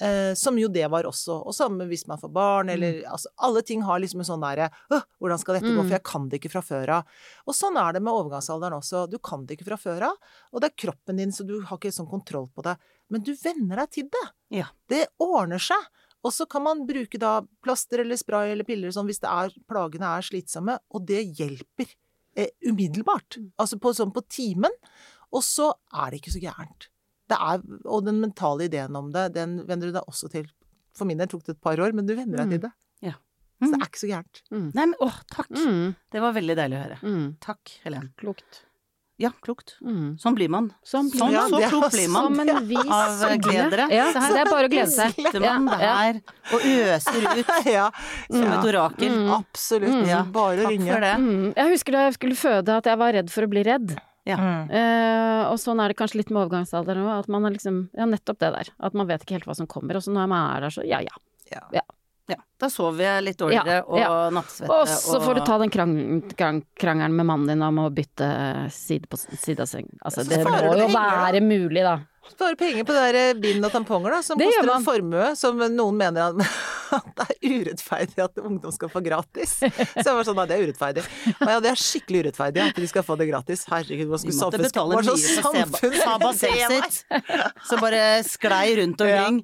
Eh, 0.00 0.34
som 0.34 0.58
jo 0.60 0.68
det 0.68 0.84
var 0.92 1.06
også. 1.08 1.38
Og 1.48 1.54
samme 1.56 1.86
hvis 1.88 2.04
man 2.08 2.20
får 2.20 2.32
barn, 2.32 2.70
eller 2.72 2.98
altså 3.08 3.30
Alle 3.46 3.62
ting 3.64 3.84
har 3.86 4.00
liksom 4.02 4.20
en 4.20 4.28
sånn 4.28 4.44
derre 4.44 4.68
«Åh, 4.92 5.04
Hvordan 5.22 5.40
skal 5.40 5.56
dette 5.56 5.70
gå? 5.70 5.78
Mm. 5.78 5.84
For 5.86 5.96
jeg 5.96 6.04
kan 6.04 6.26
det 6.28 6.40
ikke 6.40 6.52
fra 6.52 6.64
før 6.64 6.92
av. 6.98 7.14
Og 7.48 7.56
sånn 7.56 7.78
er 7.80 7.96
det 7.96 8.02
med 8.04 8.12
overgangsalderen 8.12 8.76
også. 8.76 9.06
Du 9.10 9.16
kan 9.18 9.46
det 9.46 9.56
ikke 9.56 9.70
fra 9.70 9.80
før 9.80 10.10
av, 10.10 10.32
og 10.52 10.62
det 10.62 10.70
er 10.70 10.80
kroppen 10.84 11.22
din, 11.22 11.32
så 11.32 11.46
du 11.48 11.56
har 11.62 11.80
ikke 11.80 11.94
sånn 11.94 12.10
kontroll 12.10 12.50
på 12.52 12.64
det. 12.66 12.76
Men 13.12 13.24
du 13.24 13.32
venner 13.40 13.84
deg 13.84 13.94
til 13.94 14.10
det. 14.12 14.26
Ja. 14.58 14.68
Det 14.90 15.06
ordner 15.22 15.62
seg. 15.62 15.88
Og 16.26 16.34
så 16.34 16.46
kan 16.50 16.64
man 16.64 16.82
bruke 16.88 17.20
da 17.22 17.38
plaster 17.62 18.02
eller 18.02 18.18
spray 18.18 18.50
eller 18.50 18.66
piller 18.66 18.90
sånn 18.92 19.06
hvis 19.06 19.22
det 19.22 19.30
er, 19.30 19.54
plagene 19.70 20.16
er 20.16 20.26
slitsomme, 20.26 20.74
og 20.90 21.06
det 21.06 21.22
hjelper 21.38 21.86
eh, 22.36 22.50
umiddelbart. 22.66 23.38
Altså 23.62 23.78
på, 23.80 23.94
sånn 23.94 24.12
på 24.12 24.24
timen. 24.28 24.74
Og 25.32 25.44
så 25.46 25.70
er 25.94 26.10
det 26.10 26.20
ikke 26.20 26.34
så 26.34 26.42
gærent. 26.42 26.90
Det 27.28 27.36
er, 27.40 27.62
og 27.90 28.04
den 28.06 28.20
mentale 28.22 28.68
ideen 28.68 28.94
om 28.96 29.08
det, 29.14 29.32
den 29.34 29.56
venner 29.66 29.88
du 29.90 29.92
deg 29.96 30.04
også 30.06 30.30
til. 30.30 30.46
For 30.96 31.04
min 31.08 31.18
del 31.18 31.26
tok 31.28 31.42
det 31.44 31.56
et 31.56 31.60
par 31.64 31.76
år, 31.82 31.92
men 31.92 32.06
du 32.06 32.14
venner 32.14 32.38
deg 32.38 32.46
Mm. 32.46 32.50
til 32.54 32.60
det. 32.68 32.72
Ja. 33.02 33.16
Så 33.62 33.72
det 33.72 33.80
er 33.80 33.88
ikke 33.88 34.02
så 34.04 34.08
gærent. 34.12 34.42
Nei, 34.52 34.84
men 34.86 34.94
åh, 35.00 35.16
takk! 35.32 35.48
Mm. 35.50 35.94
Det 36.12 36.20
var 36.22 36.32
veldig 36.36 36.56
deilig 36.56 36.76
å 36.78 36.82
høre. 36.84 36.98
Mm. 37.02 37.26
Takk, 37.40 37.72
Helen. 37.84 38.10
Klokt. 38.20 38.62
Ja, 39.18 39.30
klokt. 39.40 39.78
Mm. 39.80 40.18
Sånn 40.20 40.34
blir 40.36 40.50
man. 40.52 40.66
Sånn 40.84 41.08
Sånn, 41.08 41.32
Ja, 41.32 41.46
så 41.48 41.56
klok 41.70 41.86
blir 41.90 42.10
man. 42.12 42.34
Som 42.36 42.40
en 42.42 42.66
vis 42.68 42.90
Av 42.92 43.22
gledere. 43.40 43.86
Ja, 43.90 44.10
det 44.12 44.40
er 44.42 44.50
bare 44.50 44.68
å 44.68 44.70
glede 44.70 44.92
seg. 44.92 45.14
Sitter 45.16 45.40
man 45.40 45.70
Ja, 45.72 45.78
ja. 45.80 46.12
der 46.12 46.20
og 46.52 46.60
øser 46.60 47.24
ut 47.40 47.66
ja, 47.78 47.86
som 48.28 48.42
Ja. 48.44 48.58
et 48.60 48.68
orakel. 48.68 49.08
Mm. 49.16 49.30
absolutt. 49.38 50.06
Ja, 50.06 50.22
Bare 50.22 50.58
å 50.60 50.68
Takk 50.68 50.84
for 50.92 51.00
det. 51.00 51.14
Mm. 51.24 51.54
Jeg 51.56 51.72
husker 51.72 51.92
da 51.96 52.04
jeg 52.10 52.18
skulle 52.18 52.36
føde 52.36 52.76
at 52.76 52.84
jeg 52.92 52.98
var 52.98 53.12
redd 53.16 53.30
for 53.32 53.42
å 53.48 53.48
bli 53.56 53.62
redd. 53.64 53.96
Mm. 54.34 54.70
Eh, 54.74 55.42
og 55.46 55.60
sånn 55.62 55.78
er 55.78 55.92
det 55.92 55.98
kanskje 56.00 56.18
litt 56.18 56.32
med 56.34 56.42
overgangsalderen 56.42 57.06
òg, 57.06 57.20
at 57.22 57.28
man 57.30 57.46
er 57.46 57.54
liksom 57.54 57.84
Ja, 57.94 58.08
nettopp 58.10 58.40
det 58.42 58.50
der. 58.56 58.72
At 58.82 58.96
man 58.98 59.06
vet 59.06 59.22
ikke 59.22 59.38
helt 59.38 59.46
hva 59.46 59.54
som 59.54 59.68
kommer. 59.70 59.94
Og 59.94 60.02
så 60.02 60.10
når 60.10 60.26
man 60.26 60.56
er 60.56 60.66
der, 60.66 60.74
så 60.74 60.82
ja 60.86 60.98
ja. 61.04 61.14
Ja. 61.70 61.84
Ja, 62.26 62.40
da 62.58 62.66
sover 62.66 63.04
jeg 63.04 63.22
litt 63.22 63.38
dårligere 63.38 63.84
og 63.86 64.00
Ja, 64.00 64.10
nattsvette 64.34 64.74
Og 64.74 64.88
så 64.90 65.20
får 65.22 65.38
du 65.38 65.40
ta 65.46 65.58
den 65.62 65.70
krang, 65.70 65.92
krang, 66.34 66.64
krangelen 66.74 67.14
med 67.14 67.28
mannen 67.28 67.52
din 67.52 67.62
om 67.62 67.78
å 67.84 67.86
bytte 67.94 68.26
side 68.74 69.06
på 69.06 69.20
side 69.20 69.62
av 69.62 69.70
seng. 69.70 69.86
Altså, 70.02 70.24
det 70.26 70.40
må 70.42 70.58
jo 70.74 70.88
være 70.90 71.42
mulig, 71.44 71.84
da. 71.86 72.00
Spare 72.26 72.58
penger 72.58 72.82
på 72.82 72.96
det 72.96 73.04
der 73.14 73.38
bind 73.38 73.62
og 73.62 73.70
tamponger, 73.70 74.16
da, 74.16 74.22
som 74.26 74.38
Det 74.40 74.48
koster 74.50 74.72
en 74.74 74.88
formue, 74.88 75.28
som 75.38 75.62
noen 75.70 76.00
mener 76.00 76.32
at, 76.32 76.56
at 76.94 77.08
det 77.18 77.26
er 77.34 77.56
urettferdig 77.60 78.22
at 78.24 78.38
ungdom 78.42 78.72
skal 78.74 78.90
få 78.92 79.02
gratis. 79.04 79.56
Så 79.60 80.02
jeg 80.04 80.14
var 80.16 80.26
sånn, 80.28 80.36
nei, 80.38 80.46
det 80.50 80.56
er 80.58 80.64
urettferdig. 80.68 81.04
Og 81.40 81.50
ja, 81.50 81.58
det 81.64 81.70
er 81.72 81.80
skikkelig 81.80 82.22
urettferdig 82.26 82.62
at 82.68 82.80
de 82.80 82.88
skal 82.90 83.04
få 83.06 83.16
det 83.20 83.28
gratis. 83.30 83.64
Herregud, 83.70 84.08
hva 84.12 84.20
skulle 84.22 84.36
samfunns- 84.38 84.70
betale 84.70 85.00
mye 85.00 85.66
for 85.76 85.96
Saba 86.00 86.30
sitt, 86.36 87.00
som 87.68 87.82
bare 87.82 88.02
sklei 88.26 88.64
rundt 88.80 89.00
omkring. 89.06 89.40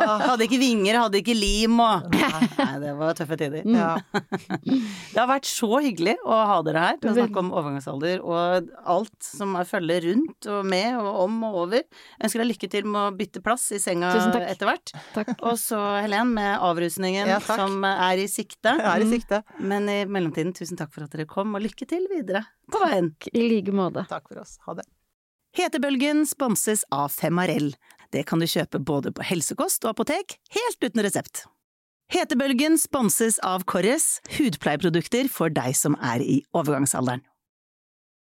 Hadde 0.00 0.46
ikke 0.46 0.60
vinger, 0.62 0.96
hadde 1.04 1.20
ikke 1.20 1.34
lim 1.36 1.80
og 1.84 2.06
Nei, 2.10 2.74
det 2.80 2.92
var 2.96 3.16
tøffe 3.18 3.36
tider. 3.40 3.66
Ja. 3.68 3.90
Det 4.64 5.18
har 5.18 5.28
vært 5.30 5.48
så 5.48 5.68
hyggelig 5.82 6.16
å 6.24 6.36
ha 6.50 6.58
dere 6.66 6.82
her 6.84 6.98
til 7.00 7.10
å 7.12 7.16
snakke 7.16 7.40
om 7.42 7.50
overgangsalder 7.56 8.22
og 8.24 8.70
alt 8.88 9.16
som 9.24 9.54
er 9.60 9.68
følger 9.68 10.06
rundt 10.08 10.48
og 10.50 10.64
med 10.68 10.96
og 11.00 11.08
om 11.26 11.36
og 11.48 11.58
over. 11.64 11.82
Jeg 11.84 12.26
ønsker 12.28 12.42
deg 12.42 12.50
lykke 12.52 12.70
til 12.72 12.88
med 12.88 13.00
å 13.02 13.14
bytte 13.16 13.42
plass 13.44 13.66
i 13.76 13.80
senga 13.82 14.12
etter 14.40 14.68
hvert. 14.70 14.92
Og 15.40 15.56
så 15.60 15.78
Helen 16.00 16.32
med 16.36 16.60
avrusningen 16.70 17.28
Ja, 17.28 17.40
som 17.44 17.84
er 17.86 18.22
i 18.22 18.26
sikte. 18.30 18.72
Er 18.92 19.04
i 19.04 19.08
sikte. 19.10 19.42
Men 19.58 19.88
i 19.90 20.00
mellomtiden, 20.06 20.54
tusen 20.56 20.78
takk 20.80 20.92
for 20.94 21.06
at 21.06 21.14
dere 21.14 21.28
kom, 21.30 21.54
og 21.54 21.64
lykke 21.64 21.86
til 21.90 22.06
videre 22.10 22.44
på 22.70 22.80
veien. 22.82 23.12
I 23.34 23.46
like 23.50 23.74
måte. 23.74 24.06
Takk 24.10 24.30
for 24.30 24.42
oss. 24.42 24.56
Ha 24.66 24.78
det. 24.80 24.86
Hetebølgen 25.58 26.24
sponses 26.30 26.84
av 26.94 27.10
Femarell. 27.10 27.72
Det 28.14 28.24
kan 28.26 28.42
du 28.42 28.46
kjøpe 28.50 28.78
både 28.82 29.10
på 29.14 29.24
helsekost 29.26 29.84
og 29.86 29.96
apotek, 29.96 30.36
helt 30.54 30.82
uten 30.82 31.02
resept. 31.06 31.44
Hetebølgen 32.10 32.74
sponses 32.78 33.36
av 33.46 33.62
Korres, 33.70 34.16
hudpleieprodukter 34.34 35.28
for 35.30 35.52
deg 35.54 35.76
som 35.78 35.94
er 36.02 36.22
i 36.22 36.40
overgangsalderen. 36.50 37.22